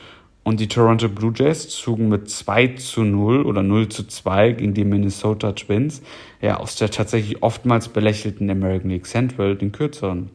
Und 0.46 0.60
die 0.60 0.68
Toronto 0.68 1.08
Blue 1.08 1.32
Jays 1.34 1.68
zogen 1.70 2.08
mit 2.08 2.30
2 2.30 2.68
zu 2.76 3.02
0 3.02 3.42
oder 3.42 3.64
0 3.64 3.88
zu 3.88 4.06
2 4.06 4.52
gegen 4.52 4.74
die 4.74 4.84
Minnesota 4.84 5.50
Twins, 5.50 6.02
ja, 6.40 6.58
aus 6.58 6.76
der 6.76 6.88
tatsächlich 6.88 7.42
oftmals 7.42 7.88
belächelten 7.88 8.48
American 8.48 8.90
League 8.90 9.08
Central, 9.08 9.56
den 9.56 9.72
kürzeren. 9.72 10.30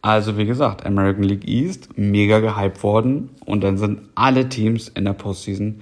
Also 0.00 0.38
wie 0.38 0.46
gesagt, 0.46 0.86
American 0.86 1.24
League 1.24 1.48
East, 1.48 1.98
mega 1.98 2.38
gehypt 2.38 2.84
worden 2.84 3.30
und 3.44 3.64
dann 3.64 3.78
sind 3.78 4.02
alle 4.14 4.48
Teams 4.48 4.86
in 4.86 5.06
der 5.06 5.14
Postseason 5.14 5.80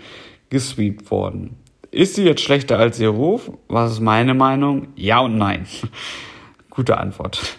gesweept 0.49 1.11
worden. 1.11 1.57
Ist 1.91 2.15
sie 2.15 2.25
jetzt 2.25 2.41
schlechter 2.41 2.79
als 2.79 2.99
ihr 2.99 3.11
Ruf? 3.11 3.53
Was 3.69 3.93
ist 3.93 4.01
meine 4.01 4.33
Meinung? 4.33 4.87
Ja 4.97 5.19
und 5.21 5.37
nein. 5.37 5.67
Gute 6.71 6.97
Antwort. 6.97 7.59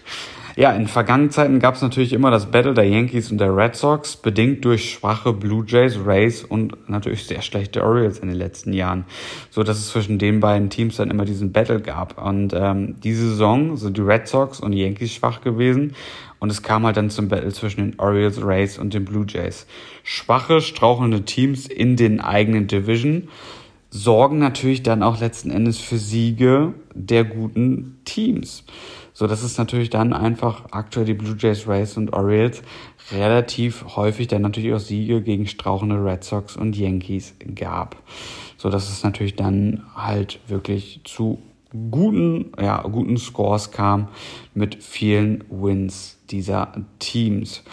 Ja, 0.61 0.73
in 0.73 0.85
vergangenen 0.85 1.31
Zeiten 1.31 1.57
gab 1.57 1.73
es 1.73 1.81
natürlich 1.81 2.13
immer 2.13 2.29
das 2.29 2.51
Battle 2.51 2.75
der 2.75 2.87
Yankees 2.87 3.31
und 3.31 3.39
der 3.39 3.57
Red 3.57 3.75
Sox, 3.75 4.15
bedingt 4.15 4.63
durch 4.63 4.91
schwache 4.91 5.33
Blue 5.33 5.65
Jays, 5.67 5.97
Rays 6.05 6.43
und 6.43 6.87
natürlich 6.87 7.25
sehr 7.25 7.41
schlechte 7.41 7.83
Orioles 7.83 8.19
in 8.19 8.27
den 8.27 8.37
letzten 8.37 8.71
Jahren. 8.71 9.05
So 9.49 9.63
dass 9.63 9.79
es 9.79 9.89
zwischen 9.89 10.19
den 10.19 10.39
beiden 10.39 10.69
Teams 10.69 10.97
dann 10.97 11.09
immer 11.09 11.25
diesen 11.25 11.51
Battle 11.51 11.81
gab. 11.81 12.23
Und 12.23 12.53
ähm, 12.53 12.97
diese 13.03 13.29
Saison 13.29 13.75
sind 13.75 13.97
die 13.97 14.01
Red 14.01 14.27
Sox 14.27 14.59
und 14.59 14.73
die 14.73 14.83
Yankees 14.83 15.13
schwach 15.13 15.41
gewesen. 15.41 15.95
Und 16.37 16.51
es 16.51 16.61
kam 16.61 16.85
halt 16.85 16.95
dann 16.95 17.09
zum 17.09 17.27
Battle 17.27 17.51
zwischen 17.51 17.81
den 17.81 17.99
Orioles, 17.99 18.45
Rays 18.45 18.77
und 18.77 18.93
den 18.93 19.03
Blue 19.03 19.25
Jays. 19.27 19.65
Schwache, 20.03 20.61
strauchelnde 20.61 21.23
Teams 21.23 21.65
in 21.65 21.95
den 21.95 22.19
eigenen 22.19 22.67
Division 22.67 23.29
sorgen 23.89 24.37
natürlich 24.37 24.83
dann 24.83 25.01
auch 25.03 25.19
letzten 25.19 25.49
Endes 25.49 25.79
für 25.79 25.97
Siege 25.97 26.73
der 26.93 27.25
guten 27.25 27.99
Teams. 28.05 28.63
So 29.21 29.27
dass 29.27 29.43
es 29.43 29.59
natürlich 29.59 29.91
dann 29.91 30.13
einfach 30.13 30.63
aktuell 30.71 31.05
die 31.05 31.13
Blue 31.13 31.35
Jays, 31.37 31.67
Rays 31.67 31.95
und 31.95 32.11
Orioles 32.11 32.63
relativ 33.11 33.85
häufig 33.95 34.27
dann 34.27 34.41
natürlich 34.41 34.73
auch 34.73 34.79
Siege 34.79 35.21
gegen 35.21 35.45
strauchende 35.45 36.03
Red 36.03 36.23
Sox 36.23 36.57
und 36.57 36.75
Yankees 36.75 37.35
gab. 37.53 37.97
So 38.57 38.71
dass 38.71 38.89
es 38.89 39.03
natürlich 39.03 39.35
dann 39.35 39.83
halt 39.95 40.39
wirklich 40.47 41.01
zu 41.03 41.37
guten, 41.69 42.51
ja, 42.59 42.81
guten 42.81 43.15
Scores 43.17 43.69
kam 43.69 44.07
mit 44.55 44.83
vielen 44.83 45.43
Wins 45.51 46.17
dieser 46.31 46.71
Teams. 46.97 47.63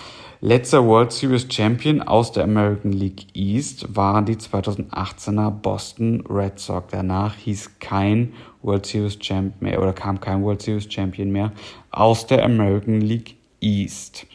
Letzter 0.40 0.84
World 0.84 1.12
Series 1.12 1.46
Champion 1.50 2.02
aus 2.02 2.30
der 2.30 2.44
American 2.44 2.92
League 2.92 3.26
East 3.34 3.96
waren 3.96 4.26
die 4.26 4.36
2018er 4.36 5.50
Boston 5.50 6.22
Red 6.28 6.60
Sox. 6.60 6.88
Danach 6.90 7.34
hieß 7.36 7.78
kein 7.80 8.34
World 8.62 8.86
Series 8.86 9.18
Champion 9.20 9.54
mehr 9.60 9.80
oder 9.80 9.92
kam 9.92 10.20
kein 10.20 10.42
World 10.42 10.62
Series 10.62 10.92
Champion 10.92 11.30
mehr 11.30 11.52
aus 11.90 12.26
der 12.26 12.44
American 12.44 13.00
League 13.00 13.36
East. 13.60 14.26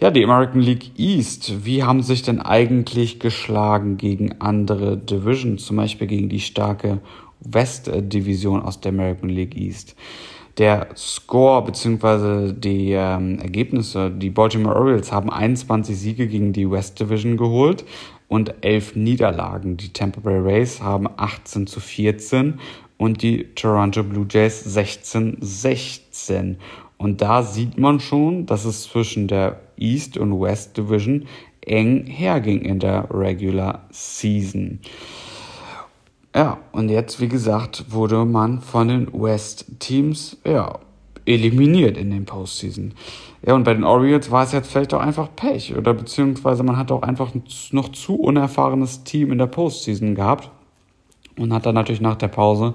Ja, 0.00 0.10
die 0.10 0.24
American 0.24 0.60
League 0.60 0.98
East, 0.98 1.64
wie 1.64 1.82
haben 1.82 2.02
sich 2.02 2.22
denn 2.22 2.40
eigentlich 2.40 3.18
geschlagen 3.18 3.96
gegen 3.96 4.40
andere 4.40 4.96
Divisions, 4.96 5.66
zum 5.66 5.76
Beispiel 5.76 6.06
gegen 6.06 6.28
die 6.28 6.40
starke 6.40 7.00
West 7.40 7.90
Division 7.92 8.62
aus 8.62 8.80
der 8.80 8.92
American 8.92 9.28
League 9.28 9.56
East? 9.56 9.96
der 10.58 10.88
Score 10.96 11.64
bzw. 11.64 12.52
die 12.52 12.92
ähm, 12.92 13.38
Ergebnisse, 13.38 14.10
die 14.10 14.30
Baltimore 14.30 14.74
Orioles 14.74 15.12
haben 15.12 15.30
21 15.30 15.96
Siege 15.96 16.26
gegen 16.26 16.52
die 16.52 16.70
West 16.70 16.98
Division 16.98 17.36
geholt 17.36 17.84
und 18.26 18.54
11 18.62 18.96
Niederlagen. 18.96 19.76
Die 19.76 19.92
Tampa 19.92 20.20
Bay 20.20 20.38
Rays 20.38 20.82
haben 20.82 21.08
18 21.16 21.66
zu 21.66 21.80
14 21.80 22.58
und 22.98 23.22
die 23.22 23.54
Toronto 23.54 24.02
Blue 24.02 24.26
Jays 24.28 24.62
16 24.62 25.38
16. 25.40 26.58
Und 26.98 27.22
da 27.22 27.42
sieht 27.42 27.78
man 27.78 28.00
schon, 28.00 28.44
dass 28.44 28.64
es 28.64 28.82
zwischen 28.82 29.28
der 29.28 29.60
East 29.78 30.18
und 30.18 30.38
West 30.40 30.76
Division 30.76 31.26
eng 31.62 32.06
herging 32.06 32.60
in 32.60 32.80
der 32.80 33.08
Regular 33.10 33.86
Season. 33.90 34.80
Ja, 36.34 36.58
und 36.72 36.90
jetzt, 36.90 37.20
wie 37.20 37.28
gesagt, 37.28 37.86
wurde 37.88 38.24
man 38.24 38.60
von 38.60 38.88
den 38.88 39.12
West-Teams, 39.12 40.38
ja, 40.44 40.78
eliminiert 41.24 41.96
in 41.96 42.10
den 42.10 42.24
Postseason. 42.24 42.94
Ja, 43.46 43.54
und 43.54 43.64
bei 43.64 43.74
den 43.74 43.84
Orioles 43.84 44.30
war 44.30 44.44
es 44.44 44.52
jetzt 44.52 44.70
vielleicht 44.70 44.94
auch 44.94 45.00
einfach 45.00 45.28
Pech 45.36 45.76
oder 45.76 45.94
beziehungsweise 45.94 46.62
man 46.62 46.76
hat 46.76 46.90
auch 46.90 47.02
einfach 47.02 47.34
ein 47.34 47.44
noch 47.70 47.90
zu 47.90 48.16
unerfahrenes 48.16 49.04
Team 49.04 49.30
in 49.32 49.38
der 49.38 49.46
Postseason 49.46 50.14
gehabt 50.14 50.50
und 51.38 51.52
hat 51.52 51.66
dann 51.66 51.74
natürlich 51.74 52.00
nach 52.00 52.16
der 52.16 52.28
Pause, 52.28 52.74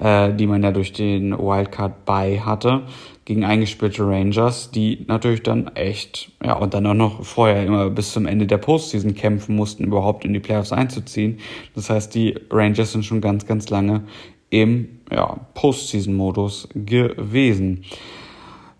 äh, 0.00 0.32
die 0.34 0.46
man 0.46 0.62
ja 0.62 0.72
durch 0.72 0.92
den 0.92 1.36
Wildcard 1.38 2.04
bei 2.04 2.40
hatte, 2.40 2.82
gegen 3.24 3.44
eingespielte 3.44 4.04
Rangers, 4.04 4.70
die 4.70 5.04
natürlich 5.06 5.42
dann 5.42 5.68
echt, 5.74 6.32
ja, 6.44 6.54
und 6.54 6.74
dann 6.74 6.86
auch 6.86 6.94
noch 6.94 7.24
vorher 7.24 7.64
immer 7.64 7.88
bis 7.88 8.12
zum 8.12 8.26
Ende 8.26 8.46
der 8.46 8.58
Postseason 8.58 9.14
kämpfen 9.14 9.54
mussten, 9.54 9.84
überhaupt 9.84 10.24
in 10.24 10.32
die 10.32 10.40
Playoffs 10.40 10.72
einzuziehen. 10.72 11.38
Das 11.74 11.88
heißt, 11.88 12.14
die 12.14 12.34
Rangers 12.50 12.92
sind 12.92 13.04
schon 13.04 13.20
ganz, 13.20 13.46
ganz 13.46 13.70
lange 13.70 14.02
im 14.50 14.88
ja, 15.10 15.38
Postseason-Modus 15.54 16.68
gewesen. 16.74 17.84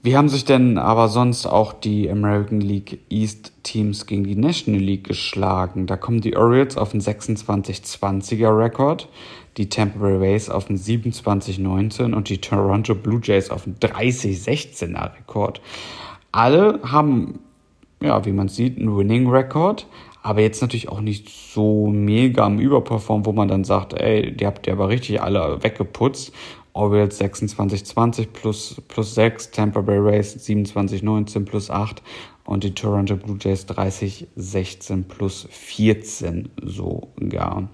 Wie 0.04 0.16
haben 0.16 0.28
sich 0.28 0.44
denn 0.44 0.78
aber 0.78 1.06
sonst 1.06 1.46
auch 1.46 1.72
die 1.72 2.10
American 2.10 2.60
League 2.60 2.98
East 3.08 3.52
Teams 3.62 4.06
gegen 4.06 4.24
die 4.24 4.34
National 4.34 4.80
League 4.80 5.04
geschlagen? 5.04 5.86
Da 5.86 5.96
kommen 5.96 6.20
die 6.20 6.36
Orioles 6.36 6.76
auf 6.76 6.92
einen 6.92 7.00
26-20er 7.00 8.58
Rekord, 8.58 9.08
die 9.58 9.68
Tampa 9.68 10.00
Bay 10.00 10.16
Rays 10.16 10.50
auf 10.50 10.68
einen 10.68 10.80
27-19 10.80 12.14
und 12.14 12.28
die 12.28 12.38
Toronto 12.38 12.96
Blue 12.96 13.20
Jays 13.22 13.48
auf 13.48 13.64
einen 13.64 13.76
30-16er 13.76 15.14
Rekord. 15.18 15.60
Alle 16.32 16.80
haben, 16.82 17.38
ja, 18.02 18.24
wie 18.24 18.32
man 18.32 18.48
sieht, 18.48 18.78
einen 18.78 18.96
Winning 18.96 19.30
Rekord, 19.30 19.86
aber 20.24 20.40
jetzt 20.40 20.62
natürlich 20.62 20.88
auch 20.88 21.00
nicht 21.00 21.28
so 21.28 21.86
mega 21.86 22.44
am 22.44 22.58
Überperform, 22.58 23.24
wo 23.24 23.30
man 23.30 23.46
dann 23.46 23.62
sagt, 23.62 23.92
ey, 23.92 24.34
die 24.34 24.46
habt 24.46 24.66
ihr 24.66 24.72
aber 24.72 24.88
richtig 24.88 25.22
alle 25.22 25.62
weggeputzt 25.62 26.32
Orioles 26.74 27.20
26-20 27.20 28.26
plus, 28.28 28.80
plus 28.88 29.14
6, 29.14 29.50
Tampa 29.50 29.80
Bay 29.82 29.98
Rays 29.98 30.36
27-19 30.36 31.44
plus 31.44 31.70
8 31.70 32.02
und 32.44 32.64
die 32.64 32.74
Toronto 32.74 33.16
Blue 33.16 33.36
Jays 33.40 33.66
30-16 33.68 35.04
plus 35.04 35.46
14 35.50 36.50
sogar. 36.62 37.68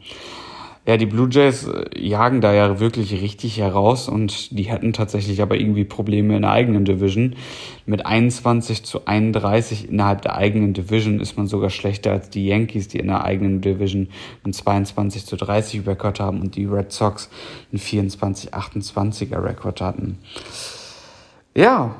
Ja, 0.88 0.96
die 0.96 1.04
Blue 1.04 1.28
Jays 1.30 1.66
äh, 1.66 1.84
jagen 2.00 2.40
da 2.40 2.54
ja 2.54 2.80
wirklich 2.80 3.12
richtig 3.20 3.58
heraus 3.58 4.08
und 4.08 4.58
die 4.58 4.72
hatten 4.72 4.94
tatsächlich 4.94 5.42
aber 5.42 5.60
irgendwie 5.60 5.84
Probleme 5.84 6.34
in 6.34 6.40
der 6.40 6.52
eigenen 6.52 6.86
Division. 6.86 7.36
Mit 7.84 8.06
21 8.06 8.84
zu 8.84 9.06
31 9.06 9.90
innerhalb 9.90 10.22
der 10.22 10.36
eigenen 10.36 10.72
Division 10.72 11.20
ist 11.20 11.36
man 11.36 11.46
sogar 11.46 11.68
schlechter 11.68 12.12
als 12.12 12.30
die 12.30 12.46
Yankees, 12.46 12.88
die 12.88 13.00
in 13.00 13.08
der 13.08 13.22
eigenen 13.22 13.60
Division 13.60 14.08
einen 14.44 14.54
22 14.54 15.26
zu 15.26 15.36
30 15.36 15.86
Rekord 15.86 16.20
haben 16.20 16.40
und 16.40 16.56
die 16.56 16.64
Red 16.64 16.90
Sox 16.90 17.28
einen 17.70 17.80
24 17.80 18.54
28er 18.54 19.44
Rekord 19.44 19.82
hatten. 19.82 20.16
Ja, 21.54 21.96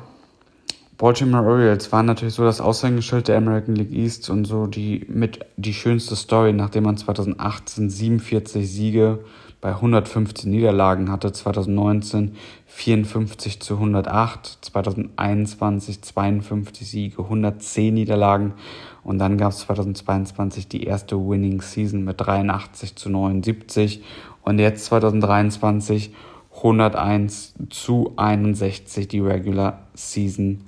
Baltimore 0.99 1.47
Orioles 1.47 1.93
waren 1.93 2.07
natürlich 2.07 2.33
so 2.33 2.43
das 2.43 2.59
Aushängeschild 2.59 3.29
der 3.29 3.37
American 3.37 3.73
League 3.73 3.93
East 3.93 4.29
und 4.29 4.43
so 4.43 4.67
die 4.67 5.05
mit 5.07 5.39
die 5.55 5.73
schönste 5.73 6.17
Story, 6.17 6.51
nachdem 6.51 6.83
man 6.83 6.97
2018 6.97 7.89
47 7.89 8.69
Siege 8.69 9.19
bei 9.61 9.69
115 9.69 10.51
Niederlagen 10.51 11.09
hatte. 11.09 11.31
2019 11.31 12.35
54 12.65 13.61
zu 13.61 13.75
108, 13.75 14.57
2021 14.59 16.01
52 16.01 16.89
Siege, 16.89 17.23
110 17.23 17.93
Niederlagen 17.93 18.55
und 19.01 19.19
dann 19.19 19.37
gab 19.37 19.53
es 19.53 19.59
2022 19.59 20.67
die 20.67 20.83
erste 20.83 21.15
Winning 21.15 21.61
Season 21.61 22.03
mit 22.03 22.19
83 22.19 22.97
zu 22.97 23.09
79 23.09 24.03
und 24.43 24.59
jetzt 24.59 24.83
2023 24.83 26.13
101 26.57 27.53
zu 27.69 28.11
61 28.17 29.07
die 29.07 29.21
Regular 29.21 29.87
Season 29.93 30.65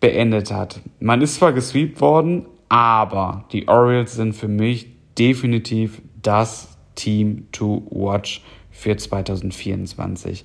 beendet 0.00 0.52
hat. 0.52 0.80
Man 1.00 1.22
ist 1.22 1.36
zwar 1.36 1.52
gesweept 1.52 2.00
worden, 2.00 2.46
aber 2.68 3.44
die 3.52 3.68
Orioles 3.68 4.14
sind 4.14 4.34
für 4.34 4.48
mich 4.48 4.88
definitiv 5.18 6.00
das 6.22 6.76
Team 6.94 7.46
to 7.52 7.86
watch 7.90 8.42
für 8.70 8.96
2024. 8.96 10.44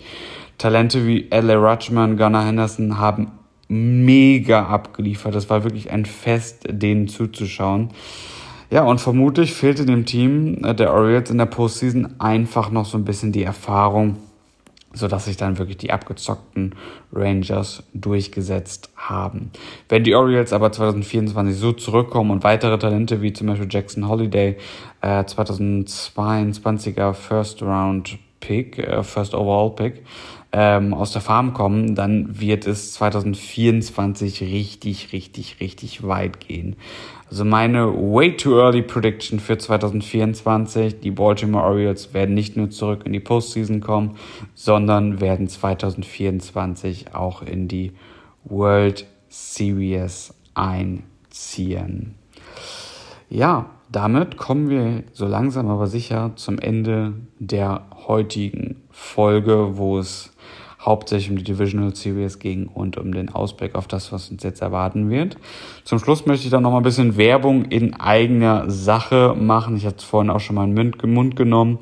Talente 0.57 1.05
wie 1.05 1.29
L.A. 1.29 1.55
Rutschman, 1.55 2.17
Gunnar 2.17 2.45
Henderson 2.45 2.97
haben 2.97 3.31
mega 3.67 4.65
abgeliefert. 4.65 5.35
Das 5.35 5.49
war 5.49 5.63
wirklich 5.63 5.91
ein 5.91 6.05
Fest, 6.05 6.63
denen 6.69 7.07
zuzuschauen. 7.07 7.89
Ja, 8.69 8.83
und 8.83 8.99
vermutlich 8.99 9.53
fehlte 9.53 9.85
dem 9.85 10.05
Team 10.05 10.63
äh, 10.63 10.73
der 10.73 10.93
Orioles 10.93 11.29
in 11.29 11.37
der 11.37 11.45
Postseason 11.45 12.19
einfach 12.19 12.71
noch 12.71 12.85
so 12.85 12.97
ein 12.97 13.05
bisschen 13.05 13.31
die 13.31 13.43
Erfahrung, 13.43 14.17
sodass 14.93 15.25
sich 15.25 15.37
dann 15.37 15.57
wirklich 15.57 15.77
die 15.77 15.91
abgezockten 15.91 16.75
Rangers 17.11 17.83
durchgesetzt 17.93 18.91
haben. 18.95 19.51
Wenn 19.89 20.03
die 20.03 20.15
Orioles 20.15 20.53
aber 20.53 20.71
2024 20.71 21.55
so 21.55 21.73
zurückkommen 21.73 22.31
und 22.31 22.43
weitere 22.43 22.77
Talente 22.77 23.21
wie 23.21 23.33
zum 23.33 23.47
Beispiel 23.47 23.67
Jackson 23.69 24.07
Holiday, 24.07 24.57
äh, 25.01 25.23
2022er 25.23 27.13
First 27.13 27.61
Round 27.61 28.17
Pick, 28.39 28.77
äh, 28.77 29.03
First 29.03 29.33
Overall 29.33 29.71
Pick, 29.71 30.03
ähm, 30.55 30.93
aus 30.93 31.11
der 31.11 31.21
Farm 31.21 31.53
kommen, 31.53 31.95
dann 31.95 32.39
wird 32.39 32.67
es 32.67 32.93
2024 32.93 34.41
richtig, 34.41 35.11
richtig, 35.11 35.59
richtig 35.59 36.03
weit 36.03 36.39
gehen. 36.39 36.75
Also 37.27 37.43
meine 37.43 37.87
way 37.87 38.37
too 38.37 38.59
early 38.59 38.83
Prediction 38.83 39.39
für 39.39 39.57
2024, 39.57 40.99
die 40.99 41.09
Baltimore 41.09 41.65
Orioles 41.65 42.13
werden 42.13 42.35
nicht 42.35 42.55
nur 42.55 42.69
zurück 42.69 43.01
in 43.05 43.13
die 43.13 43.19
Postseason 43.19 43.81
kommen, 43.81 44.17
sondern 44.53 45.19
werden 45.19 45.47
2024 45.47 47.15
auch 47.15 47.41
in 47.41 47.67
die 47.67 47.91
World 48.43 49.07
Series 49.29 50.35
einziehen. 50.53 52.13
Ja, 53.27 53.71
damit 53.91 54.37
kommen 54.37 54.69
wir 54.69 55.03
so 55.13 55.25
langsam 55.25 55.67
aber 55.69 55.87
sicher 55.87 56.33
zum 56.35 56.59
Ende 56.59 57.13
der 57.39 57.87
heutigen 58.07 58.83
Folge, 58.91 59.77
wo 59.77 59.97
es 59.97 60.32
hauptsächlich 60.85 61.29
um 61.31 61.37
die 61.37 61.43
Divisional 61.43 61.95
Series 61.95 62.39
ging 62.39 62.67
und 62.67 62.97
um 62.97 63.13
den 63.13 63.29
Ausblick 63.29 63.75
auf 63.75 63.87
das, 63.87 64.11
was 64.11 64.29
uns 64.29 64.43
jetzt 64.43 64.61
erwarten 64.61 65.09
wird. 65.09 65.37
Zum 65.83 65.99
Schluss 65.99 66.25
möchte 66.25 66.45
ich 66.45 66.51
dann 66.51 66.63
noch 66.63 66.71
mal 66.71 66.77
ein 66.77 66.83
bisschen 66.83 67.17
Werbung 67.17 67.65
in 67.65 67.93
eigener 67.93 68.69
Sache 68.69 69.35
machen. 69.37 69.77
Ich 69.77 69.85
hatte 69.85 69.97
es 69.97 70.03
vorhin 70.03 70.29
auch 70.29 70.39
schon 70.39 70.55
mal 70.55 70.67
in 70.67 70.75
den 70.75 71.13
Mund 71.13 71.35
genommen. 71.35 71.79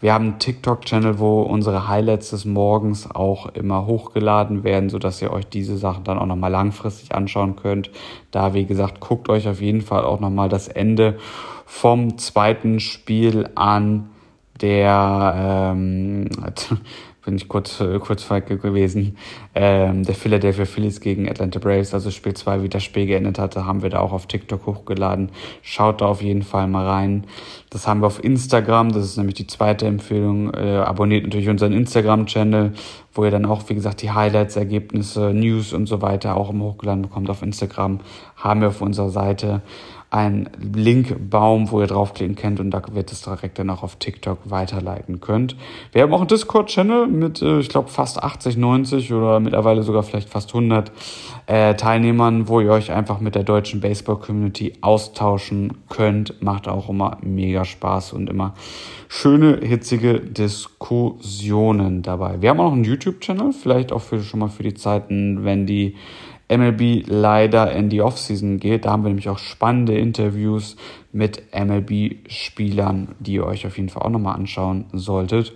Wir 0.00 0.12
haben 0.12 0.24
einen 0.24 0.38
TikTok-Channel, 0.38 1.18
wo 1.18 1.42
unsere 1.42 1.88
Highlights 1.88 2.30
des 2.30 2.44
Morgens 2.44 3.08
auch 3.10 3.46
immer 3.54 3.86
hochgeladen 3.86 4.64
werden, 4.64 4.90
sodass 4.90 5.22
ihr 5.22 5.32
euch 5.32 5.46
diese 5.46 5.78
Sachen 5.78 6.04
dann 6.04 6.18
auch 6.18 6.26
noch 6.26 6.36
mal 6.36 6.48
langfristig 6.48 7.14
anschauen 7.14 7.56
könnt. 7.56 7.90
Da, 8.32 8.52
wie 8.52 8.66
gesagt, 8.66 9.00
guckt 9.00 9.28
euch 9.28 9.48
auf 9.48 9.60
jeden 9.60 9.80
Fall 9.80 10.04
auch 10.04 10.20
noch 10.20 10.30
mal 10.30 10.48
das 10.48 10.68
Ende 10.68 11.18
vom 11.66 12.18
zweiten 12.18 12.80
Spiel 12.80 13.48
an 13.54 14.10
der 14.60 15.72
ähm, 15.74 16.28
bin 17.24 17.36
ich 17.36 17.48
kurz, 17.48 17.80
äh, 17.80 17.98
kurz 17.98 18.28
gewesen, 18.28 19.16
ähm, 19.54 20.02
der 20.02 20.14
Philadelphia 20.14 20.64
Phillies 20.64 21.00
gegen 21.00 21.28
Atlanta 21.28 21.58
Braves, 21.58 21.94
also 21.94 22.10
Spiel 22.10 22.34
2, 22.34 22.62
wie 22.62 22.68
das 22.68 22.82
Spiel 22.82 23.06
geendet 23.06 23.38
hatte, 23.38 23.64
haben 23.64 23.82
wir 23.82 23.90
da 23.90 24.00
auch 24.00 24.12
auf 24.12 24.26
TikTok 24.26 24.66
hochgeladen. 24.66 25.30
Schaut 25.62 26.00
da 26.00 26.06
auf 26.06 26.22
jeden 26.22 26.42
Fall 26.42 26.66
mal 26.66 26.86
rein. 26.86 27.24
Das 27.70 27.86
haben 27.86 28.00
wir 28.00 28.06
auf 28.06 28.22
Instagram, 28.22 28.92
das 28.92 29.04
ist 29.04 29.16
nämlich 29.16 29.34
die 29.34 29.46
zweite 29.46 29.86
Empfehlung. 29.86 30.52
Äh, 30.54 30.78
abonniert 30.78 31.24
natürlich 31.24 31.48
unseren 31.48 31.72
Instagram-Channel, 31.72 32.72
wo 33.14 33.24
ihr 33.24 33.30
dann 33.30 33.46
auch, 33.46 33.68
wie 33.68 33.74
gesagt, 33.74 34.02
die 34.02 34.10
Highlights, 34.10 34.56
Ergebnisse, 34.56 35.32
News 35.32 35.72
und 35.72 35.86
so 35.86 36.02
weiter 36.02 36.36
auch 36.36 36.50
immer 36.50 36.64
hochgeladen 36.64 37.02
bekommt 37.02 37.30
auf 37.30 37.42
Instagram. 37.42 38.00
Haben 38.36 38.60
wir 38.62 38.68
auf 38.68 38.80
unserer 38.80 39.10
Seite 39.10 39.62
ein 40.12 40.50
Linkbaum, 40.60 41.70
wo 41.70 41.80
ihr 41.80 41.86
draufklicken 41.86 42.36
könnt 42.36 42.60
und 42.60 42.70
da 42.70 42.82
wird 42.92 43.10
es 43.10 43.22
direkt 43.22 43.58
dann 43.58 43.70
auch 43.70 43.82
auf 43.82 43.96
TikTok 43.96 44.38
weiterleiten 44.44 45.20
könnt. 45.22 45.56
Wir 45.92 46.02
haben 46.02 46.12
auch 46.12 46.18
einen 46.18 46.28
Discord-Channel 46.28 47.06
mit, 47.06 47.40
äh, 47.40 47.60
ich 47.60 47.70
glaube, 47.70 47.88
fast 47.88 48.22
80, 48.22 48.58
90 48.58 49.10
oder 49.14 49.40
mittlerweile 49.40 49.82
sogar 49.82 50.02
vielleicht 50.02 50.28
fast 50.28 50.50
100 50.50 50.92
äh, 51.46 51.74
Teilnehmern, 51.76 52.46
wo 52.46 52.60
ihr 52.60 52.70
euch 52.70 52.92
einfach 52.92 53.20
mit 53.20 53.34
der 53.34 53.42
deutschen 53.42 53.80
Baseball-Community 53.80 54.74
austauschen 54.82 55.78
könnt. 55.88 56.42
Macht 56.42 56.68
auch 56.68 56.90
immer 56.90 57.16
mega 57.22 57.64
Spaß 57.64 58.12
und 58.12 58.28
immer 58.28 58.52
schöne, 59.08 59.60
hitzige 59.62 60.20
Diskussionen 60.20 62.02
dabei. 62.02 62.42
Wir 62.42 62.50
haben 62.50 62.60
auch 62.60 62.66
noch 62.66 62.72
einen 62.74 62.84
YouTube-Channel, 62.84 63.54
vielleicht 63.54 63.92
auch 63.92 64.02
für, 64.02 64.20
schon 64.20 64.40
mal 64.40 64.48
für 64.48 64.62
die 64.62 64.74
Zeiten, 64.74 65.42
wenn 65.42 65.64
die 65.64 65.96
MLB 66.48 67.04
leider 67.06 67.72
in 67.72 67.88
die 67.88 68.02
Offseason 68.02 68.58
geht. 68.58 68.84
Da 68.84 68.92
haben 68.92 69.04
wir 69.04 69.08
nämlich 69.08 69.28
auch 69.28 69.38
spannende 69.38 69.96
Interviews 69.96 70.76
mit 71.12 71.42
MLB-Spielern, 71.54 73.14
die 73.20 73.34
ihr 73.34 73.46
euch 73.46 73.66
auf 73.66 73.76
jeden 73.76 73.88
Fall 73.88 74.02
auch 74.02 74.10
nochmal 74.10 74.36
anschauen 74.36 74.86
solltet. 74.92 75.54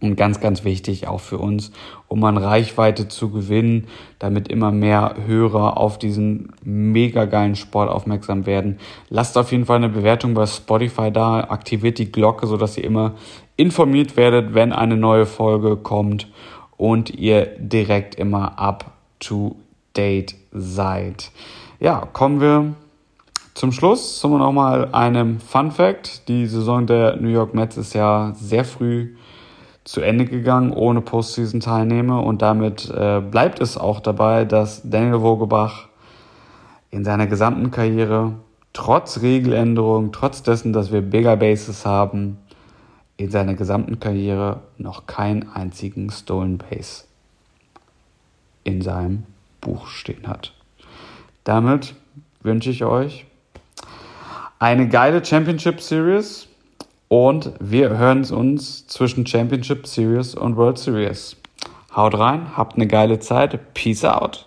Und 0.00 0.16
ganz, 0.16 0.40
ganz 0.40 0.64
wichtig 0.64 1.06
auch 1.06 1.20
für 1.20 1.38
uns, 1.38 1.70
um 2.08 2.24
an 2.24 2.36
Reichweite 2.36 3.06
zu 3.06 3.30
gewinnen, 3.30 3.86
damit 4.18 4.48
immer 4.48 4.72
mehr 4.72 5.14
Hörer 5.26 5.76
auf 5.76 5.96
diesen 5.96 6.52
mega 6.64 7.24
geilen 7.26 7.54
Sport 7.54 7.88
aufmerksam 7.88 8.44
werden. 8.44 8.78
Lasst 9.10 9.38
auf 9.38 9.52
jeden 9.52 9.64
Fall 9.64 9.76
eine 9.76 9.88
Bewertung 9.88 10.34
bei 10.34 10.46
Spotify 10.46 11.12
da, 11.12 11.42
aktiviert 11.42 11.98
die 11.98 12.10
Glocke, 12.10 12.48
sodass 12.48 12.76
ihr 12.76 12.82
immer 12.82 13.14
informiert 13.56 14.16
werdet, 14.16 14.54
wenn 14.54 14.72
eine 14.72 14.96
neue 14.96 15.24
Folge 15.24 15.76
kommt 15.76 16.26
und 16.76 17.10
ihr 17.10 17.46
direkt 17.60 18.16
immer 18.16 18.58
up 18.58 18.90
to 19.20 19.54
Date 19.96 20.34
seid. 20.52 21.30
Ja, 21.80 22.08
kommen 22.12 22.40
wir 22.40 22.74
zum 23.54 23.72
Schluss 23.72 24.18
zum 24.18 24.38
nochmal 24.38 24.88
einem 24.92 25.40
Fun 25.40 25.70
Fact. 25.70 26.28
Die 26.28 26.46
Saison 26.46 26.86
der 26.86 27.16
New 27.16 27.28
York 27.28 27.54
Mets 27.54 27.76
ist 27.76 27.94
ja 27.94 28.32
sehr 28.34 28.64
früh 28.64 29.14
zu 29.84 30.00
Ende 30.00 30.24
gegangen, 30.24 30.72
ohne 30.72 31.00
Postseason-Teilnehmer 31.00 32.22
und 32.24 32.40
damit 32.40 32.88
äh, 32.90 33.20
bleibt 33.20 33.60
es 33.60 33.76
auch 33.76 34.00
dabei, 34.00 34.44
dass 34.44 34.82
Daniel 34.84 35.20
Vogelbach 35.20 35.88
in 36.90 37.04
seiner 37.04 37.26
gesamten 37.26 37.70
Karriere 37.70 38.34
trotz 38.72 39.20
Regeländerung, 39.22 40.12
trotz 40.12 40.42
dessen, 40.42 40.72
dass 40.72 40.92
wir 40.92 41.02
Bigger 41.02 41.36
Bases 41.36 41.84
haben, 41.84 42.38
in 43.16 43.30
seiner 43.30 43.54
gesamten 43.54 44.00
Karriere 44.00 44.60
noch 44.78 45.06
keinen 45.06 45.48
einzigen 45.50 46.10
Stolen 46.10 46.58
Base 46.58 47.04
in 48.64 48.80
seinem 48.80 49.24
Buch 49.62 49.86
stehen 49.86 50.28
hat. 50.28 50.52
Damit 51.44 51.94
wünsche 52.42 52.68
ich 52.68 52.84
euch 52.84 53.24
eine 54.58 54.88
geile 54.88 55.24
Championship 55.24 55.80
Series 55.80 56.46
und 57.08 57.52
wir 57.58 57.96
hören 57.96 58.24
uns 58.30 58.86
zwischen 58.86 59.26
Championship 59.26 59.86
Series 59.86 60.34
und 60.34 60.56
World 60.56 60.78
Series. 60.78 61.36
Haut 61.96 62.16
rein, 62.18 62.56
habt 62.56 62.76
eine 62.76 62.86
geile 62.86 63.18
Zeit. 63.18 63.74
Peace 63.74 64.04
out. 64.04 64.46